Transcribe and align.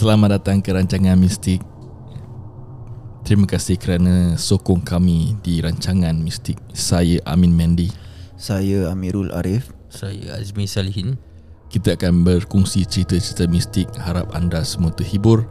Selamat 0.00 0.40
datang 0.40 0.64
ke 0.64 0.72
rancangan 0.72 1.12
Mistik. 1.12 1.60
Terima 3.20 3.44
kasih 3.44 3.76
kerana 3.76 4.32
sokong 4.40 4.80
kami 4.80 5.36
di 5.44 5.60
rancangan 5.60 6.16
Mistik. 6.16 6.56
Saya 6.72 7.20
Amin 7.28 7.52
Mendy. 7.52 7.92
Saya 8.32 8.88
Amirul 8.88 9.28
Arif 9.28 9.76
Saya 9.92 10.40
Azmi 10.40 10.64
Salihin 10.64 11.20
Kita 11.68 12.00
akan 12.00 12.24
berkongsi 12.24 12.88
cerita-cerita 12.88 13.44
mistik. 13.44 13.92
Harap 14.00 14.32
anda 14.32 14.64
semua 14.64 14.88
terhibur. 14.88 15.44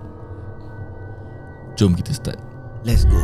Jom 1.77 1.93
kita 1.93 2.09
start. 2.17 2.41
Let's 2.81 3.05
go 3.05 3.21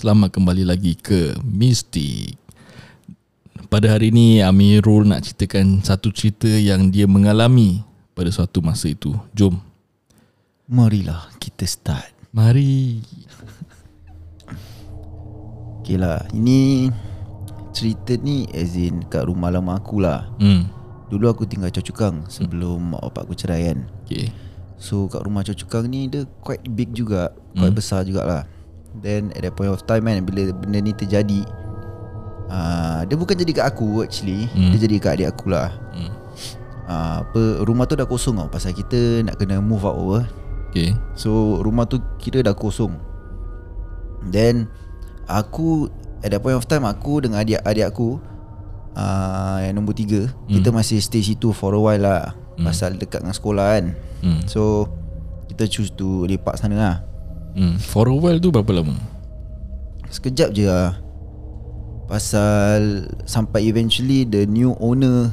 Selamat 0.00 0.32
kembali 0.32 0.64
lagi 0.64 0.96
ke 0.96 1.36
Mistik. 1.44 2.40
Pada 3.68 3.92
hari 3.92 4.08
ini 4.08 4.40
Amirul 4.40 5.04
nak 5.04 5.28
ceritakan 5.28 5.84
satu 5.84 6.08
cerita 6.08 6.48
yang 6.48 6.88
dia 6.88 7.04
mengalami 7.04 7.84
pada 8.16 8.32
suatu 8.32 8.64
masa 8.64 8.88
itu. 8.88 9.12
Jom. 9.36 9.60
Marilah 10.64 11.28
kita 11.36 11.68
start 11.68 12.16
Mari. 12.32 13.04
Okay 15.84 16.00
lah 16.00 16.24
Ini 16.32 16.88
Cerita 17.76 18.16
ni 18.16 18.48
as 18.56 18.80
in 18.80 19.04
Kat 19.04 19.28
rumah 19.28 19.52
lama 19.52 19.76
aku 19.76 20.00
lah 20.00 20.32
Hmm. 20.40 20.64
Dulu 21.12 21.28
aku 21.28 21.44
tinggal 21.44 21.68
Choa 21.68 21.84
Chu 21.84 21.92
Kang 21.92 22.24
Sebelum 22.24 22.96
mak 22.96 23.04
bapak 23.12 23.28
aku 23.28 23.36
cerai 23.36 23.68
kan 23.68 23.84
Okay. 24.08 24.32
So 24.80 25.12
kat 25.12 25.20
rumah 25.28 25.44
Choa 25.44 25.52
Chu 25.52 25.68
Kang 25.68 25.92
ni 25.92 26.08
Dia 26.08 26.24
quite 26.40 26.64
big 26.72 26.96
juga 26.96 27.36
Quite 27.52 27.76
besar 27.76 28.08
jugalah 28.08 28.48
Then 28.92 29.30
at 29.32 29.42
that 29.42 29.54
point 29.54 29.70
of 29.70 29.86
time 29.86 30.04
kan 30.04 30.18
Bila 30.20 30.50
benda 30.50 30.78
ni 30.78 30.90
terjadi 30.90 31.46
uh, 32.50 33.06
Dia 33.06 33.14
bukan 33.14 33.38
jadi 33.38 33.52
kat 33.54 33.66
aku 33.68 34.02
actually 34.02 34.50
Hmm. 34.50 34.74
Dia 34.74 34.82
jadi 34.82 34.96
kat 34.98 35.12
adik 35.14 35.28
aku 35.30 35.46
lah 35.48 35.70
Hmm. 35.94 36.10
uh, 36.84 37.16
apa, 37.22 37.42
Rumah 37.62 37.86
tu 37.86 37.94
dah 37.94 38.04
kosong 38.04 38.34
tau 38.36 38.50
Pasal 38.50 38.74
kita 38.74 39.22
nak 39.22 39.38
kena 39.38 39.58
move 39.58 39.82
out 39.82 39.94
over 39.94 40.22
Okay. 40.70 40.94
So 41.14 41.58
rumah 41.60 41.82
tu 41.84 41.98
kira 42.16 42.42
dah 42.42 42.54
kosong 42.54 42.94
Then 44.26 44.70
Aku 45.26 45.90
At 46.20 46.30
that 46.30 46.42
point 46.42 46.54
of 46.54 46.66
time 46.66 46.82
Aku 46.82 47.18
dengan 47.18 47.40
adik-adik 47.40 47.86
aku 47.86 48.18
uh, 48.94 49.58
Yang 49.62 49.74
nombor 49.74 49.94
tiga 49.94 50.20
hmm. 50.26 50.50
Kita 50.50 50.68
masih 50.70 50.98
stay 50.98 51.22
situ 51.22 51.50
for 51.50 51.72
a 51.72 51.80
while 51.80 51.98
lah 51.98 52.34
hmm. 52.54 52.62
Pasal 52.62 52.94
dekat 52.94 53.22
dengan 53.22 53.34
sekolah 53.34 53.66
kan 53.78 53.86
Hmm. 54.20 54.44
So 54.44 54.84
Kita 55.46 55.64
choose 55.64 55.90
to 55.90 56.26
lepak 56.26 56.54
sana 56.54 56.76
lah 56.76 56.96
Hmm. 57.56 57.74
For 57.82 58.06
a 58.06 58.14
while 58.14 58.38
tu 58.38 58.54
berapa 58.54 58.70
lama? 58.70 58.94
Sekejap 60.06 60.54
je 60.54 60.66
lah 60.66 60.98
Pasal 62.06 63.06
Sampai 63.26 63.66
eventually 63.66 64.26
The 64.26 64.46
new 64.46 64.74
owner 64.78 65.30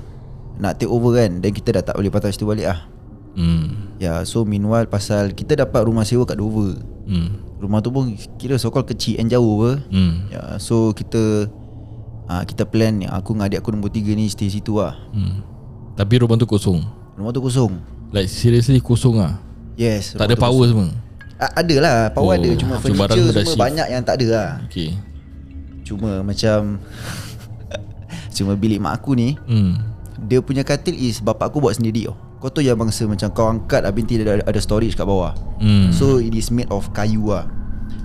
Nak 0.58 0.82
take 0.82 0.90
over 0.90 1.14
kan 1.14 1.42
Then 1.42 1.54
kita 1.54 1.78
dah 1.78 1.84
tak 1.86 1.96
boleh 1.98 2.10
patah 2.10 2.30
situ 2.30 2.46
balik 2.46 2.70
lah 2.70 2.82
Hmm. 3.38 3.94
Ya 4.02 4.26
so 4.26 4.42
meanwhile 4.42 4.90
Pasal 4.90 5.30
kita 5.30 5.54
dapat 5.54 5.86
rumah 5.86 6.02
sewa 6.02 6.26
kat 6.26 6.42
Dover 6.42 6.74
Hmm. 7.06 7.40
Rumah 7.62 7.80
tu 7.80 7.94
pun 7.94 8.12
kira 8.36 8.58
so 8.58 8.68
called 8.68 8.90
kecil 8.90 9.22
and 9.22 9.30
jauh 9.30 9.62
apa 9.62 9.72
Hmm. 9.88 10.26
Ya, 10.28 10.58
so 10.58 10.90
kita 10.92 11.48
uh, 12.28 12.44
kita 12.44 12.66
plan 12.68 13.00
aku 13.08 13.32
dengan 13.32 13.48
adik 13.48 13.62
aku 13.62 13.72
nombor 13.72 13.94
tiga 13.94 14.12
ni 14.12 14.28
stay 14.28 14.52
situ 14.52 14.82
lah. 14.82 14.98
Hmm. 15.16 15.40
Tapi 15.94 16.20
rumah 16.20 16.36
tu 16.36 16.44
kosong. 16.44 16.84
Rumah 17.16 17.32
tu 17.32 17.40
kosong. 17.40 17.78
Like 18.12 18.28
seriously 18.28 18.82
kosong 18.84 19.24
ah. 19.24 19.40
Yes. 19.80 20.18
Tak 20.18 20.28
ada 20.28 20.36
power 20.36 20.68
kosong. 20.68 20.92
semua. 20.92 21.07
Ada 21.38 21.76
lah, 21.78 21.98
power 22.10 22.34
Oh, 22.34 22.36
ada 22.36 22.50
cuma 22.56 22.76
furniture 22.78 23.14
tu 23.14 23.24
dah 23.28 23.34
semua 23.36 23.46
shift. 23.48 23.62
banyak 23.62 23.88
yang 23.88 24.02
tak 24.02 24.16
ada 24.18 24.28
lah. 24.28 24.50
Okay. 24.66 24.98
Cuma 25.84 26.20
macam 26.22 26.82
cuma 28.36 28.54
bilik 28.54 28.78
mak 28.78 28.98
aku 28.98 29.14
ni 29.14 29.34
Hmm. 29.46 29.78
dia 30.20 30.42
punya 30.42 30.62
katil 30.62 30.94
is 30.94 31.18
bapak 31.20 31.50
aku 31.50 31.58
buat 31.60 31.74
sendiri 31.74 32.10
oh. 32.10 32.18
Kau 32.38 32.50
tu 32.50 32.62
yang 32.62 32.74
bangsa 32.74 33.06
macam 33.06 33.30
kau 33.32 33.46
angkat 33.48 33.82
habis 33.82 34.06
nanti 34.06 34.22
ada, 34.22 34.38
ada 34.40 34.60
storage 34.60 34.94
kat 34.94 35.06
bawah. 35.06 35.34
Hmm. 35.58 35.90
So 35.90 36.18
it 36.18 36.30
is 36.32 36.50
made 36.50 36.70
of 36.70 36.86
kayu 36.92 37.22
lah. 37.28 37.50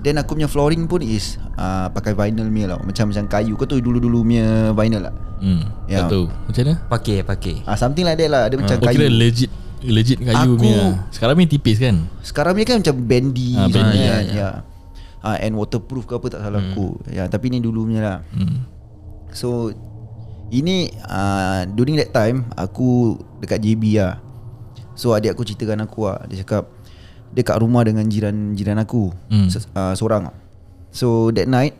Then 0.01 0.17
aku 0.17 0.33
punya 0.33 0.45
flooring 0.47 0.85
pun 0.85 0.99
is 0.99 1.37
uh, 1.53 1.85
pakai 1.87 2.11
vinyl 2.11 2.49
punya 2.49 2.65
lah. 2.65 2.77
Macam 2.77 3.13
macam 3.13 3.29
kayu. 3.29 3.53
Kau 3.53 3.65
tu 3.65 3.77
dulu-dulu 3.77 4.25
punya 4.25 4.73
vinyl 4.73 5.05
lah. 5.05 5.13
Hmm. 5.37 5.69
Ya. 5.85 6.01
Tak 6.01 6.09
tahu. 6.09 6.25
Macam 6.49 6.61
mana? 6.63 6.73
Pakai 6.89 7.17
pakai 7.21 7.55
Ah 7.63 7.77
something 7.77 8.01
like 8.01 8.17
that 8.17 8.25
lah. 8.27 8.49
Dia 8.49 8.57
macam 8.57 8.73
Oh, 8.73 8.81
kira 8.83 9.05
kayu. 9.05 9.13
legit 9.13 9.51
legit 9.83 10.17
kayu 10.17 10.55
Aku- 10.55 10.57
punya. 10.57 11.07
Sekarang 11.09 11.35
ni 11.35 11.45
tipis 11.45 11.77
kan? 11.77 11.95
Sekarang 12.19 12.53
ni 12.53 12.63
kan 12.63 12.79
macam 12.79 12.95
bendy 12.99 13.53
Ah, 13.53 13.67
bendy, 13.67 13.99
kan. 13.99 14.17
ya, 14.17 14.17
Ya, 14.17 14.33
ya. 14.33 14.49
Ah, 15.19 15.37
and 15.37 15.53
waterproof 15.53 16.03
ke 16.03 16.13
apa 16.13 16.27
tak 16.29 16.41
salah 16.41 16.59
hmm. 16.59 16.71
aku. 16.71 16.87
Ya, 17.07 17.23
tapi 17.25 17.47
ni 17.47 17.59
dulu 17.59 17.85
punya 17.85 18.01
lah. 18.01 18.17
Hmm. 18.29 18.67
So 19.31 19.71
ini 20.49 20.87
uh, 21.01 21.67
during 21.69 21.95
that 21.95 22.11
time 22.11 22.47
aku 22.53 23.15
dekat 23.39 23.59
JB 23.59 23.83
lah. 23.97 24.19
So 24.93 25.11
adik 25.11 25.31
aku 25.31 25.43
ceritakan 25.43 25.83
aku 25.83 26.05
lah. 26.05 26.23
Dia 26.25 26.43
cakap 26.43 26.67
dia 27.29 27.41
kat 27.41 27.57
rumah 27.57 27.81
dengan 27.81 28.05
jiran-jiran 28.05 28.77
aku. 28.77 29.11
Hmm. 29.27 29.47
Se- 29.47 29.67
uh, 29.71 29.91
seorang. 29.93 30.29
So 30.91 31.31
that 31.31 31.47
night 31.47 31.73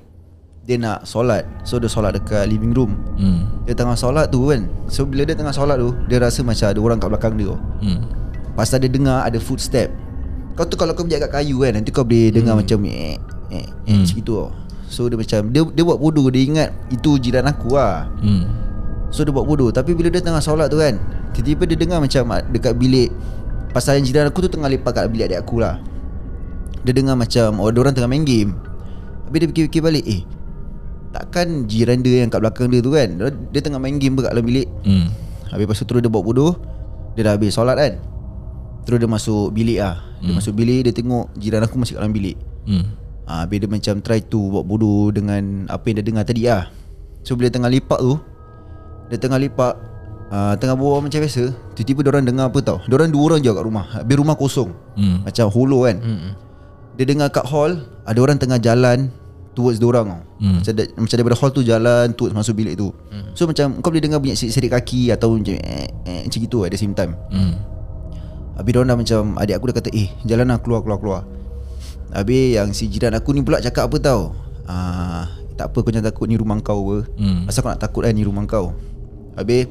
dia 0.64 0.80
nak 0.80 1.04
solat. 1.04 1.44
So 1.68 1.76
dia 1.76 1.92
solat 1.92 2.16
dekat 2.16 2.48
living 2.48 2.72
room. 2.72 2.96
Hmm. 3.20 3.48
Dia 3.68 3.76
tengah 3.76 4.00
solat 4.00 4.32
tu 4.32 4.48
kan. 4.48 4.64
So 4.88 5.04
bila 5.04 5.28
dia 5.28 5.36
tengah 5.36 5.52
solat 5.52 5.76
tu, 5.76 5.92
dia 6.08 6.24
rasa 6.24 6.40
macam 6.40 6.72
ada 6.72 6.80
orang 6.80 6.98
kat 7.00 7.10
belakang 7.12 7.34
dia. 7.36 7.52
Hmm. 7.84 8.00
Pasal 8.54 8.86
dia 8.86 8.90
dengar 8.90 9.26
ada 9.26 9.42
footstep 9.42 9.90
Kau 10.54 10.62
tu 10.70 10.78
kalau 10.78 10.94
kau 10.94 11.02
berjak 11.02 11.26
kat 11.26 11.42
kayu 11.42 11.66
kan 11.66 11.74
Nanti 11.74 11.90
kau 11.90 12.06
boleh 12.06 12.30
dengar 12.30 12.54
macam 12.54 12.86
eh, 12.86 13.18
eh, 13.50 13.66
eh, 13.66 13.66
Hmm. 13.90 14.06
macam 14.06 14.14
gitu 14.14 14.46
tau 14.46 14.50
So 14.94 15.10
dia 15.10 15.18
macam 15.18 15.50
Dia 15.50 15.66
dia 15.74 15.82
buat 15.82 15.98
bodoh 15.98 16.30
Dia 16.30 16.46
ingat 16.46 16.70
Itu 16.94 17.18
jiran 17.18 17.50
aku 17.50 17.74
lah 17.74 18.06
Hmm. 18.22 18.46
So 19.10 19.26
dia 19.26 19.34
buat 19.34 19.50
bodoh 19.50 19.74
Tapi 19.74 19.98
bila 19.98 20.14
dia 20.14 20.22
tengah 20.22 20.38
solat 20.38 20.70
tu 20.70 20.78
kan 20.78 21.02
Tiba-tiba 21.34 21.66
dia 21.66 21.78
dengar 21.82 21.98
macam 21.98 22.30
ah, 22.30 22.46
Dekat 22.46 22.78
bilik 22.78 23.10
Pasal 23.74 23.98
yang 23.98 24.06
jiran 24.06 24.30
aku 24.30 24.46
tu 24.46 24.54
Tengah 24.54 24.70
lepak 24.70 25.02
kat 25.02 25.10
bilik 25.10 25.34
adik 25.34 25.42
aku 25.42 25.58
lah 25.58 25.82
Dia 26.86 26.94
dengar 26.94 27.18
macam 27.18 27.58
Oh 27.58 27.74
orang 27.74 27.98
tengah 27.98 28.06
main 28.06 28.22
game 28.22 28.54
Habis 29.26 29.38
dia 29.42 29.48
fikir-fikir 29.50 29.82
balik 29.82 30.06
Eh 30.06 30.22
Takkan 31.14 31.70
jiran 31.70 32.02
dia 32.02 32.26
yang 32.26 32.34
kat 32.34 32.42
belakang 32.42 32.74
dia 32.74 32.82
tu 32.82 32.90
kan 32.90 33.06
Dia, 33.54 33.62
tengah 33.62 33.78
main 33.78 34.02
game 34.02 34.18
kat 34.18 34.34
dalam 34.34 34.42
bilik. 34.50 34.66
Hmm. 34.82 35.14
Habis 35.54 35.70
lepas 35.70 35.78
tu 35.78 35.86
terus 35.86 36.02
dia 36.02 36.10
buat 36.10 36.26
bodoh 36.26 36.58
Dia 37.14 37.30
dah 37.30 37.34
habis 37.38 37.54
solat 37.54 37.78
kan. 37.78 37.94
Terus 38.90 38.98
dia 38.98 39.06
masuk 39.06 39.54
bilik 39.54 39.78
lah. 39.78 40.02
Dia 40.26 40.34
masuk 40.34 40.58
bilik 40.58 40.90
Dia 40.90 40.94
tengok 40.98 41.30
jiran 41.38 41.62
aku 41.62 41.78
masih 41.78 41.94
kat 41.96 42.02
dalam 42.02 42.18
bilik. 42.18 42.38
Hmm. 42.66 42.98
ha, 43.30 43.46
Habis 43.46 43.58
dia 43.62 43.70
macam 43.70 43.96
try 44.02 44.26
to 44.26 44.42
buat 44.50 44.66
bodoh 44.66 45.14
Dengan 45.14 45.70
apa 45.70 45.86
yang 45.86 46.02
dia 46.02 46.06
dengar 46.10 46.26
tadi 46.26 46.50
lah. 46.50 46.74
So 47.22 47.38
bila 47.38 47.54
tengah 47.54 47.70
lipat 47.70 48.00
tu 48.02 48.18
Dia 49.14 49.18
tengah 49.22 49.38
lipat 49.38 49.74
uh, 50.34 50.54
Tengah 50.58 50.74
bawa 50.74 51.06
macam 51.06 51.22
biasa 51.22 51.54
Tiba-tiba 51.78 52.10
orang 52.10 52.26
dengar 52.26 52.50
apa 52.50 52.58
tau. 52.66 52.82
Diorang 52.90 53.14
dua 53.14 53.24
orang 53.30 53.40
je 53.46 53.54
kat 53.54 53.62
rumah 53.62 53.86
Habis 54.02 54.16
rumah 54.18 54.34
kosong. 54.34 54.74
Hmm. 54.98 55.22
Macam 55.22 55.46
hollow 55.54 55.86
kan. 55.86 56.02
Hmm. 56.02 56.34
Dia 56.98 57.06
dengar 57.06 57.30
kat 57.30 57.46
hall 57.46 57.86
Ada 58.10 58.18
orang 58.18 58.42
tengah 58.42 58.58
jalan 58.58 59.14
Towards 59.54 59.78
diorang 59.78 60.10
tau. 60.10 60.22
Hmm. 60.42 60.60
macam, 60.60 60.74
da, 60.74 60.84
macam 60.98 61.16
daripada 61.22 61.38
hall 61.38 61.52
tu 61.54 61.62
jalan 61.62 62.06
Towards 62.18 62.34
masuk 62.34 62.58
bilik 62.58 62.74
tu. 62.74 62.90
So 63.34 63.50
macam 63.50 63.82
Kau 63.82 63.90
boleh 63.90 64.02
dengar 64.02 64.22
bunyi 64.22 64.38
serik 64.38 64.74
kaki 64.74 65.14
Atau 65.14 65.38
macam 65.38 65.58
eh, 65.58 65.90
eh, 66.06 66.22
Macam 66.26 66.40
gitu 66.42 66.66
at 66.66 66.74
the 66.74 66.80
same 66.80 66.94
time. 66.98 67.18
Hmm. 67.30 67.58
Habis 68.58 68.72
dah 68.74 68.98
macam 68.98 69.22
Adik 69.38 69.56
aku 69.58 69.66
dah 69.74 69.76
kata 69.82 69.90
Eh 69.94 70.10
jalan 70.26 70.50
lah 70.50 70.58
keluar 70.62 70.82
keluar 70.86 71.00
keluar. 71.02 71.22
Habis 72.14 72.62
yang 72.62 72.70
si 72.78 72.86
jiran 72.94 73.18
aku 73.18 73.34
ni 73.34 73.42
pula 73.42 73.58
cakap 73.58 73.90
apa 73.90 73.98
tau? 73.98 74.22
Ah, 74.70 75.26
Tak 75.58 75.74
apa 75.74 75.78
kau 75.82 75.90
jangan 75.94 76.10
takut 76.14 76.26
ni 76.30 76.38
rumah 76.38 76.58
kau 76.62 76.82
apa. 76.94 76.98
Hmm. 77.18 77.50
Asal 77.50 77.66
kau 77.66 77.74
nak 77.74 77.82
takut 77.82 78.06
kan 78.06 78.14
ni 78.14 78.22
rumah 78.26 78.46
kau. 78.46 78.74
Habis 79.34 79.66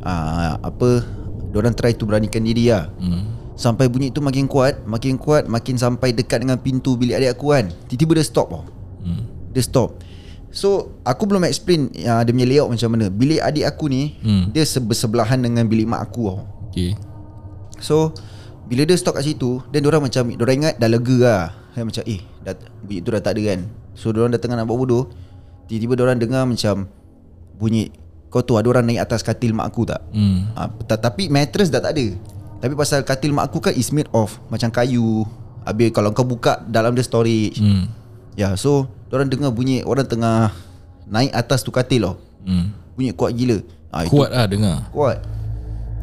ah, 0.00 0.56
Apa 0.64 1.04
Diorang 1.52 1.76
try 1.76 1.94
to 1.94 2.08
beranikan 2.08 2.42
diri 2.42 2.72
lah. 2.72 2.88
Hmm. 2.98 3.30
Sampai 3.54 3.86
bunyi 3.86 4.10
tu 4.10 4.18
makin 4.18 4.50
kuat 4.50 4.82
Makin 4.82 5.14
kuat 5.14 5.46
Makin 5.46 5.78
sampai 5.78 6.10
dekat 6.10 6.42
dengan 6.42 6.58
pintu 6.58 6.98
bilik 6.98 7.20
adik 7.20 7.38
aku 7.38 7.54
kan. 7.54 7.70
Tiba-tiba 7.86 8.18
dia 8.18 8.26
stop 8.26 8.48
tau 8.50 8.73
Hmm. 9.04 9.22
Dia 9.52 9.60
stop 9.60 10.00
So 10.48 10.68
aku 11.02 11.26
belum 11.26 11.44
explain 11.44 11.92
uh, 12.00 12.22
Dia 12.22 12.30
punya 12.30 12.46
layout 12.46 12.70
macam 12.70 12.88
mana 12.88 13.06
Bilik 13.06 13.38
adik 13.38 13.66
aku 13.66 13.86
ni 13.86 14.16
Hmm. 14.18 14.48
Dia 14.48 14.64
sebersebelahan 14.64 15.38
dengan 15.38 15.66
bilik 15.66 15.84
mak 15.84 16.00
aku 16.04 16.22
tau 16.26 16.38
Okay. 16.70 16.96
So 17.78 18.10
Bila 18.64 18.82
dia 18.82 18.96
stop 18.96 19.14
kat 19.14 19.26
situ 19.26 19.60
Dan 19.68 19.82
diorang 19.82 20.02
macam 20.02 20.26
Diorang 20.26 20.56
ingat 20.58 20.74
dah 20.74 20.88
lega 20.88 21.18
lah 21.20 21.44
Dia 21.70 21.84
macam 21.84 22.02
eh 22.02 22.20
dah, 22.40 22.54
Bunyi 22.80 22.98
tu 22.98 23.10
dah 23.10 23.20
tak 23.20 23.36
ada 23.36 23.42
kan 23.44 23.60
So 23.92 24.10
diorang 24.10 24.30
dah 24.30 24.40
tengah 24.40 24.56
nak 24.56 24.66
buat 24.66 24.78
bodoh 24.80 25.04
Tiba-tiba 25.66 25.94
diorang 25.94 26.18
dengar 26.18 26.42
macam 26.42 26.86
Bunyi 27.54 27.90
Kau 28.26 28.42
tu 28.42 28.54
ada 28.54 28.66
orang 28.66 28.82
naik 28.84 28.98
atas 29.00 29.22
katil 29.22 29.54
mak 29.54 29.68
aku 29.68 29.84
tak 29.84 30.02
Hmm. 30.10 30.50
ha, 30.54 30.66
Tapi 30.88 31.28
mattress 31.28 31.68
dah 31.68 31.78
tak 31.78 31.94
ada 31.94 32.06
Tapi 32.58 32.74
pasal 32.74 33.02
katil 33.02 33.30
mak 33.30 33.46
aku 33.46 33.60
kan 33.60 33.74
is 33.74 33.92
made 33.92 34.08
of 34.10 34.32
macam 34.48 34.72
kayu. 34.72 35.22
Habis 35.62 35.92
kalau 35.92 36.12
kau 36.12 36.24
buka 36.24 36.64
dalam 36.64 36.92
dia 36.92 37.00
storage. 37.00 37.60
Hmm. 37.60 37.88
Ya, 38.34 38.54
so 38.54 38.86
orang 39.08 39.26
dengar 39.26 39.50
bunyi 39.50 39.82
orang 39.82 40.04
tengah 40.04 40.50
naik 41.06 41.30
atas 41.30 41.60
tu 41.60 41.70
katil 41.70 42.02
tau. 42.02 42.14
Hmm. 42.42 42.74
Bunyi 42.92 43.10
kuat 43.10 43.32
gila. 43.32 43.58
Ha, 43.90 44.04
Kuat 44.04 44.28
lah 44.28 44.44
dengar. 44.44 44.90
Kuat. 44.90 45.22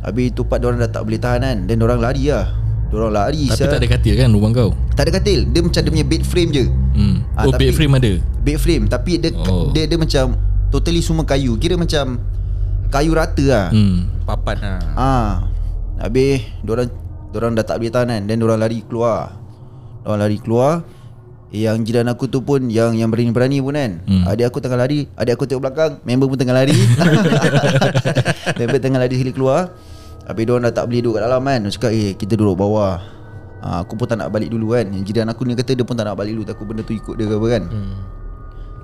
Habis 0.01 0.31
tu 0.31 0.41
part 0.41 0.59
orang 0.59 0.79
dah 0.79 0.89
tak 0.89 1.03
boleh 1.03 1.19
tahan 1.19 1.39
kan. 1.41 1.57
Dan 1.67 1.77
orang 1.79 1.99
lari 1.99 2.31
lah. 2.31 2.55
Orang 2.89 3.11
lari 3.13 3.47
Tapi 3.47 3.55
sia. 3.57 3.67
tak 3.67 3.79
ada 3.79 3.87
katil 3.89 4.15
kan 4.15 4.27
rumah 4.27 4.51
kau? 4.51 4.71
tak 4.93 5.07
ada 5.07 5.17
katil. 5.17 5.47
Dia 5.47 5.61
macam 5.61 5.79
dia 5.79 5.91
punya 5.91 6.05
bed 6.05 6.23
frame 6.23 6.51
je. 6.51 6.65
Hmm. 6.91 7.15
Ah, 7.33 7.47
Oh 7.47 7.51
bed 7.51 7.59
tapi- 7.63 7.73
frame 7.73 7.93
ada. 7.95 8.11
Bed 8.41 8.57
frame 8.57 8.83
tapi 8.85 9.11
dia 9.17 9.31
Oh. 9.41 9.71
dia 9.71 9.83
dia 9.85 9.95
macam 9.95 10.35
totally 10.67 10.99
semua 10.99 11.23
kayu. 11.23 11.55
Kira 11.55 11.75
macam 11.75 12.19
kayu 12.87 13.11
rata 13.11 13.43
lah. 13.43 13.67
Hmm. 13.69 14.07
Papan 14.23 14.57
lah 14.59 14.79
Ah. 14.93 15.31
Habis 15.97 16.43
orang 16.63 16.89
orang 17.31 17.51
dah 17.55 17.65
tak 17.65 17.75
boleh 17.77 17.91
tahan 17.91 18.07
kan. 18.09 18.21
Dan 18.25 18.37
orang 18.39 18.59
lari 18.59 18.79
keluar. 18.81 19.35
Orang 20.01 20.19
lari 20.21 20.37
keluar. 20.37 20.83
Yang 21.51 21.77
jiran 21.83 22.07
aku 22.07 22.31
tu 22.31 22.39
pun 22.39 22.63
yang 22.71 22.95
yang 22.95 23.12
berani-berani 23.12 23.59
pun 23.59 23.75
kan. 23.75 23.92
Hmm. 24.07 24.24
Adik 24.24 24.48
aku 24.48 24.63
tengah 24.63 24.80
lari, 24.80 25.12
adik 25.19 25.36
aku 25.36 25.44
tengok 25.44 25.68
belakang, 25.68 25.92
member 26.07 26.31
pun 26.31 26.39
tengah 26.39 26.56
lari. 26.56 26.71
member 28.59 28.80
tengah 28.80 29.00
lari 29.03 29.15
sekali 29.19 29.36
keluar. 29.36 29.75
Habis 30.24 30.44
dia 30.48 30.51
orang 30.56 30.63
dah 30.69 30.74
tak 30.74 30.86
boleh 30.88 31.00
duduk 31.03 31.13
kat 31.19 31.21
dalam 31.27 31.42
kan. 31.44 31.59
Dia 31.59 31.71
cakap, 31.75 31.92
"Eh, 31.92 32.12
kita 32.15 32.33
duduk 32.39 32.56
bawah." 32.56 33.03
Ah, 33.62 33.83
aku 33.83 33.94
pun 33.94 34.07
tak 34.07 34.18
nak 34.18 34.31
balik 34.31 34.48
dulu 34.48 34.74
kan. 34.74 34.88
Yang 34.89 35.12
jiran 35.12 35.27
aku 35.27 35.44
ni 35.44 35.53
kata 35.53 35.75
dia 35.75 35.83
pun 35.83 35.94
tak 35.94 36.07
nak 36.07 36.15
balik 36.15 36.33
dulu 36.33 36.48
takut 36.48 36.65
benda 36.65 36.81
tu 36.81 36.95
ikut 36.95 37.13
dia 37.13 37.27
ke 37.27 37.36
apa 37.36 37.48
kan. 37.51 37.63
hmm. 37.68 37.95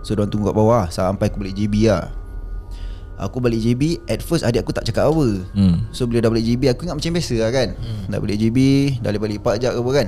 So 0.05 0.15
diorang 0.15 0.31
tunggu 0.31 0.47
kat 0.47 0.55
bawah 0.55 0.83
Sampai 0.87 1.27
aku 1.27 1.43
balik 1.43 1.57
JB 1.57 1.91
lah 1.91 2.07
Aku 3.19 3.41
balik 3.43 3.59
JB 3.59 4.07
At 4.07 4.23
first 4.23 4.45
adik 4.45 4.63
aku 4.63 4.71
tak 4.71 4.87
cakap 4.87 5.09
apa 5.09 5.43
Hmm. 5.51 5.83
So 5.91 6.07
bila 6.07 6.23
dah 6.23 6.31
balik 6.31 6.47
JB 6.47 6.71
Aku 6.71 6.87
ingat 6.87 6.95
macam 6.95 7.11
biasa 7.11 7.35
lah 7.43 7.49
kan 7.51 7.67
hmm. 7.75 8.07
Dah 8.07 8.19
balik 8.21 8.37
JB 8.39 8.57
Dah 9.03 9.09
balik 9.11 9.43
pak 9.43 9.59
jap 9.59 9.75
ke 9.75 9.79
apa 9.83 9.91
kan 9.91 10.07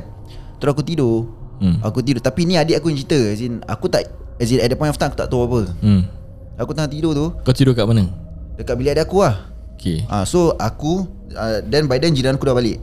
Terus 0.62 0.72
aku 0.72 0.84
tidur 0.86 1.28
Hmm. 1.60 1.76
Aku 1.82 2.00
tidur 2.00 2.20
Tapi 2.20 2.44
ni 2.44 2.56
adik 2.56 2.80
aku 2.80 2.88
yang 2.88 2.98
cerita 2.98 3.20
As 3.20 3.40
in 3.40 3.60
Aku 3.62 3.86
tak 3.86 4.08
As 4.36 4.48
in 4.48 4.58
at 4.58 4.68
the 4.68 4.76
point 4.76 4.88
of 4.88 4.96
time 4.96 5.12
Aku 5.12 5.18
tak 5.18 5.28
tahu 5.28 5.44
apa 5.44 5.62
Hmm. 5.78 6.08
Aku 6.56 6.72
tengah 6.72 6.88
tidur 6.88 7.12
tu 7.12 7.28
Kau 7.38 7.52
tidur 7.52 7.72
kat 7.72 7.84
mana? 7.84 8.08
Dekat 8.56 8.76
bilik 8.76 8.92
adik 8.94 9.06
aku 9.06 9.22
lah 9.22 9.36
Okay. 9.76 10.04
ah, 10.06 10.24
So 10.24 10.56
aku 10.56 11.04
uh, 11.32 11.60
Then 11.62 11.86
by 11.86 11.98
then 11.98 12.12
jiran 12.12 12.36
aku 12.36 12.44
dah 12.44 12.54
balik 12.54 12.80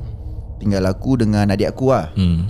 Tinggal 0.57 0.85
aku 0.85 1.17
dengan 1.17 1.45
adik 1.47 1.69
aku 1.69 1.89
lah 1.89 2.13
Hmm. 2.13 2.45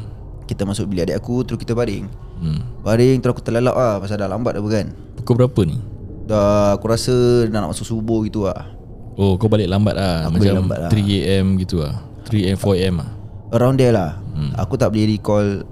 Kita 0.45 0.63
masuk 0.63 0.87
bilik 0.87 1.07
adik 1.07 1.19
aku 1.19 1.43
Terus 1.43 1.59
kita 1.59 1.73
baring 1.73 2.07
Hmm. 2.37 2.61
Baring 2.83 3.17
terus 3.19 3.33
aku 3.33 3.41
terlelap 3.41 3.73
lah 3.73 3.97
Pasal 3.97 4.19
dah 4.19 4.27
lambat 4.27 4.55
apa 4.55 4.69
kan 4.69 4.87
Pukul 5.17 5.41
berapa 5.41 5.61
ni? 5.63 5.79
Dah 6.27 6.75
aku 6.75 6.87
rasa 6.87 7.15
Dah 7.47 7.59
nak 7.61 7.71
masuk 7.71 7.87
subuh 7.89 8.21
gitu 8.23 8.45
lah 8.45 8.75
Oh 9.15 9.35
kau 9.35 9.47
balik 9.47 9.67
lambat 9.67 9.95
lah 9.95 10.27
Aku 10.27 10.37
Macam 10.37 10.59
lambat 10.61 10.79
lah. 10.79 10.91
3am 10.91 11.55
gitu 11.57 11.81
lah 11.81 11.97
3am 12.27 12.59
4am 12.59 12.95
lah 12.99 13.11
Around 13.49 13.77
there 13.79 13.95
lah 13.95 14.19
hmm. 14.35 14.53
Aku 14.59 14.75
tak 14.75 14.91
boleh 14.91 15.07
recall 15.09 15.63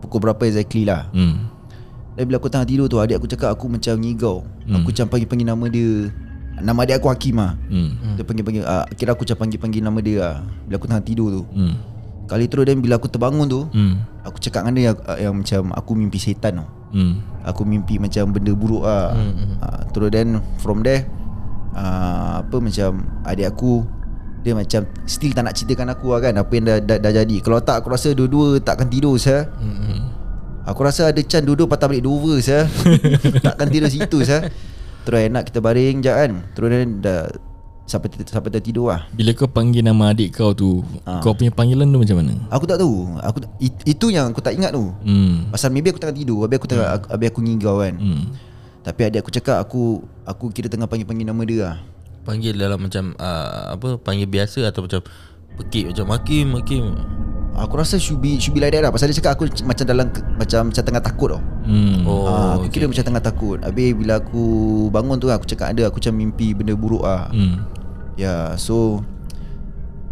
Pukul 0.00 0.24
berapa 0.24 0.42
exactly 0.42 0.88
lah 0.88 1.06
Hmm. 1.12 1.46
Dan 2.16 2.26
bila 2.26 2.36
aku 2.36 2.50
tengah 2.50 2.66
tidur 2.66 2.88
tu 2.88 2.98
Adik 2.98 3.22
aku 3.22 3.28
cakap 3.28 3.54
aku 3.54 3.70
macam 3.70 3.94
ngigau 3.96 4.42
hmm. 4.66 4.76
Aku 4.80 4.88
macam 4.90 5.06
panggil-panggil 5.08 5.46
nama 5.46 5.66
dia 5.68 5.90
Nama 6.60 6.78
adik 6.82 6.94
aku 7.00 7.08
Hakim 7.08 7.36
lah 7.38 7.52
Hmm. 7.70 8.18
Dia 8.18 8.24
panggil-panggil 8.26 8.62
uh, 8.64 8.84
Kira 8.92 9.14
aku 9.14 9.22
macam 9.24 9.38
panggil-panggil 9.38 9.82
nama 9.84 9.98
dia 10.00 10.16
lah 10.18 10.36
Bila 10.66 10.74
aku 10.76 10.86
tengah 10.90 11.04
tidur 11.04 11.28
tu 11.30 11.42
Hmm. 11.54 11.74
Kali 12.26 12.46
terus 12.46 12.62
dan 12.62 12.78
bila 12.78 12.94
aku 12.98 13.06
terbangun 13.06 13.46
tu 13.46 13.62
Hmm. 13.70 14.02
Aku 14.22 14.36
cakap 14.36 14.66
dengan 14.66 14.74
dia 14.74 14.84
yang, 14.90 14.96
yang 15.18 15.34
macam 15.38 15.62
Aku 15.76 15.92
mimpi 15.94 16.18
setan 16.18 16.60
tau 16.60 16.68
Hmm. 16.90 17.22
Aku 17.46 17.62
mimpi 17.62 18.02
macam 18.02 18.34
benda 18.34 18.50
buruk 18.50 18.82
lah 18.82 19.14
hmm. 19.14 19.62
uh, 19.62 19.80
Terus 19.94 20.10
then 20.10 20.42
from 20.58 20.82
there 20.82 21.06
uh, 21.72 22.42
Apa 22.42 22.58
macam 22.58 23.06
Adik 23.22 23.46
aku 23.46 23.86
Dia 24.40 24.52
macam 24.56 24.80
Still 25.04 25.32
tak 25.36 25.44
nak 25.44 25.54
ceritakan 25.54 25.92
aku 25.92 26.16
lah 26.16 26.20
kan 26.24 26.34
Apa 26.36 26.52
yang 26.56 26.64
dah, 26.66 26.78
dah, 26.80 26.98
dah 26.98 27.12
jadi. 27.12 27.36
Kalau 27.44 27.60
tak 27.60 27.84
aku 27.84 27.92
rasa 27.92 28.12
dua-dua 28.12 28.60
takkan 28.60 28.88
tidur 28.88 29.16
saya 29.20 29.48
Hmm. 29.60 30.10
Aku 30.68 30.84
rasa 30.84 31.08
ada 31.10 31.20
Chan 31.24 31.42
duduk 31.42 31.66
patah 31.66 31.88
balik 31.88 32.04
Dover 32.04 32.38
saya 32.38 32.68
Takkan 33.46 33.68
tidur 33.72 33.88
situ 33.88 34.22
saya 34.22 34.48
Terus 35.00 35.32
enak 35.32 35.48
kita 35.48 35.64
baring 35.64 36.04
je 36.04 36.12
kan. 36.12 36.32
Terus 36.52 36.68
dah 37.00 37.24
Sampai, 37.90 38.06
sampai 38.22 38.54
tertidur 38.54 38.94
lah. 38.94 39.10
Bila 39.10 39.34
kau 39.34 39.50
panggil 39.50 39.82
nama 39.82 40.14
adik 40.14 40.38
kau 40.38 40.54
tu 40.54 40.86
Ah. 41.02 41.18
Kau 41.18 41.34
punya 41.34 41.50
panggilan 41.50 41.90
tu 41.90 41.98
macam 41.98 42.22
mana? 42.22 42.38
Aku 42.54 42.62
tak 42.62 42.78
tahu. 42.78 43.18
Aku, 43.18 43.42
it, 43.58 43.74
Itu 43.82 44.14
yang 44.14 44.30
aku 44.30 44.38
tak 44.38 44.54
ingat 44.54 44.70
tu. 44.70 44.94
Hmm. 45.02 45.50
Pasal 45.50 45.74
maybe 45.74 45.90
aku 45.90 45.98
tengah 45.98 46.14
tidur 46.14 46.46
Habis 46.46 46.62
aku 46.62 46.68
tengah 46.70 46.86
aku, 46.86 47.06
habis 47.10 47.26
aku 47.34 47.40
ngigau 47.42 47.82
kan. 47.82 47.94
Hmm. 47.98 48.22
Tapi 48.86 49.00
adik 49.10 49.26
aku 49.26 49.34
cakap 49.34 49.58
Aku 49.66 50.06
Aku 50.22 50.54
kira 50.54 50.70
tengah 50.70 50.86
panggil-panggil 50.86 51.26
nama 51.26 51.42
dia 51.42 51.58
lah 51.66 51.76
Panggil 52.20 52.54
dalam 52.56 52.78
macam 52.80 53.16
uh, 53.16 53.72
Apa 53.72 53.96
Panggil 53.96 54.28
biasa 54.28 54.68
atau 54.68 54.84
macam 54.84 55.00
Pekik 55.60 55.92
macam 55.92 56.06
Hakim 56.14 56.46
Hakim. 56.56 56.84
Aku 57.58 57.76
rasa 57.76 58.00
should 58.00 58.22
be, 58.22 58.38
should 58.40 58.56
be 58.56 58.62
like 58.62 58.72
that 58.72 58.86
lah. 58.86 58.94
Pasal 58.94 59.10
dia 59.10 59.18
cakap 59.20 59.36
aku 59.36 59.50
macam 59.66 59.84
dalam 59.84 60.06
Macam 60.38 60.70
macam 60.70 60.82
tengah 60.86 61.02
takut 61.02 61.28
tau. 61.36 61.42
Hmm. 61.66 62.06
Oh 62.08 62.24
ah, 62.30 62.56
Aku 62.56 62.70
okay. 62.70 62.80
kira 62.80 62.84
macam 62.88 63.04
tengah 63.04 63.22
takut. 63.24 63.58
Habis 63.60 63.92
bila 63.92 64.22
aku 64.22 64.44
bangun 64.88 65.16
tu 65.20 65.28
Aku 65.28 65.44
cakap 65.44 65.74
ada 65.74 65.90
Aku 65.90 66.00
macam 66.00 66.14
mimpi 66.16 66.56
benda 66.56 66.72
buruk 66.72 67.04
lah. 67.04 67.28
Hmm. 67.34 67.66
Ya 68.16 68.24
yeah, 68.24 68.44
so 68.56 69.04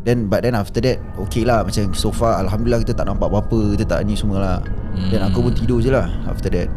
Then 0.02 0.28
but 0.28 0.44
then 0.44 0.58
after 0.58 0.82
that 0.84 1.00
Okay 1.30 1.46
lah. 1.46 1.64
Macam 1.64 1.94
so 1.96 2.12
far 2.12 2.36
Alhamdulillah 2.42 2.84
kita 2.84 2.92
tak 2.92 3.08
nampak 3.08 3.30
apa-apa 3.30 3.78
Kita 3.78 3.84
tak 3.86 4.04
ni 4.04 4.18
semua 4.18 4.38
lah. 4.42 4.58
Then 5.08 5.22
aku 5.22 5.48
pun 5.48 5.52
tidur 5.54 5.80
je 5.80 5.94
lah 5.94 6.10
After 6.28 6.50
that. 6.52 6.68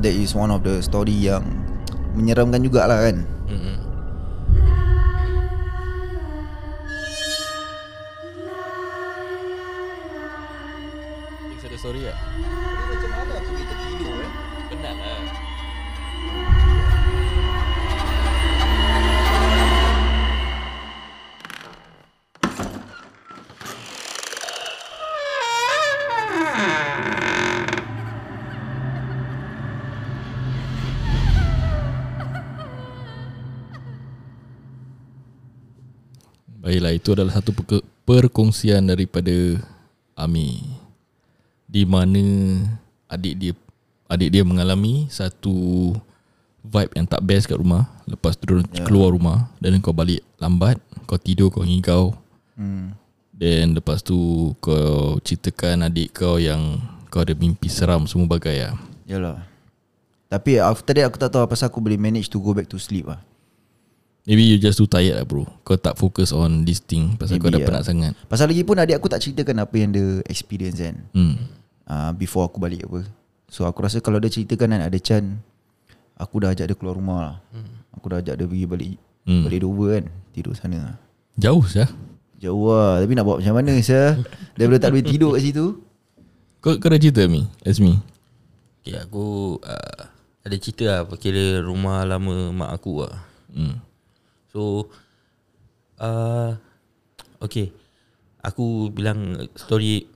That 0.00 0.14
is 0.14 0.32
one 0.32 0.54
of 0.54 0.64
the 0.64 0.80
story 0.80 1.18
yang 1.18 1.44
Menyeramkan 2.16 2.64
jugalah 2.64 3.04
kan. 3.04 3.28
Mm-mm. 3.50 3.85
Story 11.86 12.02
tak? 12.02 12.18
Macam 12.18 13.10
mana 13.14 13.32
aku 13.38 13.52
kita 13.62 13.74
tidur 13.86 14.18
eh? 14.18 14.30
Penat 14.74 14.96
lah. 14.98 15.22
Baiklah 36.66 36.98
itu 36.98 37.14
adalah 37.14 37.30
satu 37.30 37.54
perkongsian 38.02 38.90
daripada 38.90 39.62
Ami 40.18 40.75
di 41.76 41.84
mana 41.84 42.24
adik 43.12 43.34
dia 43.36 43.52
adik 44.08 44.32
dia 44.32 44.40
mengalami 44.48 45.12
satu 45.12 45.92
vibe 46.64 46.96
yang 46.96 47.04
tak 47.04 47.20
best 47.20 47.44
kat 47.44 47.60
rumah 47.60 47.84
lepas 48.08 48.32
tu 48.32 48.48
yeah. 48.48 48.80
keluar 48.88 49.12
rumah 49.12 49.52
dan 49.60 49.76
kau 49.84 49.92
balik 49.92 50.24
lambat 50.40 50.80
kau 51.04 51.20
tidur 51.20 51.52
kau 51.52 51.60
ngigau 51.60 52.16
hmm. 52.56 52.96
then 53.36 53.76
lepas 53.76 54.00
tu 54.00 54.16
kau 54.64 55.20
ceritakan 55.20 55.92
adik 55.92 56.16
kau 56.16 56.40
yang 56.40 56.80
kau 57.12 57.20
ada 57.20 57.36
mimpi 57.36 57.68
seram 57.68 58.08
semua 58.08 58.24
bagai 58.24 58.56
lah 58.56 58.76
Yalah 59.06 59.38
Tapi 60.26 60.58
after 60.58 60.90
that 60.98 61.06
aku 61.06 61.16
tak 61.22 61.30
tahu 61.30 61.46
Pasal 61.46 61.70
aku 61.70 61.78
boleh 61.78 61.94
manage 61.94 62.26
to 62.26 62.42
go 62.42 62.50
back 62.50 62.66
to 62.66 62.74
sleep 62.74 63.06
lah 63.06 63.22
maybe 64.26 64.42
you 64.42 64.58
just 64.58 64.74
too 64.74 64.90
tired 64.90 65.14
lah 65.14 65.22
bro 65.22 65.46
kau 65.62 65.78
tak 65.78 65.94
focus 65.94 66.34
on 66.34 66.66
this 66.66 66.82
thing 66.82 67.14
pasal 67.14 67.38
kau 67.38 67.46
dah 67.46 67.62
Maybe, 67.62 67.62
ya. 67.62 67.68
penat 67.70 67.84
sangat 67.86 68.12
Pasal 68.26 68.50
lagi 68.50 68.66
pun 68.66 68.74
adik 68.82 68.98
aku 68.98 69.06
tak 69.06 69.22
ceritakan 69.22 69.62
Apa 69.62 69.74
yang 69.78 69.94
dia 69.94 70.18
experience 70.26 70.82
kan 70.82 70.98
hmm. 71.14 71.34
Uh, 71.86 72.10
Before 72.12 72.46
aku 72.46 72.58
balik 72.58 72.86
apa. 72.86 73.06
So 73.46 73.64
aku 73.64 73.86
rasa 73.86 74.02
kalau 74.02 74.18
dia 74.18 74.28
ceritakan 74.28 74.74
kan 74.74 74.82
Ada 74.82 74.98
Chan 74.98 75.24
Aku 76.18 76.40
dah 76.40 76.50
ajak 76.50 76.72
dia 76.72 76.76
keluar 76.76 76.96
rumah 76.96 77.18
lah. 77.22 77.36
Aku 77.94 78.08
dah 78.08 78.18
ajak 78.20 78.34
dia 78.36 78.46
pergi 78.46 78.66
balik 78.66 78.96
Hmm. 79.26 79.42
Balik 79.42 79.66
Dover 79.66 79.90
kan 79.98 80.06
Tidur 80.30 80.54
sana 80.54 80.78
lah. 80.78 80.96
Jauh 81.34 81.66
sah 81.66 81.90
Jauh 82.38 82.70
lah 82.70 83.02
Tapi 83.02 83.10
nak 83.18 83.26
buat 83.26 83.42
macam 83.42 83.58
mana 83.58 83.74
sah 83.82 84.14
Daripada 84.56 84.86
tak 84.86 84.90
boleh 84.94 85.02
tidur 85.02 85.34
kat 85.34 85.42
situ. 85.42 85.82
Kau, 86.62 86.78
kau 86.78 86.86
dah 86.86 86.98
cerita 87.02 87.26
Mi? 87.26 87.42
Azmi 87.66 87.98
Okay 88.86 89.02
aku 89.02 89.58
uh, 89.66 90.00
Ada 90.46 90.56
cerita 90.62 90.84
lah 90.86 91.00
Kira 91.18 91.58
rumah 91.58 92.06
lama 92.06 92.54
mak 92.54 92.70
aku 92.78 93.02
lah. 93.02 93.18
Hmm. 93.50 93.82
So 94.54 94.86
uh, 95.98 96.54
Okay. 97.42 97.74
Aku 98.46 98.94
bilang 98.94 99.50
story 99.58 100.06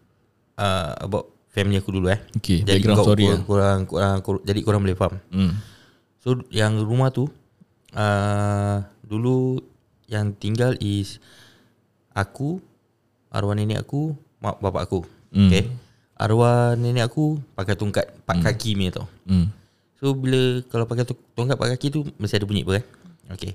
uh, 0.55 0.95
About 1.03 1.35
family 1.51 1.83
aku 1.83 1.91
dulu 1.91 2.07
eh. 2.09 2.21
Okay, 2.39 2.63
Jadi 2.63 2.87
background 2.87 2.99
kau, 3.03 3.07
story 3.11 3.25
korang, 3.27 3.45
korang, 3.45 3.81
korang, 3.87 4.19
korang, 4.23 4.43
Jadi 4.47 4.61
korang 4.63 4.81
boleh 4.87 4.97
faham. 4.97 5.15
Hmm. 5.35 5.53
So 6.23 6.39
yang 6.49 6.79
rumah 6.81 7.11
tu 7.11 7.27
uh, 7.95 8.77
Dulu 9.03 9.59
Yang 10.07 10.27
tinggal 10.39 10.73
is 10.79 11.19
Aku 12.15 12.63
Arwah 13.31 13.55
nenek 13.59 13.83
aku 13.83 14.15
Mak 14.41 14.63
bapak 14.63 14.83
aku. 14.87 15.01
Hmm. 15.35 15.51
Okay? 15.51 15.67
Arwah 16.15 16.79
nenek 16.79 17.11
aku 17.11 17.43
Pakai 17.59 17.75
tongkat 17.75 18.07
Pak 18.25 18.47
kaki 18.47 18.79
punya 18.79 18.95
tau. 18.95 19.07
Hmm. 19.27 19.51
So 19.99 20.15
bila 20.15 20.63
Kalau 20.71 20.87
pakai 20.87 21.05
tongkat 21.35 21.57
pak 21.59 21.69
kaki 21.77 21.87
tu 21.91 22.07
Mesti 22.17 22.39
ada 22.39 22.47
bunyi 22.47 22.63
apa 22.63 22.79
kan 22.79 22.87
Okay. 23.31 23.55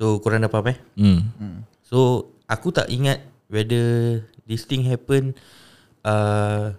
So 0.00 0.16
korang 0.20 0.40
dah 0.40 0.52
faham 0.52 0.72
eh? 0.72 0.78
Hmm. 0.96 1.64
So 1.84 2.28
Aku 2.44 2.68
tak 2.68 2.92
ingat 2.92 3.24
whether 3.48 4.20
this 4.44 4.68
thing 4.68 4.84
happen 4.84 5.32
uh, 6.04 6.76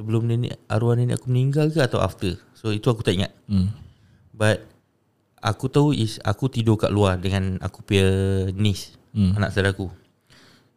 sebelum 0.00 0.24
nenek 0.24 0.56
arwah 0.64 0.96
nenek 0.96 1.20
aku 1.20 1.28
meninggal 1.28 1.68
ke 1.68 1.84
atau 1.84 2.00
after. 2.00 2.40
So 2.56 2.72
itu 2.72 2.88
aku 2.88 3.04
tak 3.04 3.20
ingat. 3.20 3.36
Hmm. 3.44 3.68
But 4.32 4.64
aku 5.44 5.68
tahu 5.68 5.92
is 5.92 6.16
aku 6.24 6.48
tidur 6.48 6.80
kat 6.80 6.88
luar 6.88 7.20
dengan 7.20 7.60
aku 7.60 7.84
punya 7.84 8.08
niece, 8.56 8.96
Hmm. 9.12 9.36
anak 9.36 9.52
saudara 9.52 9.76
aku. 9.76 9.92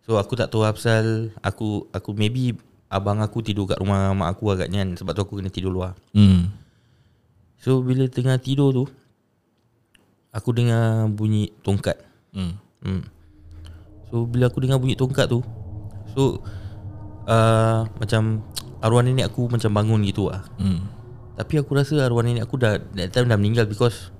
So 0.03 0.19
aku 0.19 0.35
tak 0.35 0.51
tahu 0.51 0.67
pasal 0.67 1.31
aku 1.39 1.87
aku 1.95 2.11
maybe 2.11 2.59
abang 2.91 3.23
aku 3.23 3.39
tidur 3.39 3.63
kat 3.63 3.79
rumah 3.79 4.11
mak 4.11 4.35
aku 4.35 4.51
agaknya 4.51 4.83
kan 4.83 4.99
sebab 4.99 5.15
tu 5.15 5.23
aku 5.23 5.33
kena 5.39 5.47
tidur 5.47 5.71
luar. 5.71 5.95
Hmm. 6.11 6.51
So 7.63 7.79
bila 7.79 8.11
tengah 8.11 8.35
tidur 8.43 8.75
tu 8.75 8.83
aku 10.35 10.51
dengar 10.51 11.07
bunyi 11.07 11.55
tongkat. 11.63 11.95
Hmm. 12.35 12.59
Hmm. 12.83 13.07
So 14.11 14.27
bila 14.27 14.51
aku 14.51 14.59
dengar 14.59 14.83
bunyi 14.83 14.99
tongkat 14.99 15.31
tu 15.31 15.39
So 16.13 16.43
uh, 17.25 17.87
Macam 17.97 18.45
Arwah 18.83 18.99
nenek 18.99 19.31
aku 19.31 19.47
macam 19.47 19.71
bangun 19.71 20.03
gitu 20.03 20.27
lah 20.27 20.43
Hmm. 20.59 20.83
Tapi 21.33 21.63
aku 21.63 21.71
rasa 21.73 22.03
arwah 22.03 22.21
nenek 22.21 22.43
aku 22.43 22.59
dah 22.59 22.77
That 22.93 23.15
time 23.15 23.31
dah 23.31 23.39
meninggal 23.39 23.65
because 23.65 24.11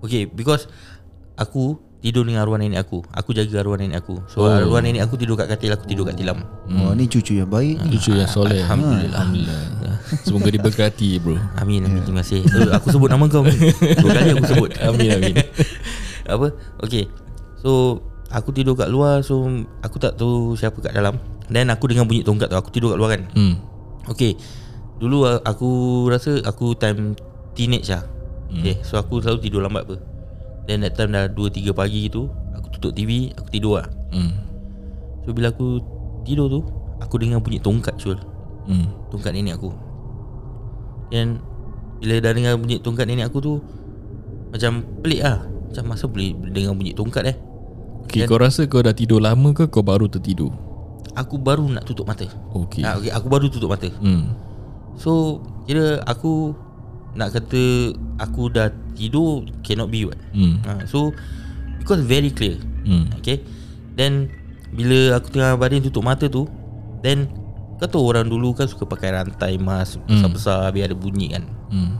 Okay 0.00 0.24
because 0.24 0.70
Aku 1.36 1.76
tidur 2.00 2.22
dengan 2.22 2.46
arwah 2.46 2.56
nenek 2.56 2.80
aku. 2.86 3.02
Aku 3.12 3.34
jaga 3.34 3.60
arwah 3.60 3.76
nenek 3.76 4.00
aku. 4.00 4.22
So 4.30 4.46
Oh. 4.46 4.48
oh. 4.48 4.56
arwah 4.56 4.80
nenek 4.80 5.04
aku 5.04 5.18
tidur 5.20 5.36
kat 5.36 5.50
katil 5.52 5.74
Aku 5.74 5.84
tidur 5.84 6.08
kat 6.08 6.16
tilam. 6.16 6.40
Oh 6.70 6.94
ni 6.96 7.04
cucu 7.04 7.36
yang 7.36 7.50
baik 7.50 7.76
ni. 7.84 7.98
Cucu 7.98 8.16
yang 8.16 8.30
soleh. 8.30 8.62
Alhamdulillah. 8.64 9.20
Alhamdulillah. 9.20 9.60
Semoga 10.24 10.48
diberkati 10.48 11.18
bro. 11.20 11.36
Amin 11.60 11.82
amin. 11.84 12.00
Terima 12.06 12.22
kasih. 12.24 12.46
So, 12.46 12.70
Aku 12.72 12.86
sebut 12.94 13.10
nama 13.10 13.26
kau. 13.26 13.42
Dua 14.00 14.10
kali 14.14 14.30
aku 14.32 14.46
sebut. 14.48 14.70
Amin 14.80 15.08
amin. 15.12 15.34
Apa? 16.24 16.54
Okay. 16.86 17.10
So 17.60 18.00
Aku 18.28 18.50
tidur 18.50 18.74
kat 18.74 18.86
luar 18.86 19.20
So 19.20 19.46
Aku 19.80 19.96
tak 19.96 20.14
tahu 20.14 20.52
siapa 20.52 20.78
kat 20.80 20.90
dalam. 20.90 21.16
Dan 21.46 21.70
aku 21.70 21.86
dengar 21.86 22.04
bunyi 22.04 22.20
tongkat 22.20 22.48
tu 22.48 22.56
Aku 22.56 22.70
tidur 22.70 22.90
kat 22.90 22.98
luar 22.98 23.10
kan? 23.14 23.22
Hmm. 23.32 23.54
Okay. 24.06 24.34
Dulu 24.96 25.22
a- 25.24 25.42
aku 25.42 25.68
rasa 26.06 26.42
Aku 26.42 26.74
time 26.74 27.14
Teenage 27.52 27.88
lah 27.88 28.02
Hmm. 28.46 28.62
Okay 28.62 28.78
So 28.80 28.94
aku 28.94 29.18
selalu 29.18 29.38
tidur 29.40 29.58
lambat 29.58 29.82
apa. 29.84 29.98
Then 30.64 30.82
that 30.82 30.94
time 30.94 31.10
dah 31.10 31.26
2-3 31.26 31.70
pagi 31.72 32.06
gitu 32.06 32.26
Aku 32.54 32.66
tutup 32.72 32.90
TV 32.92 33.30
Aku 33.34 33.46
tidur 33.48 33.78
lah 33.78 33.88
Hmm. 34.10 34.30
So 35.22 35.30
bila 35.30 35.50
aku 35.50 35.82
Tidur 36.22 36.46
tu 36.48 36.62
Aku 36.98 37.18
dengar 37.18 37.38
bunyi 37.38 37.58
tongkat 37.58 37.94
Syul. 37.96 38.18
Hmm. 38.64 38.90
Tongkat 39.08 39.30
nenek 39.30 39.58
aku. 39.58 39.70
Dan 41.08 41.38
Bila 41.96 42.18
dah 42.20 42.32
dengar 42.32 42.54
bunyi 42.54 42.78
tongkat 42.78 43.06
nenek 43.06 43.30
aku 43.30 43.38
tu 43.38 43.52
Macam 44.50 44.82
pelik 45.00 45.22
lah 45.22 45.42
Macam 45.42 45.82
masa 45.86 46.04
boleh 46.06 46.34
dengar 46.50 46.72
bunyi 46.72 46.90
tongkat 46.90 47.22
eh 47.26 47.36
Okay, 48.06 48.22
Dan- 48.22 48.28
kau 48.28 48.38
rasa 48.38 48.64
kau 48.64 48.80
dah 48.80 48.92
tidur 48.92 49.18
lama 49.18 49.50
ke 49.50 49.66
kau 49.66 49.82
baru 49.82 50.06
tertidur? 50.06 50.54
Aku 51.14 51.36
baru 51.36 51.66
nak 51.66 51.82
tutup 51.82 52.04
mata 52.04 52.28
Okay. 52.52 52.80
Ah, 52.80 52.94
okay, 52.94 53.08
Aku 53.10 53.26
baru 53.26 53.48
tutup 53.48 53.66
mata 53.66 53.88
Hmm. 53.96 54.36
So 54.94 55.40
Kira 55.64 56.04
aku 56.04 56.52
Nak 57.12 57.32
kata 57.32 57.96
Aku 58.20 58.46
dah 58.46 58.68
tidur 58.92 59.42
Cannot 59.60 59.88
be 59.88 60.04
what 60.04 60.20
Hmm. 60.30 60.60
ha, 60.62 60.84
So 60.84 61.16
Because 61.80 62.00
very 62.02 62.28
clear 62.28 62.60
Hmm. 62.84 63.08
Okay 63.16 63.40
Then 63.94 64.28
Bila 64.70 65.16
aku 65.16 65.32
tengah 65.32 65.56
badan 65.56 65.80
tutup 65.80 66.04
mata 66.04 66.28
tu 66.28 66.44
Then 67.00 67.32
Kau 67.76 67.88
tahu 67.88 68.04
orang 68.06 68.28
dulu 68.28 68.52
kan 68.52 68.64
Suka 68.64 68.84
pakai 68.84 69.16
rantai 69.16 69.56
mas 69.56 69.96
Besar-besar 70.04 70.68
Biar 70.70 70.86
ada 70.86 70.96
bunyi 70.96 71.32
kan 71.32 71.48
Hmm. 71.66 71.96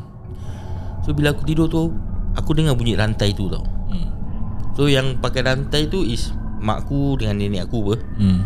So 1.02 1.10
bila 1.10 1.32
aku 1.32 1.42
tidur 1.42 1.66
tu 1.66 1.88
Aku 2.34 2.52
dengar 2.52 2.76
bunyi 2.76 2.94
rantai 2.94 3.32
tu 3.32 3.48
tau 3.48 3.64
Hmm. 3.85 3.85
So 4.76 4.86
yang 4.86 5.16
pakai 5.18 5.40
rantai 5.42 5.88
tu 5.88 6.04
is 6.04 6.30
Mak 6.56 6.84
aku 6.84 7.16
dengan 7.16 7.36
nenek 7.36 7.64
aku 7.64 7.78
apa 7.82 7.94
Hmm. 8.16 8.40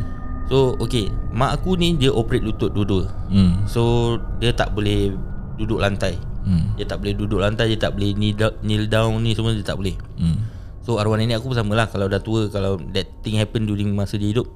So 0.46 0.78
okay 0.78 1.10
Mak 1.30 1.58
aku 1.58 1.75
ni 1.75 1.94
dia 1.94 2.10
operate 2.10 2.42
lutut 2.42 2.70
dua-dua 2.70 3.10
Hmm. 3.26 3.66
So 3.66 4.14
dia 4.38 4.50
tak 4.50 4.72
boleh 4.72 5.10
Duduk 5.58 5.78
lantai 5.78 6.14
Hmm. 6.40 6.72
Dia 6.72 6.88
tak 6.88 7.04
boleh 7.04 7.12
duduk 7.12 7.37
lantai 7.37 7.68
Dia 7.68 7.78
tak 7.78 7.92
boleh 7.92 8.16
kneel 8.16 8.32
down, 8.32 8.54
kneel 8.62 8.88
down 8.88 9.20
ni 9.20 9.37
semua 9.37 9.52
Dia 9.52 9.60
tak 9.62 9.76
boleh 9.76 9.92
Hmm. 10.16 10.40
So 10.80 10.96
arwah 10.96 11.14
nenek 11.14 11.37
aku 11.37 11.52
pun 11.52 11.58
sama 11.58 11.75
lah 11.75 11.87
Kalau 11.87 12.06
dah 12.06 12.16
tua 12.16 12.49
Kalau 12.49 12.80
that 12.90 13.10
thing 13.20 13.37
happen 13.37 13.68
during 13.68 13.92
masa 13.92 14.16
dia 14.16 14.30
hidup 14.30 14.49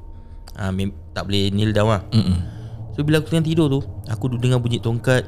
uh, 0.57 0.73
Tak 1.13 1.27
boleh 1.27 1.51
kneel 1.51 1.71
down 1.71 1.91
lah 1.91 2.03
Hmm. 2.09 2.41
So 2.95 3.03
bila 3.03 3.19
aku 3.19 3.29
tengah 3.29 3.45
tidur 3.45 3.67
tu 3.69 3.81
Aku 4.09 4.31
duduk 4.31 4.47
dengar 4.47 4.59
bunyi 4.59 4.79
tongkat 4.79 5.27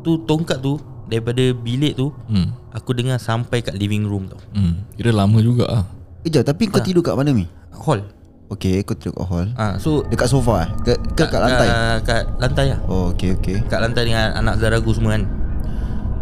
Tu 0.00 0.16
tongkat 0.24 0.58
tu 0.58 0.78
Daripada 1.04 1.42
bilik 1.52 1.94
tu 1.94 2.08
Hmm. 2.26 2.54
Aku 2.74 2.90
dengar 2.90 3.16
sampai 3.16 3.60
kat 3.60 3.72
living 3.72 4.02
room 4.02 4.26
tau 4.26 4.42
Hmm. 4.50 4.82
Kira 4.92 5.10
lama 5.10 5.38
juga 5.38 5.64
ah. 5.66 5.84
Kejap 6.22 6.42
tapi 6.44 6.66
kau 6.66 6.80
tidur 6.80 7.00
kat 7.00 7.14
mana 7.14 7.30
Mi? 7.30 7.46
Hall 7.70 8.02
Okay 8.46 8.82
kau 8.82 8.92
tidur 8.92 9.14
kat 9.14 9.26
hall 9.26 9.46
Ah, 9.54 9.76
So 9.76 10.02
Dekat 10.04 10.26
sofa 10.26 10.64
eh? 10.64 10.68
Ke, 10.82 10.92
ke 11.14 11.24
kat 11.24 11.38
lantai? 11.38 11.66
uh, 11.66 11.96
Kat 12.00 12.22
lantai 12.36 12.66
lah 12.68 12.80
Oh 12.86 13.10
okay 13.10 13.32
okay 13.32 13.62
Kat 13.64 13.78
lantai 13.78 14.04
dengan 14.04 14.34
anak 14.34 14.56
saudara 14.56 14.76
aku 14.76 14.90
semua 14.90 15.14
kan 15.14 15.22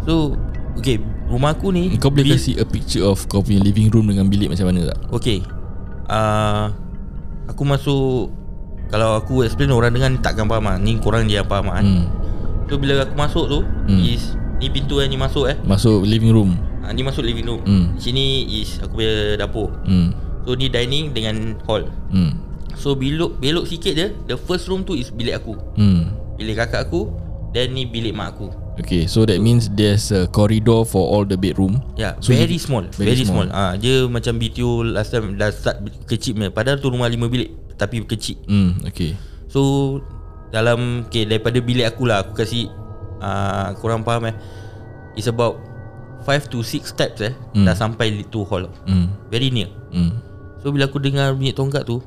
So 0.01 0.35
Okay 0.75 0.99
Rumah 1.25 1.51
aku 1.51 1.71
ni 1.71 1.95
Kau 1.97 2.07
boleh 2.07 2.25
bil- 2.25 2.35
kasih 2.35 2.57
a 2.57 2.65
picture 2.65 3.01
of 3.01 3.25
kau 3.25 3.39
punya 3.39 3.57
living 3.59 3.87
room 3.87 4.05
dengan 4.05 4.27
bilik 4.27 4.51
macam 4.51 4.69
mana 4.69 4.87
tak? 4.87 4.99
Okay 5.11 5.39
uh, 6.07 6.69
Aku 7.47 7.63
masuk 7.63 8.29
Kalau 8.87 9.17
aku 9.17 9.41
explain 9.41 9.69
orang 9.69 9.89
dengar 9.89 10.09
ni 10.09 10.19
takkan 10.19 10.45
faham 10.45 10.63
lah 10.63 10.77
Ni 10.77 10.95
korang 10.97 11.25
yang 11.25 11.43
faham 11.43 11.65
lah 11.65 11.79
kan 11.79 11.85
Hmm. 11.87 12.05
So 12.65 12.75
bila 12.75 13.01
aku 13.01 13.15
masuk 13.15 13.45
tu 13.47 13.59
Hmm. 13.83 13.99
Is 13.99 14.35
Ni 14.63 14.71
pintu 14.71 15.03
yang 15.03 15.11
ni 15.11 15.19
masuk 15.19 15.45
eh 15.45 15.59
Masuk 15.61 16.07
living 16.07 16.31
room. 16.31 16.55
ha, 16.79 16.95
Ni 16.95 17.03
masuk 17.03 17.19
living 17.19 17.43
room 17.43 17.59
Hmm. 17.61 17.99
Sini 17.99 18.47
is 18.47 18.79
aku 18.79 18.95
punya 18.97 19.35
dapur 19.35 19.75
Hmm. 19.83 20.15
So 20.43 20.55
ni 20.55 20.71
dining 20.71 21.11
dengan 21.11 21.59
hall 21.63 21.83
Hmm. 22.07 22.39
So 22.73 22.95
belok 22.95 23.37
belok 23.37 23.67
sikit 23.67 23.93
je 23.93 24.07
The 24.25 24.39
first 24.39 24.65
room 24.65 24.81
tu 24.81 24.95
is 24.95 25.11
bilik 25.11 25.35
aku 25.37 25.59
Hmm. 25.75 26.15
Bilik 26.35 26.55
kakak 26.57 26.87
aku 26.87 27.11
Dan 27.51 27.75
ni 27.75 27.83
bilik 27.83 28.15
mak 28.15 28.33
aku 28.33 28.47
Okay, 28.73 29.05
so 29.05 29.21
that 29.21 29.37
means 29.37 29.69
there's 29.69 30.09
a 30.09 30.25
corridor 30.25 30.81
for 30.81 31.05
all 31.05 31.21
the 31.21 31.37
bedroom. 31.37 31.77
Ya, 31.93 32.17
So, 32.17 32.33
so, 32.33 32.33
very 32.33 32.57
small, 32.57 32.81
very 32.89 33.13
very, 33.13 33.21
small. 33.21 33.45
small. 33.45 33.53
Ah, 33.53 33.77
dia 33.77 34.09
macam 34.09 34.41
BTO 34.41 34.81
last 34.89 35.13
time 35.13 35.37
dah 35.37 35.53
start 35.53 35.77
kecil 36.09 36.33
punya. 36.33 36.49
Padahal 36.49 36.81
tu 36.81 36.89
rumah 36.89 37.05
lima 37.05 37.29
bilik 37.29 37.53
tapi 37.77 38.01
kecil. 38.01 38.41
Hmm, 38.49 38.81
okay. 38.81 39.13
So 39.45 40.01
dalam 40.49 41.05
okay, 41.05 41.21
daripada 41.23 41.61
bilik 41.61 41.85
aku 41.85 42.09
lah 42.09 42.25
aku 42.25 42.33
kasi 42.33 42.65
uh, 43.23 43.71
korang 43.79 44.03
faham 44.03 44.27
eh. 44.27 44.35
It's 45.15 45.25
about 45.25 45.61
5 46.23 46.51
to 46.51 46.59
6 46.59 46.83
steps 46.85 47.19
eh 47.19 47.33
Hmm. 47.55 47.63
dah 47.63 47.73
sampai 47.73 48.23
to 48.25 48.43
hall. 48.43 48.67
Hmm. 48.83 49.07
Very 49.27 49.47
near. 49.47 49.71
Hmm. 49.89 50.19
So 50.59 50.69
bila 50.69 50.87
aku 50.87 50.99
dengar 50.99 51.31
bunyi 51.31 51.51
tongkat 51.51 51.83
tu, 51.83 51.99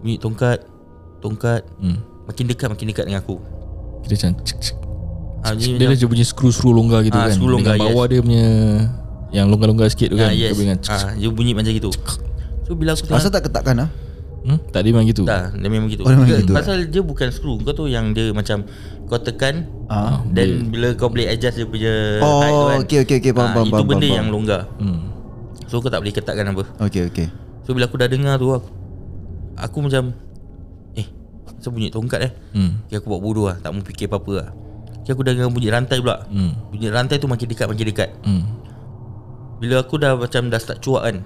bunyi 0.00 0.16
tongkat, 0.16 0.62
tongkat 1.18 1.66
Hmm. 1.78 1.98
makin 2.24 2.44
dekat 2.46 2.66
makin 2.70 2.86
dekat 2.90 3.04
dengan 3.06 3.20
aku. 3.20 3.38
Kita 4.02 4.14
macam 4.16 4.30
cik, 4.42 4.58
cik. 4.60 4.76
Ah, 5.42 5.54
Dia 5.54 5.86
ada 5.86 6.06
punya 6.06 6.26
skru-skru 6.26 6.74
longgar 6.74 7.06
gitu 7.06 7.14
Ah, 7.14 7.30
kan. 7.30 7.34
skru 7.34 7.46
longgar, 7.46 7.78
Dengan 7.78 7.94
bawah 7.94 8.04
dia 8.10 8.18
punya 8.18 8.46
yang 9.30 9.46
longgar-longgar 9.46 9.86
sikit 9.86 10.10
tu 10.10 10.18
Ah, 10.18 10.26
kan. 10.26 10.30
yes. 10.34 10.50
Kau 10.50 10.58
dengan 10.58 10.78
Ah, 10.90 11.14
dia 11.14 11.30
bunyi 11.30 11.52
macam 11.54 11.70
gitu. 11.70 11.90
So 12.66 12.74
bila 12.74 12.98
aku 12.98 13.06
tengah 13.06 13.22
Asal 13.22 13.30
tak 13.30 13.46
ketakkan 13.46 13.86
ah? 13.86 13.88
Hmm? 14.46 14.58
Tak 14.70 14.80
dia 14.80 14.90
memang 14.90 15.04
gitu. 15.04 15.22
Tak, 15.22 15.52
dia 15.52 15.66
memang 15.66 15.88
gitu. 15.88 16.00
Oh, 16.00 16.08
dia 16.08 16.14
memang 16.14 16.28
Dia- 16.28 16.40
gitu, 16.40 16.52
Pasal 16.52 16.86
dia 16.86 17.02
bukan 17.02 17.28
screw. 17.28 17.58
Kau 17.58 17.74
tahu 17.74 17.86
yang 17.86 18.10
dia 18.10 18.30
macam 18.30 18.62
kau 19.04 19.18
tekan 19.18 19.66
Ah. 19.84 20.22
dan 20.28 20.66
bila 20.66 20.94
kau 20.94 21.06
boleh 21.06 21.26
adjust 21.26 21.54
dia 21.54 21.64
punya 21.64 21.94
Oh, 22.18 22.38
height 22.38 22.50
tu 22.50 22.62
kan. 22.64 22.78
okey, 22.80 22.98
okey, 23.00 23.16
okey, 23.20 23.32
faham, 23.32 23.44
Ah, 23.44 23.52
faham, 23.52 23.66
Itu 23.66 23.72
faham, 23.72 23.86
benda 23.86 24.00
faham, 24.00 24.14
yang 24.14 24.24
faham. 24.24 24.34
longgar. 24.36 24.60
Hmm. 24.76 24.98
So 25.64 25.74
kau 25.76 25.88
tak 25.88 25.98
boleh 25.98 26.12
ketatkan 26.12 26.46
apa. 26.46 26.62
Okay 26.80 27.02
okay 27.04 27.26
So 27.60 27.70
bila 27.70 27.84
aku 27.84 27.96
dah 27.96 28.06
dengar 28.06 28.34
tu 28.36 28.48
aku, 28.48 28.70
aku 29.56 29.78
macam 29.80 30.14
eh 30.94 31.06
Macam 31.44 31.70
bunyi 31.72 31.90
tongkat 31.90 32.20
eh 32.20 32.32
Hmm. 32.52 32.78
okay, 32.84 32.96
Aku 32.96 33.06
buat 33.08 33.18
bodoh 33.18 33.46
lah 33.46 33.58
Tak 33.58 33.68
mau 33.68 33.82
fikir 33.82 34.06
apa-apa 34.06 34.32
lah 34.36 34.48
okay, 34.96 35.10
Aku 35.10 35.20
dah 35.20 35.32
dengar 35.32 35.50
bunyi 35.50 35.68
rantai 35.68 35.98
pula 35.98 36.22
Hmm. 36.24 36.54
Bunyi 36.68 36.86
rantai 36.88 37.18
tu 37.18 37.26
makin 37.26 37.46
dekat 37.46 37.66
makin 37.66 37.82
dekat 37.84 38.10
Hmm. 38.22 38.46
Bila 39.56 39.80
aku 39.80 39.96
dah 39.96 40.14
macam 40.14 40.46
dah 40.46 40.60
start 40.60 40.78
cuak 40.78 41.02
kan 41.02 41.16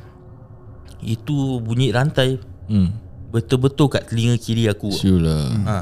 Itu 1.02 1.58
bunyi 1.58 1.90
rantai 1.90 2.40
Hmm. 2.64 2.96
Betul-betul 3.30 3.86
kat 3.88 4.02
telinga 4.04 4.34
kiri 4.36 4.66
aku 4.66 4.90
lah. 5.16 5.46
ha. 5.64 5.78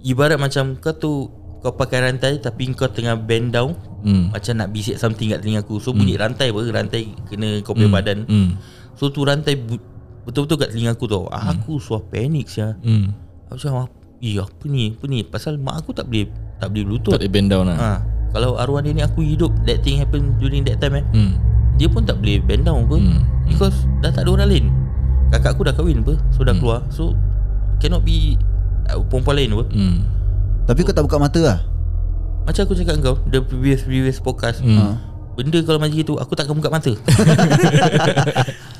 Ibarat 0.00 0.38
macam 0.38 0.76
kau 0.76 0.92
tu 0.92 1.12
Kau 1.56 1.72
pakai 1.72 1.98
rantai 2.00 2.38
Tapi 2.38 2.70
kau 2.72 2.86
tengah 2.86 3.16
bend 3.16 3.50
down 3.50 3.74
Hmm. 3.98 4.30
Macam 4.30 4.54
nak 4.54 4.70
bisik 4.70 4.94
something 4.96 5.26
kat 5.28 5.42
telinga 5.42 5.60
aku 5.60 5.76
So 5.76 5.90
bunyi 5.90 6.14
rantai 6.14 6.48
apa 6.48 6.62
Rantai 6.64 7.10
kena 7.26 7.58
kau 7.60 7.74
punya 7.74 7.90
badan 7.90 8.22
Hmm. 8.24 8.54
So 8.94 9.10
tu 9.10 9.20
rantai 9.20 9.58
bu- 9.58 9.82
Betul-betul 10.22 10.56
kat 10.56 10.70
telinga 10.70 10.94
aku 10.94 11.04
tau 11.04 11.26
Aku 11.26 11.76
suah 11.76 11.98
panik 12.00 12.46
sia 12.46 12.78
Hmm. 12.78 13.10
Aku 13.48 13.58
macam 13.58 13.90
Eh 14.16 14.38
apa 14.38 14.64
ni 14.64 14.94
Apa 14.94 15.04
ni 15.04 15.18
Pasal 15.20 15.58
mak 15.58 15.82
aku 15.82 15.90
tak 15.90 16.06
boleh 16.06 16.30
Tak 16.56 16.70
boleh 16.70 16.84
Tak 16.84 16.90
lutut 16.92 17.12
boleh 17.16 17.32
bend 17.32 17.48
down 17.50 17.66
lah. 17.66 17.76
ha. 17.76 17.92
Kalau 18.30 18.54
arwah 18.54 18.78
nenek 18.78 19.10
aku 19.10 19.26
hidup 19.26 19.50
That 19.64 19.82
thing 19.82 19.98
happen 19.98 20.38
during 20.38 20.62
that 20.62 20.78
time 20.78 20.94
eh 20.94 21.04
Hmm. 21.10 21.34
Dia 21.74 21.90
pun 21.90 22.06
tak 22.06 22.16
boleh 22.16 22.38
bend 22.38 22.62
down 22.62 22.86
apa 22.86 22.94
Hmm. 22.94 23.20
Because 23.44 23.74
dah 23.98 24.08
tak 24.08 24.22
ada 24.22 24.30
orang 24.30 24.48
lain 24.48 24.66
Kakak 25.30 25.58
aku 25.58 25.62
dah 25.66 25.74
kahwin 25.74 26.02
apa? 26.06 26.14
So 26.30 26.46
dah 26.46 26.54
keluar. 26.54 26.86
So 26.90 27.12
Cannot 27.82 28.06
be 28.06 28.38
uh, 28.88 29.02
Perempuan 29.06 29.36
lain 29.36 29.50
apa? 29.52 29.64
Hmm. 29.74 29.96
Tapi 30.66 30.80
kau 30.82 30.94
tak 30.94 31.04
buka 31.06 31.18
mata 31.18 31.40
lah? 31.42 31.58
Macam 32.46 32.62
aku 32.62 32.74
cakap 32.78 33.02
kau 33.02 33.16
The 33.26 33.42
previous 33.42 33.82
previous 33.82 34.18
podcast. 34.22 34.62
Hmm. 34.62 34.98
Benda 35.36 35.60
kalau 35.66 35.82
macam 35.82 35.98
itu 35.98 36.14
Aku 36.16 36.32
takkan 36.38 36.56
buka 36.56 36.70
mata. 36.72 36.92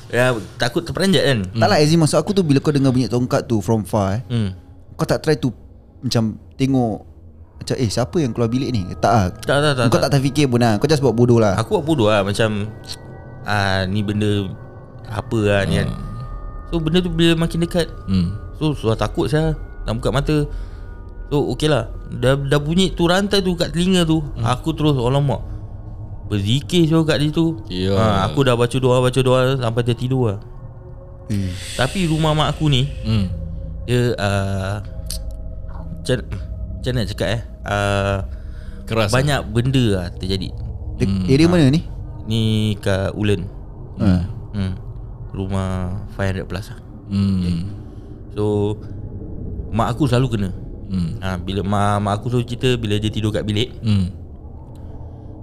Ya 0.07 0.31
takut 0.55 0.87
terperanjat 0.87 1.19
kan? 1.19 1.39
Tak 1.51 1.67
lah 1.67 1.83
Azim 1.83 1.99
maksud 1.99 2.15
aku 2.15 2.31
tu 2.31 2.39
Bila 2.39 2.63
kau 2.63 2.71
dengar 2.71 2.95
bunyi 2.95 3.11
tongkat 3.11 3.43
tu 3.43 3.59
From 3.59 3.83
far 3.83 4.15
eh, 4.15 4.21
hmm. 4.31 4.49
Kau 4.95 5.03
tak 5.03 5.19
try 5.19 5.35
to 5.35 5.51
Macam 5.99 6.39
tengok 6.55 7.03
Macam 7.59 7.75
eh 7.75 7.91
siapa 7.91 8.15
yang 8.23 8.31
keluar 8.31 8.47
bilik 8.47 8.71
ni? 8.71 8.87
Tak 9.03 9.11
lah. 9.11 9.25
Tak 9.35 9.57
tak 9.59 9.73
tak, 9.75 9.85
Kau 9.91 9.99
tak. 9.99 10.07
tak 10.07 10.11
terfikir 10.15 10.47
pun 10.47 10.63
lah. 10.63 10.79
Kau 10.79 10.87
just 10.87 11.03
buat 11.03 11.11
bodoh 11.11 11.43
lah. 11.43 11.59
Aku 11.59 11.75
buat 11.75 11.83
bodoh 11.83 12.07
lah 12.07 12.23
Macam 12.23 12.71
ah, 13.43 13.83
Ni 13.83 13.99
benda 13.99 14.47
Apa 15.11 15.37
lah 15.43 15.67
ni 15.67 15.83
kan 15.83 16.06
So 16.67 16.77
benda 16.77 16.99
tu 16.99 17.07
bila 17.07 17.35
makin 17.37 17.59
dekat 17.59 17.87
Hmm. 18.05 18.35
So 18.57 18.73
sudah 18.73 18.95
takut 18.95 19.27
saya 19.27 19.55
Nak 19.83 19.97
buka 19.97 20.09
mata 20.09 20.35
So 21.27 21.51
okey 21.51 21.67
lah 21.67 21.87
dah, 22.09 22.35
dah 22.35 22.57
bunyi 22.57 22.89
tu 22.89 23.05
rantai 23.05 23.39
tu 23.39 23.53
kat 23.53 23.71
telinga 23.71 24.03
tu 24.03 24.19
hmm. 24.19 24.43
Aku 24.43 24.71
terus 24.71 24.95
Alamak 24.95 25.43
Berzikir 26.27 26.83
so 26.85 27.01
kat 27.01 27.19
situ 27.19 27.55
Ya. 27.67 27.93
ha, 27.93 28.05
Aku 28.27 28.43
dah 28.43 28.53
baca 28.53 28.73
doa 28.73 28.99
Baca 28.99 29.19
doa 29.21 29.55
Sampai 29.55 29.83
tertidur 29.83 30.23
lah 30.27 30.39
Eh, 31.27 31.51
Tapi 31.75 32.03
rumah 32.05 32.31
mak 32.31 32.51
aku 32.51 32.67
ni 32.67 32.87
Hmm. 33.03 33.27
Dia 33.83 34.11
uh, 34.13 34.75
macam, 35.97 36.17
macam 36.73 36.91
nak 36.93 37.07
cakap 37.07 37.27
eh 37.29 37.41
uh, 37.63 38.17
Keras. 38.83 39.11
Banyak 39.11 39.39
benda 39.47 39.83
lah 39.93 40.05
terjadi 40.13 40.51
Dek, 40.95 41.07
Area 41.27 41.47
mana 41.47 41.67
ni 41.67 41.83
Ni 42.23 42.41
kat 42.77 43.11
Ulen 43.11 43.43
ha. 43.95 44.03
hmm. 44.03 44.21
Rumah 45.37 45.67
500 46.17 46.49
plus 46.49 46.67
lah. 46.73 46.79
Hmm. 47.07 47.69
So 48.33 48.75
Mak 49.69 49.93
aku 49.93 50.09
selalu 50.09 50.27
kena. 50.33 50.49
Hmm. 50.87 51.19
ha, 51.19 51.35
Bila 51.35 51.61
mak, 51.67 51.95
mak 51.99 52.13
aku 52.19 52.31
selalu 52.31 52.45
cerita 52.47 52.69
Bila 52.79 52.95
dia 52.97 53.11
tidur 53.11 53.29
kat 53.29 53.43
bilik. 53.43 53.75
Hmm. 53.83 54.09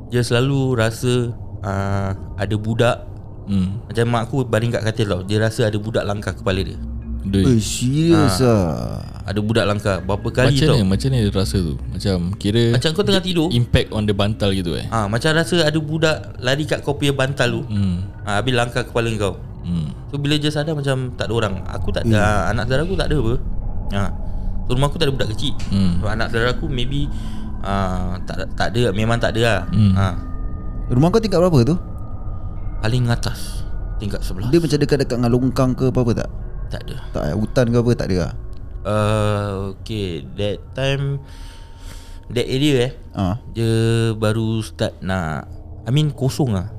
Dia 0.09 0.25
selalu 0.25 0.75
rasa 0.75 1.31
uh, 1.63 2.11
Ada 2.41 2.57
budak. 2.57 2.97
Hmm. 3.45 3.85
Macam 3.85 4.05
mak 4.09 4.23
aku 4.27 4.37
baring 4.49 4.73
kat 4.73 4.83
katil 4.83 5.07
tau. 5.07 5.23
Dia 5.23 5.39
rasa 5.39 5.69
ada 5.69 5.77
budak 5.77 6.05
langkah 6.09 6.33
kepala 6.33 6.65
dia. 6.65 6.79
Dui. 7.25 7.57
Eh 7.57 7.61
serius 7.61 8.37
lah 8.45 9.01
Ada 9.25 9.41
budak 9.41 9.65
langkah. 9.65 9.97
Berapa 10.01 10.29
kali 10.29 10.61
Macam 10.61 10.69
tau. 10.69 10.77
ni 10.77 10.85
Macam 10.85 11.09
ni 11.13 11.19
dia 11.25 11.33
rasa 11.33 11.57
tu. 11.61 11.75
Macam 11.89 12.17
kira 12.37 12.63
Macam 12.73 12.91
kau 12.93 13.05
tengah 13.05 13.25
tidur. 13.25 13.49
Impact 13.53 13.89
on 13.93 14.05
the 14.09 14.13
bantal 14.17 14.53
gitu 14.53 14.77
eh. 14.77 14.85
Ah, 14.89 15.09
Macam 15.09 15.33
rasa 15.37 15.65
ada 15.65 15.79
budak 15.81 16.41
Lari 16.41 16.65
kat 16.65 16.81
kau 16.85 16.97
punya 16.97 17.13
bantal 17.13 17.61
tu. 17.61 17.63
Hmm. 17.69 18.05
ha, 18.25 18.41
Habis 18.41 18.53
langkah 18.57 18.85
kepala 18.85 19.09
kau. 19.21 19.37
So 20.15 20.23
bila 20.23 20.39
je 20.39 20.47
sadar 20.47 20.79
macam 20.79 21.11
tak 21.19 21.27
ada 21.27 21.35
orang 21.35 21.55
Aku 21.75 21.91
tak 21.91 22.07
ada 22.07 22.15
hmm. 22.15 22.51
Anak 22.55 22.71
saudara 22.71 22.87
aku 22.87 22.95
tak 22.95 23.11
ada 23.11 23.17
apa 23.19 23.35
ha. 23.91 24.03
So 24.63 24.71
rumah 24.71 24.87
aku 24.87 24.95
tak 24.95 25.11
ada 25.11 25.13
budak 25.13 25.35
kecil 25.35 25.59
Hmm. 25.67 25.99
so, 25.99 26.07
Anak 26.07 26.31
saudara 26.31 26.55
aku 26.55 26.71
maybe 26.71 27.11
uh, 27.61 28.15
tak, 28.23 28.47
tak 28.55 28.71
ada 28.71 28.95
Memang 28.95 29.19
tak 29.19 29.35
ada 29.35 29.41
lah 29.43 29.61
Hmm. 29.75 29.91
ha. 29.93 30.15
Rumah 30.87 31.11
kau 31.11 31.19
tingkat 31.19 31.43
berapa 31.43 31.59
tu 31.67 31.75
Paling 32.79 33.11
atas 33.11 33.67
Tingkat 33.99 34.23
sebelah 34.23 34.55
Dia 34.55 34.63
macam 34.63 34.79
dekat-dekat 34.79 35.17
dengan 35.19 35.33
longkang 35.35 35.75
ke 35.75 35.91
apa-apa 35.91 36.13
tak 36.15 36.31
Tak 36.71 36.81
ada 36.87 36.97
Tak 37.11 37.23
eh, 37.25 37.35
hutan 37.35 37.67
ke 37.67 37.77
apa 37.77 37.91
tak 37.99 38.07
ada 38.07 38.17
lah 38.21 38.33
uh, 38.87 39.51
Okay 39.75 40.23
That 40.39 40.63
time 40.79 41.19
That 42.31 42.47
area 42.47 42.87
eh 42.87 42.93
ha. 43.19 43.35
Dia 43.51 43.73
baru 44.15 44.63
start 44.63 45.03
nak 45.03 45.51
I 45.83 45.91
mean 45.91 46.15
kosong 46.15 46.55
lah 46.55 46.71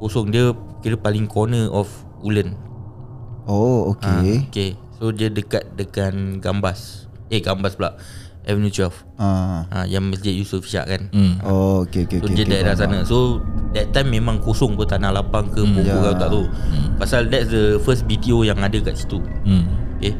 Kosong 0.00 0.32
Dia 0.32 0.56
kira 0.80 0.96
paling 0.96 1.28
corner 1.28 1.68
of 1.68 2.05
Ulen. 2.26 2.58
Oh 3.46 3.94
Ah, 4.02 4.18
okay. 4.18 4.42
okay. 4.44 4.70
So 4.98 5.14
dia 5.14 5.30
dekat 5.30 5.70
dengan 5.72 6.42
Gambas. 6.42 7.06
Eh 7.28 7.38
Gambas 7.38 7.78
pula. 7.78 7.94
Avenue 8.42 8.70
12 8.70 8.94
ha. 9.18 9.66
ha, 9.66 9.82
Yang 9.84 10.04
Masjid 10.06 10.32
Yusof 10.32 10.62
Ishak 10.62 10.86
kan? 10.86 11.02
Hmm. 11.10 11.34
Oh 11.42 11.82
okay 11.82 12.06
okay 12.06 12.22
So 12.22 12.30
okay, 12.30 12.34
dia 12.36 12.42
okay, 12.42 12.52
daerah 12.54 12.74
sana. 12.74 13.02
So 13.02 13.42
that 13.74 13.90
time 13.90 14.14
memang 14.14 14.38
kosong 14.38 14.78
pun 14.78 14.86
Tanah 14.86 15.10
lapang 15.10 15.50
ke 15.50 15.66
Pokok 15.66 15.82
ya. 15.82 15.98
kau 15.98 16.14
tak 16.14 16.30
tahu 16.30 16.44
Pasal 16.96 17.26
that's 17.26 17.50
the 17.50 17.82
first 17.82 18.06
BTO 18.06 18.46
yang 18.46 18.62
ada 18.62 18.78
kat 18.78 18.94
situ. 18.94 19.18
Hmm. 19.42 19.66
Okay. 19.98 20.14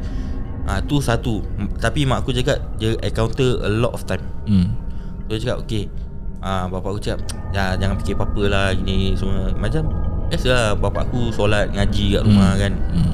Ha, 0.67 0.83
Tu 0.83 0.99
satu. 0.99 1.39
Tapi 1.79 2.03
mak 2.03 2.27
aku 2.27 2.35
cakap 2.35 2.59
Dia 2.75 2.99
encounter 2.99 3.63
a 3.63 3.71
lot 3.71 3.91
of 3.91 4.03
time. 4.03 4.23
Hmm. 4.43 4.75
So 5.23 5.31
dia 5.31 5.47
cakap 5.47 5.57
okay. 5.63 5.83
Ha, 6.43 6.67
Bapak 6.67 6.89
aku 6.93 7.01
cakap 7.01 7.23
ya, 7.49 7.73
Jangan 7.75 7.95
fikir 7.97 8.13
apa-apa 8.13 8.43
lah 8.45 8.65
Gini 8.71 9.15
semua. 9.15 9.55
Macam 9.55 9.87
Biasa 10.27 10.47
lah 10.47 10.67
Bapak 10.73 11.07
aku 11.07 11.31
solat 11.31 11.71
Ngaji 11.71 12.05
kat 12.13 12.23
rumah 12.23 12.53
kan 12.55 12.73
Hmm. 12.91 13.13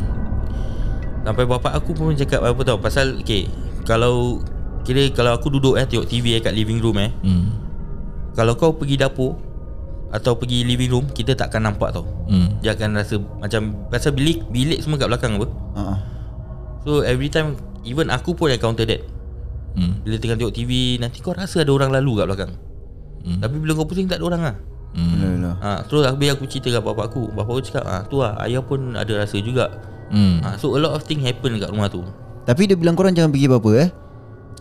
Sampai 1.23 1.45
bapak 1.45 1.71
aku 1.71 1.95
pun 1.95 2.12
cakap 2.13 2.41
apa 2.41 2.62
tau 2.62 2.78
Pasal 2.78 3.17
okay 3.17 3.47
Kalau 3.84 4.43
Kira 4.84 5.08
kalau 5.12 5.32
aku 5.32 5.47
duduk 5.47 5.78
eh 5.78 5.86
Tengok 5.86 6.04
TV 6.06 6.36
eh 6.36 6.41
kat 6.41 6.52
living 6.52 6.78
room 6.78 6.97
eh 6.97 7.12
Hmm. 7.21 7.54
Kalau 8.34 8.54
kau 8.54 8.73
pergi 8.73 8.97
dapur 8.97 9.38
Atau 10.10 10.36
pergi 10.36 10.62
living 10.62 10.89
room 10.89 11.06
Kita 11.08 11.34
takkan 11.34 11.63
nampak 11.63 11.91
tau 11.91 12.04
Hmm. 12.26 12.60
Dia 12.60 12.73
akan 12.73 12.97
rasa 12.97 13.15
Macam 13.38 13.62
Pasal 13.88 14.12
bilik 14.12 14.43
Bilik 14.47 14.80
semua 14.80 14.97
kat 14.97 15.08
belakang 15.08 15.38
apa 15.38 15.47
ha. 15.76 15.84
So 16.82 17.02
every 17.02 17.28
time 17.28 17.56
Even 17.84 18.10
aku 18.10 18.34
pun 18.34 18.49
encounter 18.49 18.84
that 18.84 19.02
Hmm. 19.73 20.02
Bila 20.02 20.17
tengah 20.17 20.38
tengok 20.38 20.54
TV 20.54 20.71
Nanti 20.97 21.17
kau 21.17 21.34
rasa 21.34 21.62
ada 21.62 21.71
orang 21.71 21.89
lalu 21.89 22.19
kat 22.19 22.28
belakang 22.28 22.52
Hmm. 23.23 23.39
Tapi 23.39 23.56
bila 23.56 23.71
kau 23.73 23.88
pusing 23.88 24.04
tak 24.04 24.19
ada 24.19 24.28
orang 24.28 24.41
lah 24.43 24.56
Hmm. 24.93 25.10
Yalah, 25.12 25.29
yalah. 25.32 25.56
ha, 25.58 25.71
Terus 25.82 26.06
habis 26.06 26.29
aku 26.29 26.45
cerita 26.45 26.69
kat 26.69 26.82
bapak 26.82 27.06
aku 27.08 27.25
Bapak 27.29 27.49
aku 27.49 27.62
cakap 27.63 27.84
ah, 27.84 28.01
Tu 28.03 28.15
lah 28.15 28.38
ayah 28.41 28.62
pun 28.62 28.93
ada 28.93 29.13
rasa 29.15 29.38
juga 29.38 29.67
Hmm. 30.08 30.38
ha, 30.39 30.53
So 30.56 30.71
a 30.71 30.79
lot 30.79 30.93
of 30.93 31.01
thing 31.01 31.17
happen 31.19 31.58
kat 31.58 31.67
rumah 31.67 31.88
tu 31.88 32.06
Tapi 32.43 32.69
dia 32.69 32.77
bilang 32.77 32.93
korang 32.93 33.12
jangan 33.12 33.29
pergi 33.29 33.47
apa-apa 33.47 33.71
eh 33.75 33.89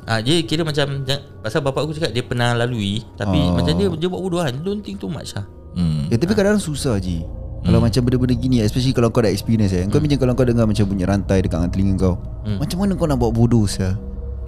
Ah 0.03 0.18
dia 0.18 0.40
kira 0.40 0.62
macam 0.62 1.05
pasal 1.38 1.61
bapak 1.61 1.81
aku 1.81 1.92
cakap 1.92 2.11
dia 2.11 2.23
pernah 2.23 2.57
lalui 2.57 3.05
tapi 3.12 3.38
Oh. 3.38 3.55
macam 3.55 3.71
dia 3.71 3.87
dia 3.87 4.09
buat 4.09 4.18
bodoh 4.18 4.40
kan. 4.40 4.51
Don't 4.57 4.81
think 4.81 4.97
too 4.97 5.07
much 5.07 5.31
lah. 5.31 5.47
Hmm. 5.73 6.09
Ya 6.09 6.16
tapi 6.16 6.33
kadang-kadang 6.33 6.59
susah 6.59 6.97
je 6.97 7.23
Kalau 7.61 7.79
macam 7.79 8.01
benda-benda 8.03 8.35
gini 8.35 8.59
Especially 8.59 8.90
kalau 8.90 9.09
kau 9.09 9.21
dah 9.21 9.29
experience 9.29 9.71
eh 9.71 9.87
Kau 9.87 9.97
macam 9.97 10.18
kalau 10.18 10.33
kau 10.33 10.42
dengar 10.42 10.64
macam 10.64 10.85
bunyi 10.85 11.05
rantai 11.05 11.38
Dekat 11.40 11.55
dengan 11.57 11.71
telinga 11.71 11.95
kau 11.97 12.14
Macam 12.59 12.77
mana 12.79 12.92
kau 12.92 13.07
nak 13.07 13.16
buat 13.16 13.31
bodoh 13.31 13.64
sah 13.64 13.95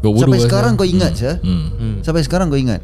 Buat 0.00 0.10
bodoh 0.10 0.22
Sampai 0.26 0.36
lah, 0.36 0.44
sekarang 0.44 0.72
kau 0.74 0.84
ingat 0.84 1.12
sah 1.14 1.36
Hmm. 1.38 1.66
Hmm. 1.72 1.96
Sampai 2.00 2.20
sekarang 2.20 2.48
kau 2.48 2.56
ingat 2.56 2.82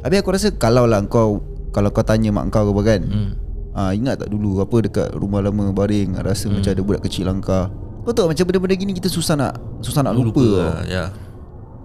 Habis 0.00 0.16
aku 0.20 0.30
rasa 0.30 0.48
Kalau 0.50 0.84
lah 0.84 1.02
kau 1.04 1.42
Kalau 1.74 1.90
kau 1.90 2.00
tanya 2.00 2.30
mak 2.30 2.48
kau 2.48 2.64
apa 2.64 2.82
kan 2.86 3.00
Hmm. 3.02 3.30
ah, 3.72 3.90
Ingat 3.90 4.14
tak 4.16 4.28
dulu 4.28 4.58
Apa 4.58 4.78
dekat 4.80 5.10
rumah 5.12 5.42
lama 5.42 5.68
baring 5.70 6.14
Rasa 6.16 6.46
macam 6.48 6.70
ada 6.70 6.80
budak 6.80 7.02
kecil 7.02 7.26
langkah 7.26 7.68
Kau 8.00 8.12
tahu 8.12 8.30
macam 8.30 8.44
benda-benda 8.44 8.76
gini 8.76 8.92
Kita 8.92 9.08
susah 9.08 9.34
nak 9.34 9.58
Susah 9.80 10.00
nak 10.00 10.14
lupa, 10.14 10.38
lupa. 10.38 10.44
lah, 10.54 10.78
ya. 10.84 11.04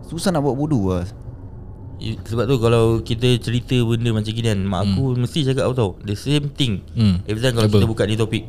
Susah 0.06 0.30
nak 0.30 0.41
buat 0.41 0.54
bodoh 0.54 0.91
lah. 0.91 1.06
Sebab 1.99 2.45
tu 2.45 2.56
kalau 2.58 2.84
kita 2.99 3.28
cerita 3.38 3.75
benda 3.80 4.10
macam 4.12 4.30
gini 4.30 4.47
kan 4.47 4.62
Mak 4.62 4.82
aku 4.88 5.04
mesti 5.17 5.43
cakap 5.43 5.65
apa 5.65 5.75
tau 5.75 5.91
The 5.99 6.13
same 6.13 6.47
thing. 6.49 6.80
Hmm. 6.93 7.19
Every 7.25 7.39
time 7.39 7.54
kalau 7.54 7.67
Apa? 7.67 7.75
kita 7.75 7.86
buka 7.86 8.04
ni 8.06 8.15
topik 8.15 8.47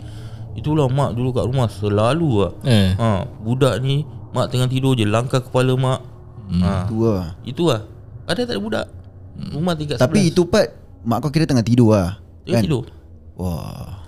Itulah 0.53 0.87
mak 0.87 1.13
dulu 1.13 1.31
kat 1.31 1.45
rumah 1.45 1.67
selalu 1.67 2.29
lah 2.39 2.53
Eh. 2.63 2.91
ha, 2.95 3.23
Budak 3.39 3.81
ni 3.81 4.03
Mak 4.31 4.49
tengah 4.49 4.67
tidur 4.67 4.93
je 4.93 5.03
Langkah 5.03 5.41
kepala 5.41 5.75
mak. 5.75 6.01
Ha, 6.53 6.87
Tu 6.87 6.99
lah 7.01 7.35
Itu 7.43 7.67
lah 7.67 7.83
Ada 8.25 8.45
tak 8.45 8.55
ada 8.55 8.61
budak? 8.61 8.87
Rumah 9.51 9.75
tingkat 9.75 9.97
Tapi 9.97 10.31
itu 10.31 10.43
part 10.45 10.80
Mak 11.01 11.25
kau 11.25 11.33
kira 11.33 11.49
tengah 11.49 11.65
tidur 11.65 11.97
lah 11.97 12.21
Tengah 12.45 12.65
tidur? 12.65 12.85
Wah. 13.41 14.01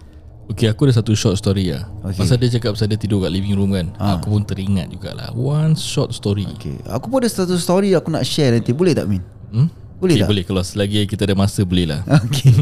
Okay 0.52 0.68
aku 0.68 0.84
ada 0.84 1.00
satu 1.00 1.16
short 1.16 1.40
story 1.40 1.72
lah. 1.72 1.88
Okay. 2.04 2.20
Pasal 2.20 2.36
dia 2.36 2.52
cakap 2.52 2.76
pasal 2.76 2.90
dia 2.92 3.00
tidur 3.00 3.24
kat 3.24 3.32
living 3.32 3.56
room 3.56 3.72
kan. 3.72 3.88
Ha. 3.96 4.20
Aku 4.20 4.36
pun 4.36 4.44
teringat 4.44 4.92
jugalah. 4.92 5.32
One 5.32 5.72
short 5.72 6.12
story. 6.12 6.44
Okay 6.60 6.76
Aku 6.92 7.08
pun 7.08 7.24
ada 7.24 7.30
satu 7.32 7.56
story 7.56 7.96
Aku 7.96 8.12
nak 8.12 8.28
share 8.28 8.52
nanti. 8.52 8.76
Boleh 8.76 8.92
tak 8.92 9.08
Min? 9.08 9.24
hmm? 9.54 9.68
Boleh 10.02 10.18
okay, 10.18 10.22
tak? 10.26 10.28
Boleh. 10.28 10.44
Kalau 10.44 10.62
selagi 10.66 11.08
kita 11.08 11.24
ada 11.24 11.32
masa 11.38 11.64
boleh 11.64 11.86
lah. 11.88 12.04
Okay 12.28 12.52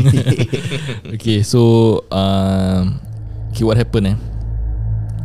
Okay 1.19 1.38
so 1.51 1.61
um, 2.14 3.03
Okay 3.51 3.66
what 3.66 3.75
happened 3.75 4.14
eh? 4.14 4.16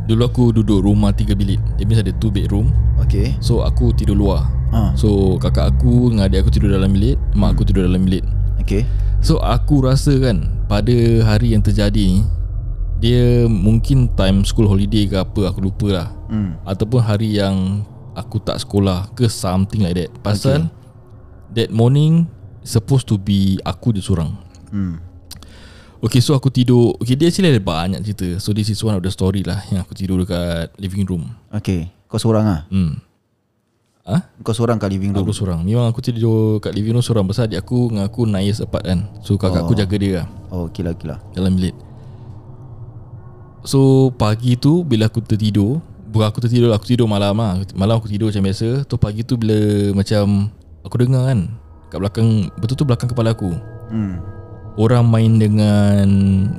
Dulu 0.10 0.22
aku 0.26 0.44
duduk 0.50 0.82
rumah 0.82 1.14
tiga 1.14 1.38
bilik. 1.38 1.62
Dia 1.78 1.86
means 1.86 2.02
ada 2.02 2.14
two 2.18 2.34
bedroom. 2.34 2.74
Okay 3.06 3.38
So 3.38 3.62
aku 3.62 3.94
tidur 3.94 4.18
luar. 4.18 4.50
Ha. 4.74 4.98
So 4.98 5.38
kakak 5.38 5.78
aku 5.78 6.10
dengan 6.10 6.26
adik 6.26 6.50
aku 6.50 6.52
tidur 6.56 6.74
dalam 6.74 6.90
bilik. 6.90 7.22
Mak 7.38 7.54
aku 7.54 7.70
tidur 7.70 7.86
dalam 7.86 8.02
bilik 8.02 8.26
Okay 8.66 8.82
So 9.22 9.38
aku 9.38 9.86
rasa 9.86 10.18
kan 10.18 10.50
Pada 10.66 10.98
hari 11.22 11.54
yang 11.54 11.62
terjadi 11.62 12.02
ni 12.02 12.26
Dia 12.98 13.46
mungkin 13.46 14.10
time 14.18 14.42
school 14.42 14.66
holiday 14.66 15.06
ke 15.06 15.22
apa 15.22 15.54
Aku 15.54 15.62
lupa 15.62 15.88
lah. 15.94 16.10
Hmm. 16.26 16.58
Ataupun 16.66 16.98
hari 16.98 17.38
yang 17.38 17.86
Aku 18.18 18.42
tak 18.42 18.58
sekolah 18.58 19.14
Ke 19.14 19.30
something 19.30 19.86
like 19.86 19.94
that. 19.94 20.10
Pasal 20.26 20.74
That 21.54 21.70
morning 21.70 22.26
Supposed 22.66 23.06
to 23.14 23.22
be 23.22 23.62
Aku 23.62 23.94
je 23.94 24.02
seorang. 24.02 24.34
Hmm. 24.74 24.98
Okay 26.02 26.18
so 26.18 26.34
aku 26.34 26.50
tidur. 26.50 26.98
Okay 26.98 27.14
dia 27.14 27.30
actually 27.30 27.54
ada 27.54 27.62
banyak 27.62 28.02
cerita. 28.02 28.42
So 28.42 28.54
this 28.58 28.74
is 28.74 28.82
one 28.82 28.98
of 28.98 29.06
the 29.06 29.14
story 29.14 29.46
lah 29.46 29.62
Yang 29.70 29.86
aku 29.86 29.94
tidur 29.94 30.18
dekat 30.26 30.74
living 30.82 31.06
room. 31.06 31.30
Okay 31.54 31.94
Kau 32.10 32.18
seorang 32.18 32.46
lah? 32.50 32.62
Hmm 32.74 33.06
Ah, 34.06 34.22
Kau 34.46 34.54
seorang 34.54 34.78
kat 34.78 34.94
living 34.94 35.18
room? 35.18 35.26
Aku 35.26 35.34
seorang. 35.34 35.66
Memang 35.66 35.90
aku 35.90 35.98
tidur 35.98 36.62
kat 36.62 36.78
living 36.78 36.94
room 36.94 37.02
seorang. 37.02 37.26
Pasal 37.26 37.50
adik 37.50 37.66
aku 37.66 37.90
dengan 37.90 38.06
aku 38.06 38.30
naik 38.30 38.54
sepat 38.54 38.86
kan. 38.86 39.10
So 39.26 39.34
kakak 39.34 39.66
aku 39.66 39.74
jaga 39.74 39.96
dia. 39.98 40.14
Lah 40.22 40.26
Oh 40.54 40.70
okay 40.70 40.86
lah 40.86 40.94
lah. 41.02 41.18
Dalam 41.34 41.58
bilik. 41.58 41.74
So 43.66 44.14
pagi 44.14 44.54
tu 44.62 44.86
bila 44.86 45.10
aku 45.10 45.26
tertidur 45.26 45.82
Bukan 46.14 46.30
aku 46.30 46.38
tertidur 46.38 46.70
Aku 46.78 46.86
tidur 46.86 47.10
malam 47.10 47.34
lah. 47.42 47.58
Malam 47.74 47.98
aku 47.98 48.06
tidur 48.06 48.30
macam 48.30 48.46
biasa. 48.46 48.86
Tu 48.86 48.96
pagi 49.02 49.26
tu 49.26 49.42
bila 49.42 49.58
macam 49.98 50.54
Aku 50.86 51.02
dengar 51.02 51.26
kan 51.26 51.50
Kat 51.90 51.98
belakang 51.98 52.54
Betul 52.62 52.78
tu 52.78 52.86
belakang 52.86 53.10
kepala 53.10 53.34
aku. 53.34 53.58
Hmm. 53.90 54.22
Orang 54.78 55.10
main 55.10 55.42
dengan 55.42 56.06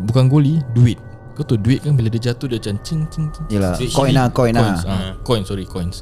Bukan 0.02 0.26
goli 0.26 0.58
Duit. 0.74 0.98
Kau 1.38 1.44
tahu 1.44 1.60
duit 1.60 1.84
kan 1.84 1.92
bila 1.94 2.08
dia 2.08 2.32
jatuh 2.32 2.48
dia 2.48 2.56
macam 2.56 2.80
cing 2.80 3.04
cing 3.12 3.28
cing. 3.28 3.44
Yelah, 3.52 3.76
coin 3.92 4.16
lah, 4.16 4.32
coin 4.32 4.56
lah. 4.56 4.72
Coins, 4.72 4.88
ah, 4.88 5.12
coin 5.20 5.42
sorry 5.44 5.68
coins 5.68 6.00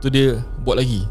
tu 0.00 0.08
dia 0.08 0.40
buat 0.60 0.76
lagi 0.76 1.04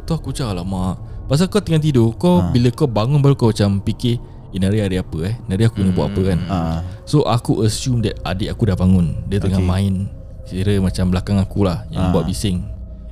tu 0.00 0.12
aku 0.12 0.30
cakap 0.30 0.54
lah 0.54 0.66
mak 0.66 0.98
pasal 1.26 1.46
kau 1.46 1.58
tengah 1.58 1.78
tidur 1.78 2.10
kau 2.14 2.42
bila 2.50 2.68
kau 2.70 2.86
bangun 2.86 3.18
baru 3.18 3.34
kau 3.34 3.50
macam 3.50 3.78
fikir 3.80 4.18
Eh 4.50 4.58
nari 4.58 4.82
hari 4.82 4.98
apa 4.98 5.14
eh 5.30 5.38
Nari 5.46 5.62
aku 5.62 5.78
nak 5.78 5.94
buat 5.94 6.10
apa 6.10 6.20
kan 6.26 6.38
So 7.06 7.22
aku 7.22 7.62
assume 7.62 8.02
that 8.02 8.18
adik 8.26 8.50
aku 8.50 8.66
dah 8.66 8.74
bangun 8.74 9.14
Dia 9.30 9.38
tengah 9.38 9.62
main 9.62 10.10
Kira 10.42 10.74
macam 10.82 11.06
belakang 11.06 11.38
aku 11.38 11.62
lah 11.62 11.86
Yang 11.86 12.02
buat 12.10 12.24
bising 12.26 12.58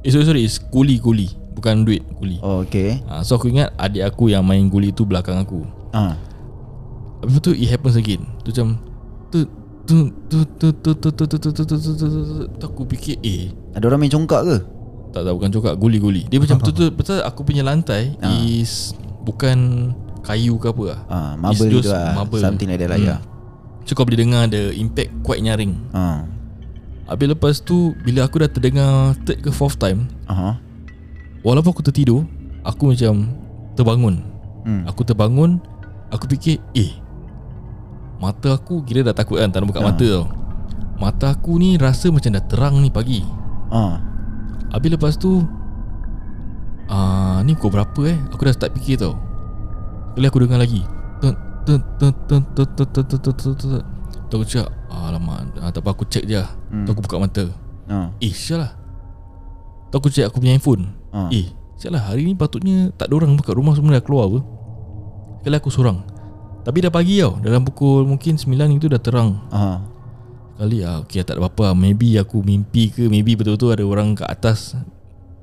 Eh 0.03 0.11
sorry 0.11 0.27
sorry 0.27 0.43
Kuli-kuli 0.67 1.31
Bukan 1.55 1.87
duit 1.87 2.03
Kuli 2.19 2.43
Oh 2.43 2.67
okay 2.67 2.99
So 3.23 3.39
aku 3.39 3.55
ingat 3.55 3.71
adik 3.79 4.11
aku 4.11 4.35
yang 4.35 4.43
main 4.43 4.67
guli 4.67 4.91
tu 4.91 5.07
belakang 5.07 5.39
aku 5.39 5.63
Ah. 5.95 6.19
Lepas 7.23 7.39
tu 7.39 7.55
it 7.55 7.71
happens 7.71 7.95
again 7.95 8.27
Tu 8.43 8.51
macam 8.51 8.75
Tut 9.31 9.47
tu 9.89 9.99
tu 10.29 10.45
tu 10.53 10.69
tu 10.71 10.93
tu 10.93 11.11
tu 11.11 11.25
tu 11.25 11.37
tu 11.41 11.51
tu 11.51 11.65
tu 11.65 11.65
tu 11.65 11.95
tu 11.97 12.21
tu 12.53 12.63
Aku 12.63 12.85
fikir 12.87 13.17
eh 13.21 13.49
Ada 13.73 13.85
orang 13.87 13.99
main 13.99 14.11
congkak 14.11 14.43
ke? 14.45 14.57
tak 15.09 15.25
tahu 15.25 15.35
bukan 15.35 15.51
cokak 15.51 15.75
guli-guli 15.75 16.29
Dia 16.29 16.37
macam 16.37 16.61
betul-betul 16.61 16.89
Betul 16.93 17.19
aku 17.23 17.41
punya 17.43 17.65
lantai 17.65 18.13
Is 18.39 18.93
Bukan 19.25 19.91
Kayu 20.21 20.55
ke 20.55 20.69
apa 20.69 20.83
lah 20.85 21.01
Ah, 21.09 21.33
marble 21.35 21.73
tu 21.73 21.81
lah. 21.83 22.13
marble. 22.15 22.37
Something 22.37 22.69
like 22.69 22.77
that 22.79 22.91
lah, 22.91 22.99
Hmm. 22.99 23.09
ya. 23.09 23.17
So 23.83 23.97
kau 23.97 24.05
boleh 24.05 24.21
dengar 24.21 24.45
The 24.47 24.77
impact 24.77 25.25
quite 25.25 25.41
nyaring 25.41 25.73
Ah. 25.91 26.29
Habis 27.07 27.33
lepas 27.33 27.57
tu 27.59 27.97
Bila 27.99 28.23
aku 28.23 28.37
dah 28.39 28.51
terdengar 28.51 28.93
Third 29.25 29.41
ke 29.41 29.49
fourth 29.49 29.81
time 29.81 30.05
Aha. 30.27 30.61
Walaupun 31.41 31.73
aku 31.73 31.81
tertidur 31.83 32.29
Aku 32.63 32.93
macam 32.93 33.33
Terbangun 33.73 34.21
Hmm. 34.61 34.85
Aku 34.85 35.01
terbangun 35.01 35.57
Aku 36.11 36.29
fikir 36.29 36.61
Eh 36.73 36.93
Mata 38.19 38.59
aku 38.59 38.83
kira 38.83 39.07
dah 39.07 39.15
takut 39.15 39.39
kan 39.39 39.51
Tak 39.51 39.63
nak 39.63 39.69
buka 39.71 39.81
ha. 39.83 39.87
mata 39.95 40.07
tau 40.07 40.27
Mata 40.99 41.27
aku 41.31 41.55
ni 41.63 41.79
rasa 41.79 42.11
macam 42.11 42.35
dah 42.35 42.43
terang 42.43 42.83
ni 42.83 42.91
pagi 42.91 43.23
ha. 43.71 44.03
Habis 44.75 44.91
lepas 44.99 45.15
tu 45.15 45.47
uh, 46.91 47.39
Ni 47.47 47.55
pukul 47.55 47.79
berapa 47.79 48.01
eh 48.11 48.19
Aku 48.35 48.43
dah 48.43 48.55
start 48.55 48.75
fikir 48.75 48.99
tau 48.99 49.15
Kali 50.19 50.27
aku 50.27 50.43
dengar 50.43 50.59
lagi 50.59 50.83
Tu 54.29 54.35
aku 54.35 54.45
cakap 54.45 54.75
Alamak 54.91 55.55
ah, 55.63 55.71
Tak 55.71 55.81
apa 55.87 55.91
aku 55.95 56.05
check 56.11 56.27
je 56.27 56.43
hmm. 56.43 56.85
Tu 56.85 56.91
aku 56.91 57.01
buka 57.07 57.23
mata 57.23 57.47
ha. 57.87 58.11
Eh 58.19 58.35
siap 58.35 58.59
lah 58.67 58.73
Tu 59.89 59.95
aku 59.95 60.11
check 60.11 60.27
aku 60.27 60.43
punya 60.43 60.59
handphone 60.59 60.91
ha. 61.15 61.31
Eh 61.31 61.55
siap 61.79 61.95
lah 61.95 62.03
hari 62.03 62.27
ni 62.27 62.35
patutnya 62.35 62.91
Tak 62.99 63.07
ada 63.07 63.15
orang 63.23 63.39
buka 63.39 63.55
rumah 63.55 63.79
semua 63.79 63.95
dah 63.95 64.03
keluar 64.03 64.27
apa 64.27 64.41
Kali 65.47 65.55
aku 65.55 65.71
sorang 65.71 66.03
tapi 66.69 66.85
dah 66.85 66.93
pagi 66.93 67.17
tau 67.25 67.41
Dalam 67.41 67.65
pukul 67.65 68.05
mungkin 68.05 68.37
9 68.37 68.45
itu 68.77 68.93
dah 68.93 69.01
terang 69.01 69.41
Aha. 69.49 69.81
Kali 70.61 70.85
ah 70.85 71.01
okay, 71.01 71.25
tak 71.25 71.41
ada 71.41 71.49
apa-apa 71.49 71.73
Maybe 71.73 72.21
aku 72.21 72.45
mimpi 72.45 72.93
ke 72.93 73.09
Maybe 73.09 73.33
betul-betul 73.41 73.73
ada 73.73 73.89
orang 73.89 74.13
kat 74.13 74.29
atas 74.29 74.77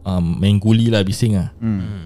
um, 0.05 0.37
Main 0.37 0.61
guli 0.61 0.93
lah 0.93 1.01
bising 1.01 1.33
lah 1.33 1.49
Hmm. 1.57 2.05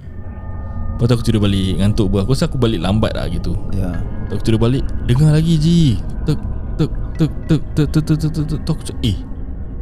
Lepas 0.96 1.04
tu 1.04 1.14
aku 1.20 1.24
tidur 1.28 1.44
balik 1.44 1.84
Ngantuk 1.84 2.08
pun 2.16 2.24
Aku 2.24 2.32
rasa 2.32 2.48
aku 2.48 2.56
balik 2.56 2.80
lambat 2.80 3.12
lah 3.12 3.28
gitu 3.28 3.60
Ya. 3.76 4.00
Lepas 4.24 4.40
aku 4.40 4.44
tidur 4.48 4.62
balik 4.64 4.88
Dengar 5.04 5.36
lagi 5.36 5.60
Ji 5.60 6.00
Tek 6.24 6.40
Tek 6.80 6.92
Tek 7.20 7.32
Tek 7.44 7.62
Tek 7.76 7.88
Tek 7.92 8.04
Tek 8.08 8.16
Tek 8.16 8.32
Tek 8.32 8.46
Tek 8.48 8.60
Tek 8.64 8.72
Aku 8.72 8.84
cakap 8.88 9.04
Eh 9.04 9.18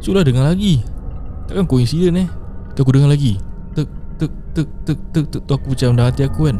Sudah 0.01 0.25
dengar 0.25 0.49
lagi 0.49 0.81
Takkan 1.45 1.69
coincident 1.69 2.25
eh 2.25 2.29
Tu 2.73 2.81
aku 2.81 2.89
dengar 2.89 3.13
lagi 3.13 3.37
Tek 3.77 3.85
Tek 4.17 4.31
Tek 4.57 4.67
Tek 4.81 4.97
Tek 5.13 5.25
Tek 5.29 5.41
Tu 5.45 5.53
aku 5.53 5.77
macam 5.77 5.93
dalam 5.93 6.09
hati 6.09 6.25
aku 6.25 6.49
kan 6.49 6.57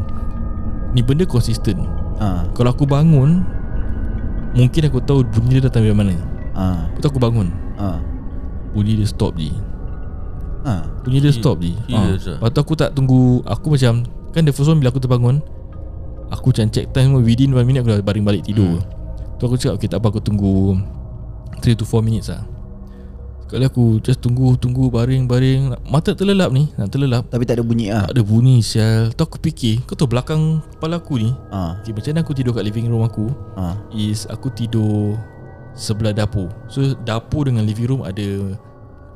Ni 0.94 1.02
benda 1.02 1.26
konsisten 1.26 2.06
Ah. 2.18 2.42
Kalau 2.52 2.70
aku 2.74 2.84
bangun 2.84 3.42
Mungkin 4.54 4.90
aku 4.90 4.98
tahu 5.04 5.22
bunyi 5.22 5.58
dia 5.62 5.70
datang 5.70 5.86
dari 5.86 5.94
mana 5.94 6.14
Ah. 6.54 6.90
Lepas 6.90 7.00
tu 7.02 7.08
aku 7.14 7.20
bangun 7.22 7.48
Ah. 7.78 8.02
Bunyi 8.74 8.98
dia 8.98 9.06
stop 9.06 9.38
je 9.38 9.54
Ah. 10.66 10.82
Bunyi 11.06 11.22
dia 11.22 11.30
stop 11.30 11.62
je 11.62 11.72
ha. 11.94 11.98
ah? 11.98 12.06
Lepas 12.18 12.50
tu 12.50 12.60
aku 12.60 12.74
tak 12.74 12.90
tunggu 12.92 13.40
Aku 13.46 13.72
macam 13.78 14.02
Kan 14.34 14.42
the 14.42 14.52
first 14.52 14.66
one 14.68 14.82
bila 14.82 14.90
aku 14.90 14.98
terbangun 14.98 15.38
Aku 16.28 16.50
macam 16.50 16.66
check 16.68 16.90
time 16.92 17.14
semua 17.14 17.22
Within 17.22 17.54
1 17.54 17.62
minute 17.64 17.80
aku 17.80 17.94
dah 17.94 18.02
baring 18.02 18.26
balik 18.26 18.42
tidur 18.44 18.82
hmm. 18.82 18.86
Tu 19.38 19.42
aku 19.46 19.54
cakap 19.56 19.78
Okay 19.78 19.88
tak 19.88 20.02
apa 20.02 20.10
aku 20.10 20.20
tunggu 20.20 20.76
3 21.62 21.78
to 21.78 21.86
4 21.86 22.02
minutes 22.02 22.28
lah 22.28 22.42
Sekali 23.48 23.64
aku 23.64 23.96
just 24.04 24.20
tunggu 24.20 24.60
Tunggu 24.60 24.92
baring-baring 24.92 25.72
Mata 25.88 26.12
terlelap 26.12 26.52
ni 26.52 26.68
Nak 26.76 26.92
terlelap 26.92 27.24
Tapi 27.32 27.48
tak 27.48 27.56
ada 27.56 27.64
bunyi 27.64 27.88
ah. 27.88 28.04
Tak 28.04 28.12
ada 28.12 28.20
bunyi 28.20 28.60
sial 28.60 29.08
Tu 29.16 29.22
aku 29.24 29.40
fikir 29.40 29.80
Kau 29.88 29.96
tahu 29.96 30.12
belakang 30.12 30.60
kepala 30.76 31.00
aku 31.00 31.16
ni 31.16 31.32
Ah. 31.48 31.80
okay, 31.80 31.96
Macam 31.96 32.12
mana 32.12 32.20
aku 32.20 32.36
tidur 32.36 32.52
kat 32.52 32.60
living 32.68 32.92
room 32.92 33.00
aku 33.00 33.32
Ah. 33.56 33.80
Is 33.88 34.28
aku 34.28 34.52
tidur 34.52 35.16
Sebelah 35.72 36.12
dapur 36.12 36.52
So 36.68 36.92
dapur 37.08 37.48
dengan 37.48 37.64
living 37.64 37.88
room 37.88 38.02
ada 38.04 38.52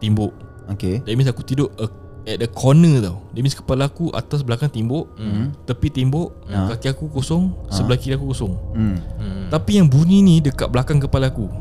Timbuk 0.01 0.33
Okay. 0.73 1.05
That 1.05 1.13
means 1.13 1.29
aku 1.29 1.45
tidur 1.45 1.69
uh, 1.77 1.93
At 2.25 2.41
the 2.41 2.49
corner 2.49 3.05
tau 3.05 3.21
That 3.37 3.43
means 3.45 3.53
kepala 3.53 3.93
aku 3.93 4.17
Atas 4.17 4.41
belakang 4.41 4.73
timbuk 4.73 5.13
mm. 5.21 5.69
Tepi 5.69 5.93
timbuk 5.93 6.33
Ah. 6.49 6.73
Kaki 6.73 6.89
aku 6.89 7.13
kosong 7.13 7.53
Sebelah 7.69 8.01
kiri 8.01 8.17
aku 8.17 8.33
kosong 8.33 8.57
Hmm. 8.73 8.97
Hmm. 9.21 9.53
Tapi 9.53 9.77
yang 9.77 9.93
bunyi 9.93 10.25
ni 10.25 10.41
Dekat 10.41 10.73
belakang 10.73 10.97
kepala 10.97 11.29
aku 11.29 11.53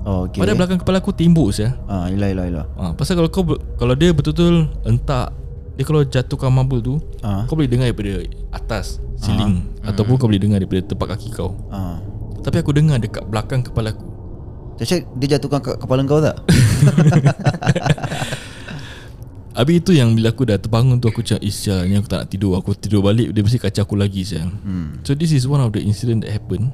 Oh, 0.00 0.24
okay. 0.24 0.40
Padahal 0.40 0.56
belakang 0.56 0.80
kepala 0.80 0.98
aku 0.98 1.12
timbuk 1.12 1.52
saya. 1.52 1.76
Ah, 1.84 2.08
yelah, 2.08 2.32
yelah, 2.32 2.44
yelah. 2.48 2.66
Ha, 2.80 2.96
pasal 2.96 3.20
kalau 3.20 3.28
kau 3.28 3.44
kalau 3.76 3.92
dia 3.92 4.16
betul-betul 4.16 4.68
entak 4.88 5.36
dia 5.76 5.84
kalau 5.84 6.04
jatuhkan 6.04 6.52
marble 6.52 6.80
tu 6.80 6.94
Ah. 7.24 7.48
kau 7.48 7.56
boleh 7.56 7.68
dengar 7.68 7.88
daripada 7.88 8.20
atas 8.52 9.00
ceiling 9.16 9.64
ataupun 9.80 10.20
kau 10.20 10.28
boleh 10.28 10.40
dengar 10.40 10.60
daripada 10.60 10.84
tempat 10.84 11.16
kaki 11.16 11.28
kau. 11.32 11.56
Ah. 11.68 12.00
Tapi 12.40 12.56
aku 12.60 12.72
dengar 12.72 12.96
dekat 12.96 13.24
belakang 13.28 13.60
kepala 13.60 13.92
aku. 13.92 14.08
Cak 14.80 15.04
dia 15.20 15.36
jatuhkan 15.36 15.60
kat 15.60 15.76
kepala 15.76 16.00
kau 16.08 16.24
tak? 16.24 16.36
Habis 19.50 19.82
itu 19.84 19.92
yang 19.92 20.16
bila 20.16 20.32
aku 20.32 20.48
dah 20.48 20.56
terbangun 20.56 20.96
tu 20.96 21.10
aku 21.10 21.20
cakap 21.20 21.44
Isya 21.44 21.84
ni 21.84 21.98
aku 21.98 22.08
tak 22.08 22.24
nak 22.24 22.28
tidur 22.32 22.56
Aku 22.56 22.72
tidur 22.72 23.02
balik 23.04 23.34
dia 23.34 23.42
mesti 23.44 23.60
kacau 23.60 23.82
aku 23.84 23.98
lagi 23.98 24.24
sial. 24.24 24.48
Hmm. 24.48 25.04
So 25.04 25.12
this 25.12 25.36
is 25.36 25.44
one 25.44 25.60
of 25.60 25.74
the 25.76 25.84
incident 25.84 26.24
that 26.24 26.32
happen 26.32 26.72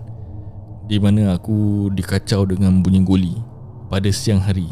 Di 0.87 1.03
mana 1.03 1.35
aku 1.35 1.91
dikacau 1.91 2.47
dengan 2.47 2.79
bunyi 2.81 3.03
goli 3.03 3.35
Pada 3.91 4.07
siang 4.15 4.43
hari 4.43 4.71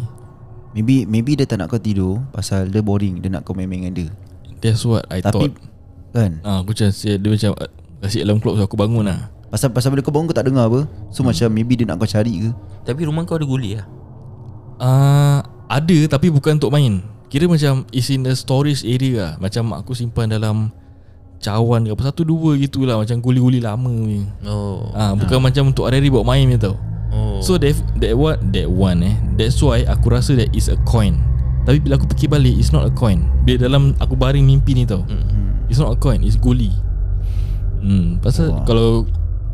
Maybe 0.74 1.06
maybe 1.06 1.38
dia 1.38 1.46
tak 1.46 1.62
nak 1.62 1.70
kau 1.70 1.78
tidur 1.78 2.18
pasal 2.34 2.66
dia 2.66 2.82
boring, 2.82 3.22
dia 3.22 3.30
nak 3.30 3.46
kau 3.46 3.54
main-main 3.54 3.86
dengan 3.86 3.94
dia. 3.94 4.08
That's 4.58 4.82
what 4.82 5.06
I 5.06 5.22
Tapi 5.22 5.50
thought 5.50 5.54
kan 6.14 6.42
ah, 6.42 6.62
Aku 6.62 6.74
macam 6.74 6.90
Dia 6.90 7.28
macam 7.30 7.50
uh, 7.58 7.70
Kasih 8.02 8.26
alarm 8.26 8.38
clock 8.42 8.58
so 8.58 8.66
aku 8.66 8.78
bangun 8.78 9.06
lah 9.06 9.30
pasal 9.54 9.70
pasal 9.70 9.94
bila 9.94 10.02
kau 10.02 10.10
bangun 10.10 10.26
kau 10.26 10.34
tak 10.34 10.50
dengar 10.50 10.66
apa. 10.66 10.82
So 11.14 11.22
hmm. 11.22 11.30
macam 11.30 11.48
maybe 11.54 11.78
dia 11.78 11.86
nak 11.86 12.02
kau 12.02 12.10
cari 12.10 12.42
ke. 12.42 12.50
Tapi 12.82 13.06
rumah 13.06 13.22
kau 13.22 13.38
ada 13.38 13.46
guli 13.46 13.78
lah 13.78 13.86
uh, 14.82 15.38
Ada 15.70 16.10
tapi 16.10 16.28
bukan 16.30 16.58
untuk 16.58 16.74
main 16.74 17.02
Kira 17.30 17.46
macam 17.46 17.86
Is 17.94 18.10
in 18.10 18.26
the 18.26 18.34
storage 18.34 18.82
area 18.82 19.14
lah 19.14 19.32
Macam 19.38 19.70
aku 19.74 19.94
simpan 19.94 20.30
dalam 20.30 20.74
Cawan 21.44 21.84
ke 21.84 21.92
apa 21.92 22.02
Satu 22.08 22.24
dua 22.24 22.56
gitulah 22.56 22.96
Macam 22.96 23.20
guli-guli 23.20 23.60
lama 23.60 23.84
punya 23.84 24.24
Oh 24.48 24.88
Ah, 24.96 25.12
bukan 25.12 25.44
macam 25.44 25.68
untuk 25.68 25.84
hari-hari 25.84 26.08
buat 26.08 26.24
main 26.24 26.48
punya 26.48 26.72
tau. 26.72 26.76
Oh 27.12 27.38
So 27.44 27.60
that 27.60 27.76
that 28.00 28.16
what 28.16 28.40
that 28.56 28.66
one 28.66 29.04
eh. 29.04 29.14
That's 29.36 29.60
why 29.60 29.84
aku 29.84 30.08
rasa 30.10 30.34
that 30.40 30.50
is 30.56 30.72
a 30.72 30.80
coin. 30.88 31.20
Tapi 31.68 31.78
bila 31.78 32.00
aku 32.00 32.08
fikir 32.16 32.32
balik 32.32 32.56
it's 32.56 32.72
not 32.72 32.88
a 32.88 32.92
coin. 32.92 33.28
Bila 33.44 33.68
dalam 33.68 33.92
aku 34.00 34.16
baring 34.16 34.42
mimpi 34.42 34.72
ni 34.72 34.88
tau. 34.88 35.04
Mm. 35.04 35.68
It's 35.68 35.76
not 35.76 35.92
a 35.92 35.98
coin, 35.98 36.24
it's 36.24 36.36
guli. 36.36 36.72
Hmm, 37.84 38.16
pasal 38.18 38.48
Wah. 38.52 38.64
kalau 38.64 39.04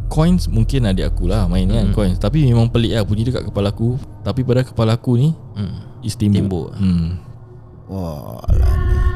coins 0.06 0.46
mungkin 0.46 0.86
adik 0.86 1.10
aku 1.10 1.26
lah 1.26 1.50
main 1.50 1.66
kan 1.66 1.90
coins. 1.90 2.18
Tapi 2.18 2.46
memang 2.46 2.70
pelik 2.70 2.94
lah 2.94 3.02
bunyi 3.02 3.26
dekat 3.26 3.42
kepala 3.46 3.74
aku. 3.74 3.98
Tapi 4.22 4.46
pada 4.46 4.62
kepala 4.62 4.94
aku 4.94 5.18
ni 5.18 5.34
Mm. 5.58 5.76
is 6.06 6.14
timbuk. 6.14 6.38
Timbuk. 6.38 6.68
Hmm. 6.78 7.18
Wah, 7.90 8.38
alah 8.46 9.09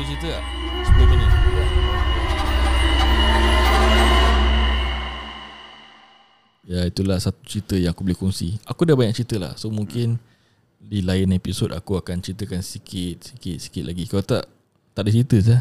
ni. 0.00 0.06
Ada 0.06 0.08
yang 0.08 0.08
tu 0.08 0.08
cerita 0.08 0.28
tak? 0.30 0.42
10 0.96 1.10
minit. 1.12 1.30
Ya 6.70 6.86
itulah 6.86 7.18
satu 7.18 7.40
cerita 7.42 7.74
yang 7.74 7.90
aku 7.90 8.06
boleh 8.06 8.14
kongsi 8.14 8.54
Aku 8.62 8.86
dah 8.86 8.94
banyak 8.94 9.16
cerita 9.16 9.42
lah 9.42 9.58
So 9.58 9.72
mungkin 9.74 10.22
Di 10.78 11.02
lain 11.02 11.34
episod 11.34 11.72
aku 11.74 11.98
akan 11.98 12.22
ceritakan 12.22 12.62
sikit 12.62 13.26
Sikit 13.26 13.56
sikit 13.58 13.82
lagi 13.82 14.06
Kalau 14.06 14.22
tak 14.22 14.46
Tak 14.94 15.02
ada 15.02 15.10
cerita 15.10 15.36
sah 15.42 15.60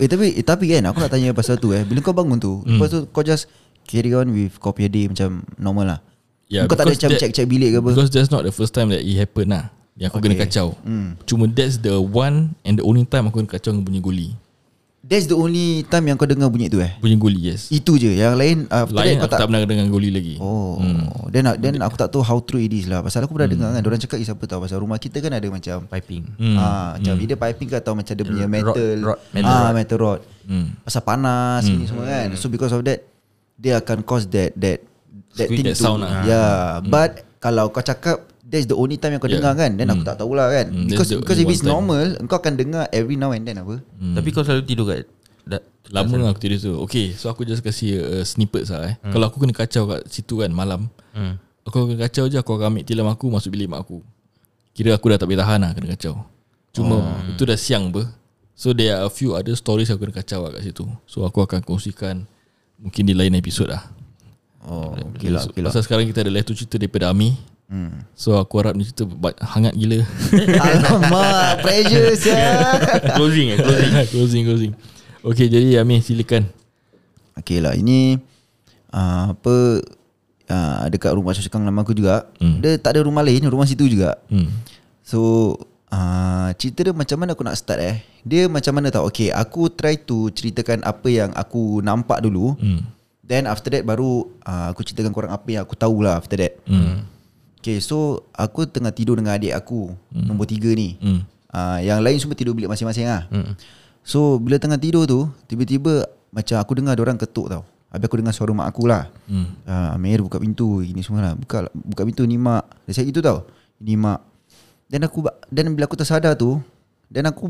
eh 0.00 0.08
tapi 0.08 0.32
eh, 0.32 0.46
tapi 0.46 0.64
kan 0.72 0.88
aku 0.88 1.04
nak 1.04 1.10
tanya 1.12 1.36
pasal 1.36 1.58
tu 1.60 1.74
eh. 1.76 1.82
Bila 1.84 2.00
kau 2.00 2.16
bangun 2.16 2.38
tu, 2.38 2.62
Hmm. 2.62 2.78
lepas 2.78 2.88
tu 2.88 3.04
kau 3.10 3.20
just 3.20 3.50
carry 3.84 4.14
on 4.14 4.30
with 4.30 4.56
kau 4.56 4.70
punya 4.72 4.88
day 4.88 5.04
macam 5.10 5.42
normal 5.58 5.84
lah. 5.96 6.00
Ya, 6.46 6.64
kau 6.64 6.76
tak 6.76 6.86
ada 6.86 6.94
because 6.94 7.00
macam 7.02 7.18
check-check 7.18 7.46
bilik 7.48 7.74
ke 7.74 7.78
apa? 7.80 7.90
Because 7.90 8.12
that's 8.12 8.30
not 8.30 8.44
the 8.46 8.54
first 8.54 8.72
time 8.72 8.92
that 8.92 9.02
it 9.02 9.16
happen 9.18 9.50
lah 9.50 9.72
Yang 9.94 10.08
aku 10.08 10.18
kena 10.20 10.34
Okay. 10.34 10.44
kacau 10.46 10.68
Hmm. 10.80 11.20
Cuma 11.22 11.44
that's 11.46 11.76
the 11.76 11.96
one 11.96 12.56
And 12.62 12.76
the 12.76 12.84
only 12.84 13.04
time 13.04 13.26
aku 13.26 13.38
kena 13.38 13.50
kacau 13.50 13.70
dengan 13.70 13.84
bunyi 13.84 14.00
guli 14.00 14.28
That's 15.02 15.26
the 15.26 15.34
only 15.34 15.82
time 15.84 16.06
yang 16.06 16.14
kau 16.14 16.24
dengar 16.24 16.46
bunyi 16.46 16.66
tu 16.66 16.78
eh 16.78 16.94
Bunyi 16.96 17.18
guli 17.18 17.38
yes 17.44 17.68
Itu 17.68 17.98
je 17.98 18.14
Yang 18.14 18.34
lain 18.34 18.56
after 18.70 18.96
Lain 18.96 19.18
aku 19.18 19.28
tak 19.28 19.44
pernah 19.44 19.60
dengar 19.60 19.84
guli 19.86 20.08
lagi 20.08 20.38
Oh 20.38 20.78
hmm. 20.78 21.28
Then, 21.28 21.50
then 21.58 21.76
aku 21.78 21.98
tak 21.98 22.08
tahu 22.08 22.22
how 22.22 22.38
true 22.38 22.56
it 22.58 22.70
is 22.70 22.86
lah 22.86 23.02
Pasal 23.02 23.26
aku 23.26 23.34
pernah 23.34 23.46
hmm. 23.46 23.58
dengar 23.58 23.68
kan 23.68 23.80
Diorang 23.82 24.00
cakap 24.00 24.16
siapa 24.22 24.44
tahu 24.46 24.62
Pasal 24.62 24.78
rumah 24.78 24.96
kita 24.96 25.18
kan 25.18 25.28
ada 25.30 25.44
macam 25.44 25.84
Piping 25.84 26.24
Hmm. 26.32 26.56
Ah, 26.56 26.96
macam 26.96 27.14
either 27.18 27.36
piping 27.36 27.68
ke 27.68 27.76
atau 27.76 27.92
macam 27.92 28.12
dia 28.12 28.24
punya 28.24 28.46
Rod- 28.46 28.54
metal, 28.54 28.90
rod- 29.04 29.22
metal 29.28 29.50
ah, 29.50 29.60
rod. 29.60 29.74
metal 29.74 29.98
rod. 29.98 30.20
Hmm. 30.42 30.66
Pasal 30.80 31.02
panas 31.02 31.62
ini 31.66 31.84
semua 31.84 32.04
kan. 32.06 32.26
So 32.34 32.46
because 32.46 32.70
of 32.70 32.80
that 32.82 33.04
dia 33.54 33.76
akan 33.76 34.00
cause 34.02 34.24
that 34.28 34.56
that 34.56 34.80
that 35.34 35.46
Squeak 35.46 35.58
thing 35.58 35.66
that 35.66 35.76
to 35.76 35.82
sound 35.82 36.00
lah. 36.00 36.24
Yeah, 36.24 36.80
but 36.80 37.10
kalau 37.38 37.68
kau 37.68 37.78
cakap 37.78 38.31
that's 38.52 38.68
the 38.68 38.76
only 38.76 39.00
time 39.00 39.16
yang 39.16 39.22
kau 39.24 39.32
Yeah. 39.32 39.40
dengar 39.40 39.56
kan, 39.56 39.80
then 39.80 39.88
aku 39.88 40.04
tak 40.04 40.20
tahulah 40.20 40.52
kan. 40.52 40.66
Hmm, 40.68 40.86
Because 40.86 41.08
that's 41.08 41.16
the 41.16 41.24
because 41.24 41.38
if 41.40 41.48
it's 41.48 41.64
time. 41.64 41.72
normal, 41.72 42.06
engkau 42.20 42.36
akan 42.36 42.52
dengar 42.60 42.84
every 42.92 43.16
now 43.16 43.32
and 43.32 43.48
then 43.48 43.56
apa. 43.56 43.80
Hmm. 43.96 44.12
Tapi 44.12 44.28
kau 44.28 44.44
selalu 44.44 44.62
tidur 44.68 44.84
kat 44.92 45.08
da- 45.48 45.64
Lama 45.90 46.14
lah 46.14 46.30
aku 46.32 46.40
tidur 46.46 46.58
tu 46.62 46.72
Okay 46.86 47.12
so 47.12 47.26
aku 47.26 47.42
just 47.42 47.60
kasih 47.60 48.00
uh, 48.00 48.24
snippet 48.24 48.64
lah 48.70 48.86
eh 48.86 48.94
hmm. 49.02 49.12
Kalau 49.12 49.24
aku 49.28 49.42
kena 49.42 49.52
kacau 49.52 49.90
kat 49.90 50.06
situ 50.08 50.40
kan 50.40 50.48
malam 50.48 50.86
hmm. 51.12 51.34
Aku 51.68 51.84
kena 51.84 52.06
kacau 52.06 52.30
je 52.30 52.38
Aku 52.38 52.54
akan 52.54 52.72
ambil 52.72 52.84
tilam 52.86 53.04
aku 53.10 53.26
Masuk 53.28 53.50
bilik 53.52 53.66
mak 53.68 53.82
aku 53.82 54.00
Kira 54.72 54.94
aku 54.94 55.10
dah 55.12 55.18
tak 55.20 55.26
boleh 55.28 55.42
tahan 55.42 55.58
lah 55.58 55.74
Kena 55.74 55.92
kacau 55.92 56.22
Cuma 56.72 56.96
oh. 57.02 57.34
itu 57.34 57.42
dah 57.44 57.58
siang 57.58 57.90
ber 57.90 58.08
So 58.54 58.70
there 58.72 58.94
are 58.94 59.04
a 59.04 59.12
few 59.12 59.34
other 59.34 59.52
stories 59.52 59.90
Aku 59.90 60.06
kena 60.06 60.14
kacau 60.16 60.46
lah 60.46 60.54
kat 60.54 60.70
situ 60.70 60.86
So 61.04 61.26
aku 61.26 61.44
akan 61.44 61.60
kongsikan 61.60 62.24
Mungkin 62.78 63.02
di 63.02 63.12
lain 63.12 63.34
episod 63.36 63.68
lah 63.68 63.82
Oh, 64.62 64.94
okay 65.18 65.26
lah, 65.26 65.42
okay 65.42 65.58
lah. 65.58 65.74
Pasal 65.74 65.82
sekarang 65.82 66.06
kita 66.06 66.22
ada 66.22 66.30
left 66.30 66.46
tu 66.46 66.54
cerita 66.54 66.78
daripada 66.78 67.10
Ami 67.10 67.34
Hmm. 67.66 68.04
So 68.12 68.36
aku 68.36 68.60
harap 68.60 68.76
ni 68.76 68.84
cerita 68.84 69.08
hangat 69.40 69.72
gila 69.72 70.04
Alamak, 70.60 71.64
pressure 71.64 72.12
sia. 72.20 72.76
Closing 73.16 73.48
eh 73.48 73.58
Closing 73.58 73.90
Closing 74.12 74.42
closing 74.44 74.72
Okay 75.24 75.48
jadi 75.48 75.80
Ami 75.80 75.98
silakan 75.98 76.52
Okay 77.32 77.58
lah 77.58 77.72
Ini 77.72 78.20
uh, 78.90 79.32
Apa 79.32 79.80
uh, 80.46 80.84
Dekat 80.86 81.16
rumah 81.16 81.32
Syekang 81.32 81.64
lama 81.64 81.80
aku 81.80 81.92
juga 81.92 82.28
Hmm. 82.36 82.60
Dia 82.60 82.76
tak 82.76 82.98
ada 82.98 83.06
rumah 83.06 83.24
lain 83.24 83.40
Rumah 83.40 83.64
situ 83.64 83.88
juga 83.88 84.20
hmm. 84.28 84.52
So 85.00 85.54
uh, 85.88 86.52
Cerita 86.54 86.84
dia 86.84 86.92
macam 86.92 87.16
mana 87.16 87.32
aku 87.32 87.40
nak 87.40 87.56
start 87.56 87.80
eh 87.80 87.96
Dia 88.20 88.52
macam 88.52 88.76
mana 88.76 88.92
tau 88.92 89.08
Okay 89.08 89.32
aku 89.32 89.72
try 89.72 89.96
to 89.96 90.28
Ceritakan 90.28 90.84
apa 90.84 91.08
yang 91.08 91.32
aku 91.32 91.80
nampak 91.80 92.20
dulu 92.20 92.52
Hmm. 92.60 92.84
Then 93.24 93.48
after 93.48 93.72
that 93.72 93.86
baru 93.86 94.28
uh, 94.42 94.76
Aku 94.76 94.84
ceritakan 94.84 95.14
korang 95.14 95.32
apa 95.32 95.48
yang 95.48 95.64
aku 95.64 95.72
tahu 95.72 96.04
lah 96.04 96.20
After 96.20 96.36
that 96.36 96.60
Hmm. 96.68 97.08
Okay 97.62 97.78
so 97.78 98.26
Aku 98.34 98.66
tengah 98.66 98.90
tidur 98.90 99.14
dengan 99.14 99.38
adik 99.38 99.54
aku 99.54 99.94
hmm. 100.10 100.26
Nombor 100.26 100.44
tiga 100.44 100.74
ni 100.74 100.98
Hmm. 100.98 101.22
uh, 101.48 101.78
Yang 101.78 101.98
lain 102.02 102.16
semua 102.18 102.34
tidur 102.34 102.52
bilik 102.52 102.66
masing-masing 102.66 103.06
lah 103.06 103.30
hmm. 103.30 103.54
So 104.02 104.36
bila 104.36 104.58
tengah 104.58 104.76
tidur 104.76 105.06
tu 105.06 105.30
Tiba-tiba 105.46 106.04
Macam 106.28 106.58
aku 106.58 106.72
dengar 106.74 106.98
orang 106.98 107.14
ketuk 107.14 107.46
tau 107.46 107.62
Habis 107.88 108.04
aku 108.04 108.18
dengar 108.18 108.34
suara 108.34 108.50
mak 108.50 108.66
aku 108.66 108.84
lah 108.84 109.06
Hmm. 109.30 109.46
uh, 109.62 109.94
Amir 109.94 110.18
buka 110.20 110.36
pintu 110.36 110.82
Ini 110.82 111.00
semua 111.00 111.22
lah 111.22 111.32
Buka, 111.32 111.70
buka 111.70 112.02
pintu 112.02 112.26
ni 112.26 112.34
mak 112.34 112.66
Dia 112.84 112.98
cakap 112.98 113.08
gitu 113.08 113.20
tau 113.22 113.38
Ini 113.78 113.94
mak 113.94 114.18
Dan 114.90 115.06
aku 115.06 115.22
Dan 115.46 115.70
bila 115.72 115.86
aku 115.86 115.94
tersadar 115.94 116.34
tu 116.34 116.58
Dan 117.06 117.30
aku 117.30 117.46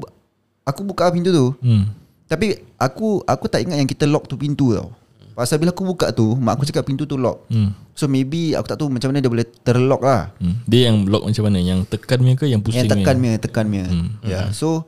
Aku 0.62 0.85
buka 0.85 1.09
pintu 1.09 1.33
tu 1.33 1.46
Hmm. 1.59 1.88
Tapi 2.29 2.53
aku 2.77 3.25
Aku 3.25 3.48
tak 3.48 3.64
ingat 3.64 3.77
yang 3.77 3.88
kita 3.88 4.05
lock 4.05 4.25
tu 4.25 4.37
pintu 4.37 4.77
tau 4.77 4.92
Pasal 5.33 5.57
bila 5.57 5.71
aku 5.71 5.83
buka 5.83 6.11
tu 6.11 6.33
Mak 6.33 6.53
aku 6.55 6.64
cakap 6.64 6.85
pintu 6.85 7.03
tu 7.03 7.14
lock 7.14 7.45
Hmm. 7.47 7.73
So 7.92 8.07
maybe 8.07 8.53
Aku 8.53 8.64
tak 8.64 8.77
tahu 8.77 8.88
macam 8.88 9.09
mana 9.09 9.18
dia 9.18 9.29
boleh 9.29 9.47
terlock 9.61 10.01
lah 10.01 10.31
Hmm. 10.37 10.61
Dia 10.64 10.88
yang 10.88 11.03
block 11.03 11.25
macam 11.25 11.42
mana? 11.45 11.59
Yang 11.59 11.88
tekan 11.88 12.18
punya 12.18 12.35
ke 12.35 12.47
yang 12.47 12.61
pusing 12.61 12.83
Yang 12.83 12.90
tekan 12.95 13.14
punya? 13.14 13.31
punya 13.31 13.33
Tekan 13.38 13.64
punya 13.66 13.87
hmm. 13.87 14.09
yeah. 14.23 14.47
So 14.51 14.85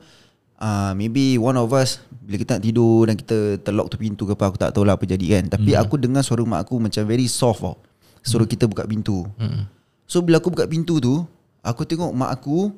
uh, 0.57 0.91
Maybe 0.91 1.35
one 1.35 1.53
of 1.53 1.69
us 1.71 1.97
Bila 2.11 2.35
kita 2.37 2.51
nak 2.53 2.63
tidur 2.63 2.99
Dan 3.03 3.15
kita 3.15 3.37
terlock 3.59 3.87
tu 3.87 3.97
pintu 3.97 4.23
ke 4.23 4.33
apa 4.33 4.43
Aku 4.47 4.57
tak 4.57 4.71
tahu 4.71 4.83
lah 4.83 4.93
apa 4.93 5.03
jadi 5.03 5.25
kan 5.35 5.49
Tapi 5.51 5.71
hmm. 5.71 5.81
aku 5.81 5.95
dengar 5.95 6.21
suara 6.21 6.41
mak 6.41 6.63
aku 6.63 6.77
Macam 6.79 7.01
very 7.03 7.25
soft 7.25 7.59
tau 7.59 7.75
Suruh 8.21 8.45
kita 8.45 8.65
buka 8.65 8.83
pintu 8.83 9.25
Hmm. 9.35 9.65
So 10.03 10.19
bila 10.19 10.37
aku 10.37 10.49
buka 10.49 10.65
pintu 10.65 10.97
tu 10.97 11.25
Aku 11.61 11.81
tengok 11.81 12.09
mak 12.11 12.29
aku 12.31 12.69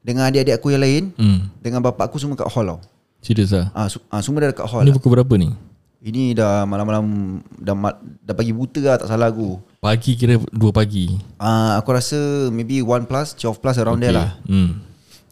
Dengan 0.00 0.26
adik-adik 0.26 0.54
aku 0.54 0.70
yang 0.70 0.80
lain 0.80 1.02
Hmm. 1.14 1.50
Dengan 1.58 1.78
bapak 1.80 2.06
aku 2.06 2.18
semua 2.18 2.34
kat 2.34 2.46
hall 2.46 2.66
tau 2.68 2.80
Serius 3.18 3.50
lah 3.50 3.72
ah, 3.72 3.86
su- 3.86 4.04
ah, 4.06 4.18
Semua 4.18 4.38
dah 4.40 4.50
dekat 4.50 4.66
hall 4.66 4.82
Ini 4.82 4.92
pukul 4.92 5.14
berapa 5.14 5.34
ni? 5.34 5.48
Ini 6.04 6.36
dah 6.36 6.68
malam-malam 6.68 7.04
Dah, 7.56 7.72
ma- 7.72 7.96
dah 7.96 8.36
pagi 8.36 8.52
buta 8.52 8.76
lah 8.84 9.00
Tak 9.00 9.08
salah 9.08 9.32
aku 9.32 9.56
Pagi 9.80 10.12
kira 10.20 10.36
2 10.36 10.52
pagi 10.68 11.16
ah, 11.40 11.80
Aku 11.80 11.96
rasa 11.96 12.52
Maybe 12.52 12.84
1 12.84 13.08
plus 13.08 13.32
12 13.40 13.56
plus 13.56 13.76
around 13.80 13.96
okay. 13.96 14.12
there 14.12 14.16
lah 14.20 14.36
hmm. 14.44 14.84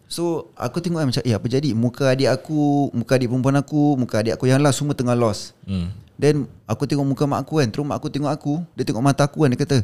So 0.08 0.48
aku 0.56 0.80
tengok 0.80 1.04
kan 1.04 1.08
macam 1.12 1.22
Eh 1.28 1.36
apa 1.36 1.44
jadi 1.44 1.76
Muka 1.76 2.16
adik 2.16 2.32
aku 2.32 2.88
Muka 2.96 3.20
adik 3.20 3.28
perempuan 3.28 3.60
aku 3.60 4.00
Muka 4.00 4.24
adik 4.24 4.40
aku 4.40 4.48
yang 4.48 4.64
last 4.64 4.80
Semua 4.80 4.96
tengah 4.96 5.12
lost 5.12 5.52
Hmm. 5.68 5.92
Then 6.16 6.48
aku 6.64 6.88
tengok 6.88 7.04
muka 7.04 7.24
mak 7.28 7.44
aku 7.44 7.60
kan 7.60 7.68
Terus 7.68 7.84
mak 7.84 8.00
aku 8.00 8.08
tengok 8.08 8.32
aku 8.32 8.64
Dia 8.72 8.84
tengok 8.88 9.04
mata 9.04 9.28
aku 9.28 9.44
kan 9.44 9.52
Dia 9.52 9.60
kata 9.60 9.78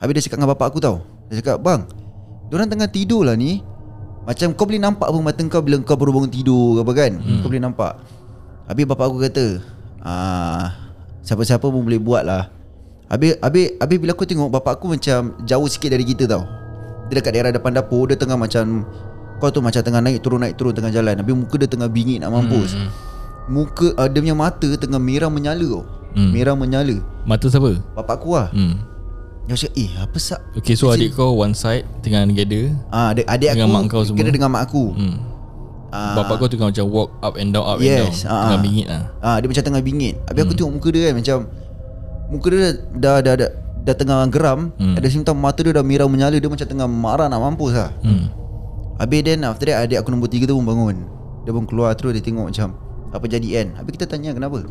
Habis 0.00 0.12
dia 0.16 0.22
cakap 0.24 0.36
dengan 0.40 0.50
bapak 0.56 0.66
aku 0.72 0.78
tau 0.80 1.04
Dia 1.28 1.44
cakap 1.44 1.60
bang 1.60 1.84
Diorang 2.48 2.68
tengah 2.72 2.88
tidur 2.88 3.28
lah 3.28 3.36
ni 3.36 3.60
Macam 4.24 4.56
kau 4.56 4.64
boleh 4.64 4.80
nampak 4.80 5.08
pun 5.12 5.20
mata 5.20 5.40
kau 5.52 5.60
Bila 5.60 5.76
kau 5.84 6.00
baru 6.00 6.16
bangun 6.16 6.32
tidur 6.32 6.80
ke 6.80 6.80
apa 6.80 6.92
kan 6.96 7.12
hmm. 7.20 7.40
Kau 7.44 7.48
boleh 7.52 7.60
nampak 7.60 7.92
Habis 8.68 8.84
bapak 8.88 9.04
aku 9.04 9.18
kata 9.20 9.46
ah, 10.02 10.74
Siapa-siapa 11.20 11.62
pun 11.62 11.82
boleh 11.82 12.00
buat 12.00 12.24
lah 12.24 12.48
Habis, 13.10 13.36
habis, 13.42 13.74
habis 13.76 13.98
bila 13.98 14.14
aku 14.14 14.24
tengok 14.24 14.48
Bapak 14.50 14.78
aku 14.78 14.94
macam 14.94 15.34
Jauh 15.42 15.68
sikit 15.68 15.90
dari 15.90 16.06
kita 16.06 16.30
tau 16.30 16.46
Dia 17.10 17.18
dekat 17.18 17.32
daerah 17.34 17.50
depan 17.50 17.74
dapur 17.74 18.06
Dia 18.06 18.14
tengah 18.14 18.38
macam 18.38 18.86
Kau 19.38 19.50
tu 19.50 19.58
macam 19.58 19.82
tengah 19.82 19.98
naik 19.98 20.22
turun 20.22 20.40
Naik 20.42 20.54
turun 20.54 20.72
tengah 20.72 20.94
jalan 20.94 21.18
Habis 21.18 21.34
muka 21.34 21.54
dia 21.58 21.68
tengah 21.68 21.88
bingit 21.90 22.22
nak 22.22 22.30
mampus 22.30 22.76
hmm. 22.78 22.88
Muka 23.50 23.94
uh, 23.98 24.06
Dia 24.06 24.20
punya 24.22 24.36
mata 24.36 24.68
tengah 24.78 25.00
merah 25.00 25.30
menyala 25.30 25.66
tau 25.66 25.84
Hmm. 26.10 26.34
Merah 26.34 26.58
menyala 26.58 26.98
Mata 27.22 27.46
siapa? 27.46 27.78
Bapak 27.94 28.18
aku 28.18 28.34
lah 28.34 28.50
Hmm. 28.50 28.82
Dia 29.46 29.54
macam 29.54 29.70
eh 29.78 29.90
apa 29.94 30.18
sak 30.18 30.42
Okay 30.58 30.74
so 30.74 30.90
adik 30.90 31.14
kau 31.14 31.38
one 31.38 31.54
side 31.54 31.86
Tengah 32.02 32.26
together 32.26 32.74
Ah, 32.90 33.14
adik, 33.14 33.30
adik 33.30 33.54
Dengan 33.54 33.70
aku 33.70 33.74
mak 33.78 33.82
kau 33.86 34.02
semua? 34.02 34.18
Kena 34.18 34.30
dengan 34.34 34.50
mak 34.50 34.62
aku 34.66 34.84
hmm. 34.90 35.16
Ah, 35.90 36.14
Bapak 36.14 36.38
kau 36.38 36.46
tengah 36.46 36.70
macam 36.70 36.86
walk 36.86 37.10
up 37.18 37.34
and 37.34 37.50
down 37.50 37.66
Up 37.66 37.82
Yes, 37.82 38.22
and 38.22 38.30
down 38.30 38.30
ah, 38.30 38.40
Tengah 38.46 38.54
ah. 38.54 38.62
bingit 38.62 38.86
lah 38.86 39.02
Ah, 39.18 39.36
dia 39.42 39.46
macam 39.50 39.64
tengah 39.66 39.82
bingit. 39.82 40.14
Habis 40.30 40.40
aku 40.46 40.54
tengok 40.54 40.72
muka 40.78 40.88
dia 40.94 41.02
kan 41.02 41.14
macam 41.18 41.36
muka 42.30 42.46
dia 42.46 42.58
dah 42.94 43.16
dah 43.18 43.34
dah, 43.34 43.50
dah 43.82 43.94
tengah 43.98 44.18
geram, 44.30 44.70
Hmm. 44.78 44.94
ada 44.94 45.06
simptom 45.10 45.34
mata 45.34 45.60
dia 45.60 45.74
dah 45.74 45.82
merah 45.82 46.06
menyala, 46.06 46.38
dia 46.38 46.46
macam 46.46 46.62
tengah 46.62 46.86
marah 46.86 47.26
nak 47.26 47.42
mampus 47.42 47.74
lah. 47.74 47.90
hmm. 48.06 48.24
Habis 49.02 49.20
then 49.24 49.42
after 49.42 49.66
that 49.66 49.82
adik 49.82 49.98
aku 49.98 50.12
nombor 50.14 50.30
tiga 50.30 50.46
tu 50.46 50.54
pun 50.54 50.62
bangun. 50.62 50.96
Dia 51.42 51.50
pun 51.50 51.64
keluar 51.66 51.90
terus 51.98 52.14
dia 52.14 52.22
tengok 52.22 52.52
macam 52.54 52.76
apa 53.10 53.24
jadi 53.26 53.48
kan. 53.58 53.66
Habis 53.82 53.90
kita 53.96 54.06
tanya 54.06 54.30
kenapa? 54.30 54.62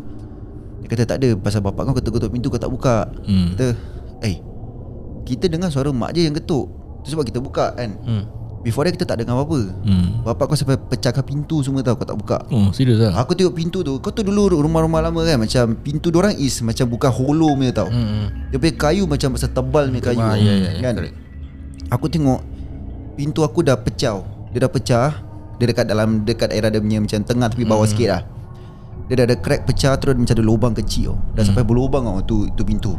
Dia 0.80 0.88
kata 0.88 1.04
tak 1.04 1.18
ada 1.20 1.36
pasal 1.36 1.60
bapak 1.60 1.84
kau 1.84 1.96
ketuk-ketuk 1.98 2.32
pintu 2.32 2.48
kau 2.48 2.62
tak 2.62 2.72
buka. 2.72 3.10
Hmm. 3.28 3.58
Kata, 3.58 3.76
"Eh, 4.24 4.40
kita 5.26 5.52
dengar 5.52 5.68
suara 5.68 5.92
mak 5.92 6.16
je 6.16 6.24
yang 6.24 6.38
ketuk. 6.38 6.70
Tu 7.04 7.12
sebab 7.12 7.28
kita 7.28 7.44
buka 7.44 7.76
kan." 7.76 7.98
Hmm. 8.06 8.24
Before 8.60 8.84
that 8.84 8.92
kita 8.92 9.08
tak 9.08 9.24
dengar 9.24 9.40
apa-apa. 9.40 9.72
Hmm. 9.88 10.20
Bapak 10.20 10.52
kau 10.52 10.56
sampai 10.56 10.76
pecahkan 10.76 11.24
pintu 11.24 11.64
semua 11.64 11.80
tau 11.80 11.96
kau 11.96 12.04
tak 12.04 12.14
buka. 12.14 12.44
Oh 12.52 12.70
serius 12.70 13.00
lah 13.00 13.16
Aku 13.18 13.32
tengok 13.32 13.56
pintu 13.56 13.80
tu 13.80 13.96
Kau 13.98 14.12
tu 14.12 14.20
dulu 14.20 14.52
rumah-rumah 14.52 15.00
lama 15.00 15.24
kan 15.24 15.40
Macam 15.40 15.80
pintu 15.80 16.12
orang 16.12 16.36
is 16.36 16.60
Macam 16.60 16.86
bukan 16.86 17.08
hollow 17.08 17.56
punya 17.56 17.72
tau 17.72 17.88
Hmm. 17.88 18.04
hmm. 18.04 18.28
Dia 18.52 18.58
punya 18.58 18.76
kayu 18.76 19.04
macam 19.06 19.28
Pasal 19.32 19.50
tebal 19.50 19.88
punya 19.88 20.04
kayu 20.04 20.20
Ah, 20.20 20.36
ya, 20.36 20.52
ya, 20.52 20.70
ya, 20.70 20.82
kan? 20.82 20.94
correct. 20.94 21.16
Aku 21.88 22.06
tengok 22.06 22.40
Pintu 23.16 23.40
aku 23.42 23.60
dah 23.62 23.76
pecah 23.76 24.20
Dia 24.50 24.60
dah 24.60 24.70
pecah 24.70 25.10
Dia 25.56 25.66
dekat 25.66 25.86
dalam 25.88 26.22
Dekat 26.22 26.52
area 26.52 26.68
dia 26.68 26.80
punya 26.80 27.00
Macam 27.00 27.20
tengah 27.24 27.48
tapi 27.48 27.64
bawah 27.64 27.88
sikit 27.88 28.10
lah 28.12 28.22
Dia 29.08 29.16
dah 29.16 29.26
ada 29.26 29.36
crack 29.36 29.64
pecah 29.64 29.96
Terus 29.96 30.20
macam 30.20 30.36
ada 30.36 30.44
lubang 30.44 30.74
kecil 30.74 31.16
tau 31.16 31.18
Dah 31.32 31.44
sampai 31.44 31.64
berlubang 31.64 32.04
tau 32.04 32.20
tu, 32.22 32.38
tu 32.54 32.62
pintu 32.62 32.92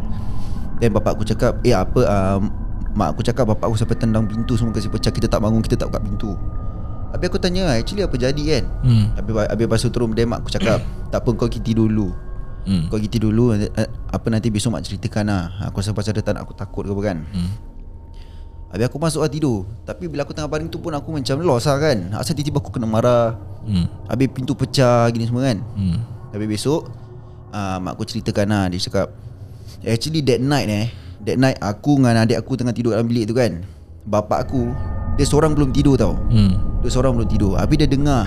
Dan 0.77 0.89
bapak 0.91 1.21
aku 1.21 1.25
cakap 1.27 1.61
Eh 1.61 1.77
apa 1.77 2.01
um, 2.01 2.49
Mak 2.91 3.15
aku 3.15 3.23
cakap 3.23 3.47
bapak 3.47 3.71
aku 3.71 3.79
sampai 3.79 3.97
tendang 3.99 4.27
pintu 4.27 4.59
Semua 4.59 4.75
kasi 4.75 4.91
pecah. 4.91 5.15
Kita 5.15 5.31
tak 5.31 5.41
bangun 5.43 5.63
Kita 5.63 5.79
tak 5.79 5.95
buka 5.95 6.03
pintu. 6.03 6.35
Habis 7.15 7.27
aku 7.31 7.39
tanya 7.39 7.71
Actually 7.75 8.03
apa 8.03 8.17
jadi 8.19 8.43
kan? 8.43 8.65
Hmm. 8.83 9.05
Habis, 9.15 9.33
habis 9.47 9.65
lepas 9.67 9.81
tu 9.83 9.91
terus 9.91 10.09
Then 10.15 10.27
mak 10.31 10.43
aku 10.43 10.51
cakap 10.51 10.79
Tak 11.13 11.23
apa 11.23 11.29
kau 11.35 11.47
pergi 11.47 11.63
tidur 11.63 11.87
dulu. 11.87 12.09
Hmm. 12.67 12.87
Kau 12.91 12.99
pergi 12.99 13.11
tidur 13.11 13.31
dulu 13.31 13.55
eh, 13.55 13.71
Apa 14.11 14.27
nanti 14.31 14.51
besok 14.51 14.75
mak 14.75 14.83
ceritakan 14.87 15.25
lah 15.31 15.45
Aku 15.71 15.83
rasa 15.83 15.95
pasal 15.95 16.19
dia 16.19 16.23
tak 16.23 16.39
nak 16.39 16.47
aku 16.47 16.55
takut 16.55 16.83
ke 16.87 16.91
apa 16.91 17.03
kan? 17.03 17.19
Hmm. 17.31 17.51
Habis 18.71 18.87
aku 18.87 18.99
masuk 19.03 19.21
lah 19.27 19.31
tidur. 19.31 19.67
Tapi 19.83 20.07
bila 20.07 20.23
aku 20.23 20.31
tengah 20.31 20.51
baring 20.51 20.71
tu 20.71 20.79
pun 20.79 20.95
Aku 20.95 21.11
macam 21.15 21.43
lost 21.43 21.67
lah 21.67 21.79
kan? 21.79 22.15
Asal 22.15 22.39
tiba-tiba 22.39 22.59
aku 22.63 22.71
kena 22.75 22.87
marah. 22.87 23.39
Hmm. 23.67 23.87
Habis 24.11 24.31
pintu 24.35 24.55
pecah 24.59 25.07
Gini 25.15 25.31
semua 25.31 25.47
kan? 25.47 25.59
Hmm. 25.79 25.99
Habis 26.35 26.47
besok 26.47 26.91
uh, 27.55 27.79
Mak 27.79 27.99
aku 27.99 28.07
ceritakan 28.07 28.47
lah 28.51 28.65
Dia 28.71 28.83
cakap 28.83 29.15
Actually 29.87 30.23
that 30.27 30.43
night 30.43 30.67
eh 30.71 31.10
That 31.21 31.37
night 31.37 31.59
aku 31.59 31.97
dengan 31.97 32.21
adik 32.21 32.37
aku 32.37 32.57
Tengah 32.57 32.73
tidur 32.73 32.93
dalam 32.93 33.05
bilik 33.05 33.27
tu 33.27 33.35
kan 33.35 33.61
Bapak 34.05 34.45
aku 34.45 34.73
Dia 35.15 35.25
seorang 35.25 35.53
belum 35.53 35.71
tidur 35.71 35.95
tau 35.95 36.17
Hmm. 36.29 36.57
Dia 36.81 36.89
seorang 36.89 37.13
belum 37.13 37.29
tidur 37.29 37.55
Habis 37.55 37.77
dia 37.77 37.89
dengar 37.89 38.25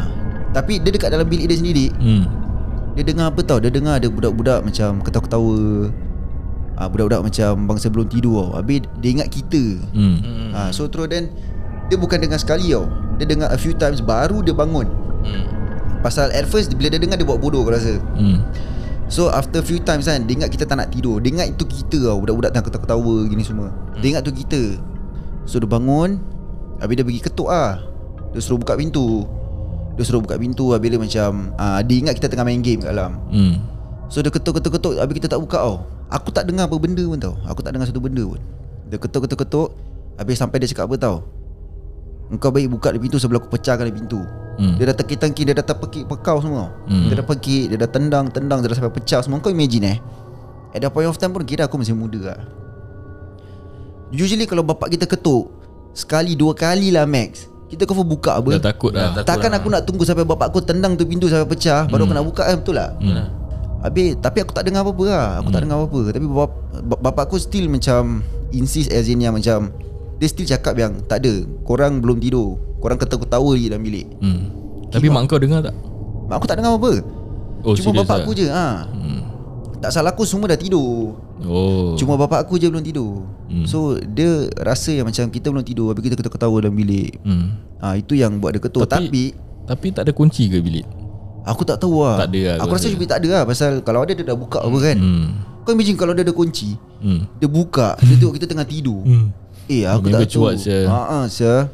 Tapi 0.51 0.77
dia 0.77 0.89
dekat 0.89 1.09
dalam 1.09 1.25
bilik 1.25 1.47
dia 1.47 1.57
sendiri 1.57 1.87
Hmm. 1.95 2.23
Dia 2.93 3.03
dengar 3.03 3.33
apa 3.33 3.41
tau 3.41 3.57
Dia 3.57 3.69
dengar 3.69 3.97
ada 3.97 4.07
budak-budak 4.07 4.61
macam 4.61 5.01
Ketawa-ketawa 5.01 5.89
uh, 6.75 6.87
Budak-budak 6.87 7.21
macam 7.23 7.51
Bangsa 7.65 7.89
belum 7.89 8.05
tidur 8.05 8.45
tau 8.45 8.49
Habis 8.55 8.85
dia 8.97 9.09
ingat 9.11 9.27
kita 9.27 9.81
Hmm. 9.89 10.17
Hmm. 10.17 10.49
uh, 10.51 10.69
So 10.69 10.85
terus 10.85 11.09
then 11.09 11.33
Dia 11.87 11.97
bukan 11.97 12.21
dengar 12.21 12.37
sekali 12.37 12.69
tau 12.69 12.85
Dia 13.17 13.25
dengar 13.25 13.49
a 13.49 13.57
few 13.57 13.73
times 13.73 13.99
Baru 13.99 14.39
dia 14.39 14.53
bangun 14.53 14.85
Hmm. 15.23 15.47
Pasal 15.99 16.29
at 16.29 16.45
first 16.45 16.75
Bila 16.75 16.91
dia 16.91 16.99
dengar 16.99 17.15
dia 17.15 17.23
buat 17.23 17.39
bodoh 17.39 17.63
aku 17.63 17.71
rasa 17.71 17.97
Hmm. 18.13 18.43
So 19.11 19.29
after 19.29 19.59
few 19.59 19.83
times 19.83 20.07
kan 20.07 20.25
Dia 20.25 20.39
ingat 20.39 20.49
kita 20.49 20.63
tak 20.67 20.79
nak 20.79 20.89
tidur. 20.89 21.19
Dia 21.19 21.29
ingat 21.35 21.47
itu 21.55 21.63
kita 21.67 22.11
tau 22.11 22.17
Budak-budak 22.23 22.49
tengah 22.55 22.65
ketawa-ketawa 22.67 23.15
Gini 23.27 23.43
semua. 23.43 23.69
Dia 23.99 24.07
ingat 24.15 24.23
tu 24.25 24.33
kita. 24.33 24.79
So 25.43 25.59
dia 25.59 25.69
bangun 25.69 26.19
Habis 26.79 26.93
dia 26.99 27.05
pergi 27.05 27.21
ketuk 27.21 27.49
lah. 27.51 27.83
Dia 28.33 28.39
suruh 28.41 28.59
buka 28.59 28.73
pintu. 28.75 29.27
Dia 29.95 30.03
suruh 30.03 30.23
buka 30.23 30.35
pintu 30.39 30.73
Habis 30.73 30.89
dia 30.89 30.99
macam 30.99 31.29
uh, 31.59 31.79
Dia 31.83 31.95
ingat 31.99 32.13
kita 32.17 32.27
tengah 32.31 32.45
main 32.47 32.63
game 32.63 32.81
kat 32.81 32.91
dalam. 32.95 33.19
Hmm. 33.29 33.55
So 34.07 34.23
dia 34.23 34.31
ketuk-ketuk-ketuk 34.33 34.97
Habis 34.97 35.15
kita 35.19 35.27
tak 35.31 35.39
buka 35.43 35.59
tau. 35.59 35.77
Aku 36.13 36.29
tak 36.29 36.45
dengar 36.45 36.69
apa 36.69 36.77
benda 36.77 37.03
pun 37.03 37.19
tau. 37.19 37.35
Aku 37.49 37.59
tak 37.65 37.73
dengar 37.73 37.89
satu 37.89 38.01
benda 38.01 38.23
pun. 38.23 38.39
Dia 38.87 38.97
ketuk-ketuk-ketuk 38.97 39.69
Habis 40.17 40.35
sampai 40.39 40.61
dia 40.61 40.69
cakap 40.69 40.87
apa 40.89 40.95
tau 40.97 41.17
Engkau 42.33 42.49
baik 42.49 42.65
buka 42.67 42.89
dia 42.89 42.97
pintu 42.97 43.21
Sebelum 43.21 43.37
aku 43.37 43.53
pecahkan 43.53 43.85
dia 43.85 43.93
pintu. 43.93 44.25
Hmm. 44.57 44.73
Dia 44.75 44.89
dah 44.89 44.97
teki-teki 44.97 45.41
Dia 45.45 45.53
dah 45.53 45.65
terpekik 45.65 46.09
pekau 46.09 46.41
semua. 46.41 46.73
Hmm. 46.89 47.05
Dia 47.07 47.21
dah 47.21 47.25
pekik 47.25 47.63
Dia 47.69 47.77
dah 47.77 47.89
tendang-tendang 47.89 48.59
Dia 48.59 48.73
dah 48.73 48.77
sampai 48.81 48.93
pecah 48.93 49.21
semua. 49.21 49.37
Kau 49.37 49.53
imagine 49.53 49.85
eh? 49.85 49.97
At 50.73 50.81
that 50.81 50.89
point 50.89 51.05
of 51.05 51.13
time 51.15 51.29
pun 51.29 51.45
Kira 51.45 51.69
aku 51.69 51.77
masih 51.77 51.93
muda 51.93 52.33
lah. 52.33 52.41
Usually 54.09 54.45
kalau 54.45 54.61
bapak 54.61 54.89
kita 54.89 55.05
ketuk 55.05 55.49
Sekali 55.93 56.33
dua 56.33 56.57
kali 56.57 56.89
lah 56.89 57.05
max. 57.05 57.45
Kita 57.69 57.85
kau 57.85 57.97
buka 58.01 58.37
apa. 58.37 58.57
Dah 58.57 58.73
takut 58.73 58.93
lah. 58.93 59.13
Dah 59.13 59.21
takut 59.21 59.29
Takkan 59.29 59.49
lah. 59.53 59.57
aku 59.61 59.67
nak 59.69 59.81
tunggu 59.85 60.03
Sampai 60.05 60.25
bapak 60.25 60.49
aku 60.49 60.61
tendang 60.61 60.97
tu 60.97 61.05
pintu 61.05 61.29
Sampai 61.29 61.45
pecah 61.49 61.85
Baru 61.85 62.09
aku 62.09 62.13
nak 62.13 62.25
buka 62.25 62.49
kan 62.49 62.57
Betul 62.57 62.81
tak? 62.81 62.91
Hmm. 62.97 63.29
Habis 63.83 64.15
Tapi 64.17 64.37
aku 64.41 64.51
tak 64.55 64.63
dengar 64.65 64.81
apa-apa 64.81 65.03
lah. 65.05 65.27
Aku 65.41 65.49
tak 65.51 65.61
dengar 65.61 65.75
apa-apa. 65.77 66.01
Tapi 66.15 66.25
bap, 66.25 66.51
bap- 66.87 67.01
bapak 67.03 67.23
aku 67.29 67.37
still 67.37 67.69
macam 67.69 68.25
Insist 68.53 68.89
as 68.89 69.05
in 69.05 69.21
yang 69.21 69.33
macam 69.33 69.73
Dia 70.23 70.29
still 70.29 70.47
cakap 70.47 70.73
yang 70.73 71.03
Tak 71.03 71.19
ada 71.19 71.33
Korang 71.61 71.99
belum 71.99 72.15
tidur 72.17 72.55
Korang 72.79 72.95
ketawa-ketawa 72.95 73.51
lagi 73.51 73.67
dalam 73.67 73.83
bilik 73.83 74.07
Hmm. 74.17 74.41
Tapi 74.87 75.09
mak 75.09 75.27
kau 75.27 75.35
dengar 75.35 75.59
tak? 75.61 75.75
Mak 76.25 76.35
aku 76.37 76.47
tak 76.47 76.55
dengar 76.57 76.71
apa-apa 76.71 77.03
Oh, 77.61 77.75
Cuma 77.75 77.91
bapak 77.97 78.15
lah? 78.17 78.23
aku 78.23 78.31
je 78.33 78.47
ha. 78.47 78.87
Hmm. 78.87 79.19
Tak 79.77 79.91
salah 79.91 80.11
aku 80.11 80.23
semua 80.23 80.47
dah 80.47 80.55
tidur 80.55 81.19
Oh. 81.43 81.95
Cuma 81.95 82.15
bapak 82.15 82.39
aku 82.41 82.55
je 82.55 82.67
belum 82.67 82.79
tidur 82.81 83.27
Hmm. 83.43 83.65
So 83.65 83.77
dia 83.99 84.47
rasa 84.57 84.89
yang 84.89 85.03
macam 85.03 85.27
Kita 85.27 85.47
belum 85.47 85.61
tidur 85.61 85.91
Habis 85.91 86.01
kita 86.05 86.15
ketawa-ketawa 86.15 86.55
dalam 86.59 86.73
bilik 86.73 87.19
Hmm. 87.21 87.59
ha, 87.77 87.93
Itu 87.93 88.13
yang 88.13 88.39
buat 88.39 88.51
dia 88.51 88.61
ketuk 88.61 88.87
Tapi- 88.87 89.05
Tapi, 89.05 89.23
Tapi 89.65 89.87
tak 89.91 90.03
ada 90.03 90.11
kunci 90.11 90.47
ke 90.47 90.57
bilik? 90.57 90.87
Aku 91.43 91.61
tak 91.61 91.75
tahu 91.77 92.01
lah 92.01 92.17
Tak 92.17 92.29
ada 92.29 92.39
lah, 92.39 92.55
Aku 92.61 92.71
rasa 92.71 92.87
lebih 92.87 93.03
tak 93.05 93.19
ada 93.19 93.29
lah 93.29 93.43
Pasal 93.43 93.79
kalau 93.79 94.01
ada 94.01 94.11
dia 94.11 94.23
dah 94.23 94.33
buka 94.33 94.59
apa 94.59 94.77
kan 94.79 94.95
Hmm. 94.95 95.27
Kau 95.61 95.71
imagine 95.71 95.95
kalau 95.95 96.11
dia 96.11 96.23
ada 96.23 96.31
kunci 96.31 96.79
Hmm. 96.97 97.27
Dia 97.35 97.45
buka 97.45 97.93
Dia 98.01 98.15
tengok 98.15 98.33
kita 98.33 98.47
tengah 98.47 98.63
tidur 98.63 99.03
Hmm. 99.03 99.27
Eh 99.71 99.87
aku 99.87 100.11
tak 100.11 100.27
tahu. 100.27 100.51
Haa 100.87 101.27
sia 101.31 101.71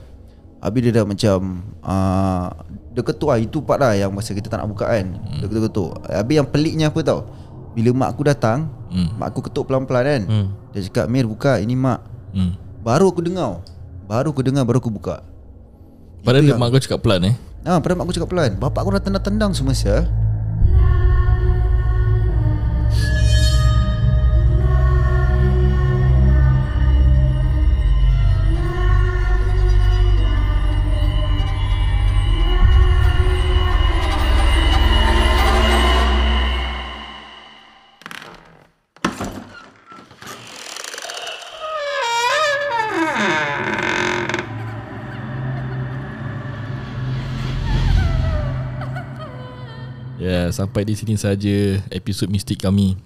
Habis 0.60 0.80
dia 0.84 0.92
dah 1.00 1.06
macam 1.08 1.64
uh, 1.80 2.48
Dia 2.92 3.02
ketuk 3.02 3.30
lah. 3.32 3.40
Itu 3.40 3.64
part 3.64 3.80
lah 3.80 3.96
yang 3.96 4.12
masa 4.12 4.36
kita 4.36 4.52
tak 4.52 4.60
nak 4.60 4.68
buka 4.70 4.92
kan. 4.92 5.08
Dia 5.40 5.48
ketuk-ketuk. 5.48 5.90
Habis 6.06 6.34
yang 6.36 6.48
peliknya 6.48 6.86
apa 6.92 7.00
tau? 7.02 7.32
Bila 7.74 7.90
mak 7.96 8.10
aku 8.18 8.24
datang 8.28 8.68
Hmm. 8.90 9.22
Mak 9.22 9.28
aku 9.30 9.46
ketuk 9.46 9.70
pelan-pelan 9.70 10.04
kan. 10.04 10.22
Hmm. 10.26 10.48
Dia 10.74 10.82
cakap 10.90 11.06
Mir 11.14 11.30
buka. 11.30 11.62
Ini 11.62 11.78
mak. 11.78 12.02
Hmm. 12.34 12.58
Baru 12.82 13.14
aku 13.14 13.22
dengar. 13.22 13.62
Baru 14.10 14.34
aku 14.34 14.42
dengar 14.42 14.66
Baru 14.66 14.82
aku 14.82 14.90
buka. 14.90 15.22
Padahal 16.26 16.44
dia 16.44 16.58
mak 16.58 16.74
kau 16.74 16.82
cakap 16.82 17.00
pelan 17.06 17.22
eh. 17.30 17.36
Ah, 17.64 17.78
pada 17.78 17.94
mak 17.94 18.10
aku 18.10 18.18
cakap 18.18 18.30
pelan. 18.34 18.58
Bapak 18.58 18.82
aku 18.82 18.90
dah 18.98 19.04
tendang-tendang 19.06 19.54
semua 19.54 19.78
sampai 50.60 50.84
di 50.84 50.92
sini 50.92 51.16
saja 51.16 51.56
episod 51.88 52.28
mistik 52.28 52.60
kami. 52.60 53.00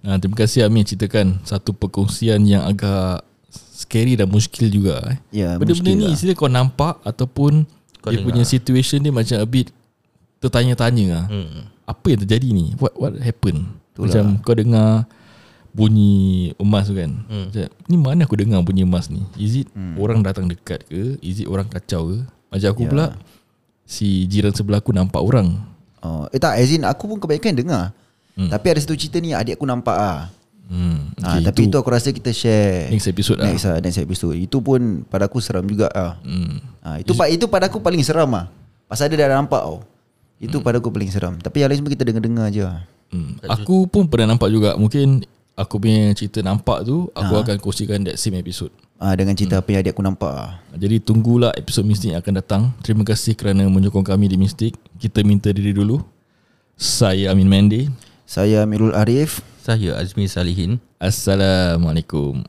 Nah, 0.00 0.14
terima 0.16 0.38
kasih 0.38 0.62
Amin 0.62 0.80
ceritakan 0.80 1.42
satu 1.42 1.74
perkongsian 1.74 2.38
yang 2.40 2.62
agak 2.62 3.26
scary 3.74 4.14
dan 4.14 4.30
muskil 4.30 4.70
juga 4.70 5.02
eh. 5.10 5.18
Ya, 5.34 5.58
Benda-benda 5.58 5.74
muskil 5.74 5.98
ni 5.98 6.06
lah. 6.06 6.14
isteri 6.14 6.32
kau 6.32 6.46
nampak 6.46 7.02
ataupun 7.02 7.66
Kau 7.98 8.08
dia 8.08 8.16
dengar. 8.16 8.26
punya 8.30 8.44
situation 8.44 9.02
dia 9.02 9.10
macam 9.10 9.36
a 9.36 9.44
bit 9.44 9.74
tertanya-tanya 10.38 11.04
lah. 11.10 11.26
Hmm. 11.26 11.66
Apa 11.84 12.06
yang 12.08 12.20
terjadi 12.22 12.48
ni? 12.48 12.72
What 12.78 12.94
what 12.94 13.12
happened? 13.18 13.66
Itulah. 13.90 14.06
Macam 14.06 14.24
kau 14.40 14.54
dengar 14.54 15.04
bunyi 15.70 16.12
emas 16.56 16.86
tu 16.86 16.94
kan. 16.94 17.10
Hmm. 17.26 17.46
Macam, 17.46 17.66
ni 17.84 17.96
mana 17.96 18.20
aku 18.24 18.36
dengar 18.36 18.60
bunyi 18.60 18.82
emas 18.82 19.06
ni? 19.06 19.20
Is 19.36 19.52
it 19.56 19.68
Hmm. 19.70 19.98
orang 19.98 20.22
datang 20.22 20.46
dekat 20.46 20.86
ke? 20.86 21.18
Is 21.20 21.38
it 21.38 21.46
orang 21.46 21.66
kacau 21.66 22.08
ke? 22.08 22.18
Macam 22.48 22.68
aku 22.68 22.82
Ya. 22.84 22.88
pula 22.88 23.06
si 23.84 24.24
jiran 24.24 24.50
sebelah 24.50 24.78
aku 24.78 24.90
nampak 24.90 25.20
orang. 25.20 25.60
Oh, 26.04 26.24
Eh 26.32 26.40
tak 26.40 26.56
as 26.60 26.70
in 26.72 26.84
Aku 26.84 27.08
pun 27.08 27.18
kebanyakan 27.20 27.56
dengar 27.56 27.84
Hmm. 28.38 28.48
Tapi 28.48 28.66
ada 28.72 28.80
satu 28.80 28.96
cerita 28.96 29.18
ni 29.20 29.34
Adik 29.36 29.58
aku 29.60 29.66
nampak 29.68 29.96
ah. 29.98 30.32
Hmm. 30.70 31.10
Okay, 31.18 31.26
ah, 31.26 31.40
tapi 31.50 31.66
itu, 31.66 31.76
aku 31.76 31.90
rasa 31.90 32.14
kita 32.14 32.30
share 32.30 32.88
next 32.94 33.10
episode 33.10 33.42
lah. 33.42 33.50
Next 33.50 33.66
lah 33.66 33.82
Next 33.82 33.98
episode 33.98 34.38
Itu 34.38 34.62
pun 34.62 35.02
pada 35.10 35.26
aku 35.26 35.42
seram 35.42 35.66
juga 35.66 35.90
ah. 35.92 36.16
Hmm. 36.22 36.62
Ah, 36.80 36.96
itu 37.02 37.12
pa, 37.12 37.26
itu 37.26 37.44
pada 37.50 37.66
aku 37.66 37.82
paling 37.82 38.00
seram 38.00 38.30
ah. 38.32 38.46
Pasal 38.86 39.10
dia 39.12 39.22
dah 39.22 39.38
nampak 39.38 39.60
tau. 39.60 39.84
Itu 40.40 40.64
pada 40.64 40.80
aku 40.80 40.88
paling 40.90 41.12
seram. 41.12 41.36
Tapi 41.38 41.62
yang 41.62 41.68
lain 41.70 41.78
semua 41.78 41.92
kita 41.92 42.02
dengar-dengar 42.06 42.48
je. 42.50 42.64
ah. 42.64 42.80
Hmm. 43.12 43.36
Aku 43.44 43.86
pun 43.86 44.08
pernah 44.08 44.34
nampak 44.34 44.48
juga. 44.50 44.74
Mungkin 44.74 45.26
aku 45.56 45.80
punya 45.80 46.12
cerita 46.16 46.42
nampak 46.42 46.86
tu 46.86 47.08
aku 47.12 47.34
akan 47.40 47.56
kongsikan 47.58 48.02
that 48.06 48.16
same 48.18 48.38
episode. 48.38 48.70
Ah 49.00 49.16
dengan 49.16 49.32
cerita 49.32 49.56
apa 49.56 49.72
yang 49.72 49.80
adik 49.80 49.96
aku 49.96 50.04
nampak. 50.04 50.60
Jadi 50.76 51.00
tunggulah 51.00 51.56
episod 51.56 51.82
Mistik 51.88 52.12
yang 52.12 52.20
akan 52.20 52.34
datang. 52.36 52.62
Terima 52.84 53.00
kasih 53.00 53.32
kerana 53.32 53.64
menyokong 53.64 54.04
kami 54.04 54.28
di 54.28 54.36
Mistik. 54.36 54.76
Kita 55.00 55.24
minta 55.24 55.48
diri 55.48 55.72
dulu. 55.72 56.04
Saya 56.76 57.32
Amin 57.32 57.48
Mende. 57.48 57.88
Saya 58.28 58.68
Amirul 58.68 58.92
Arif. 58.92 59.40
Saya 59.60 59.96
Azmi 59.96 60.24
Salihin 60.24 60.80
Assalamualaikum. 61.00 62.44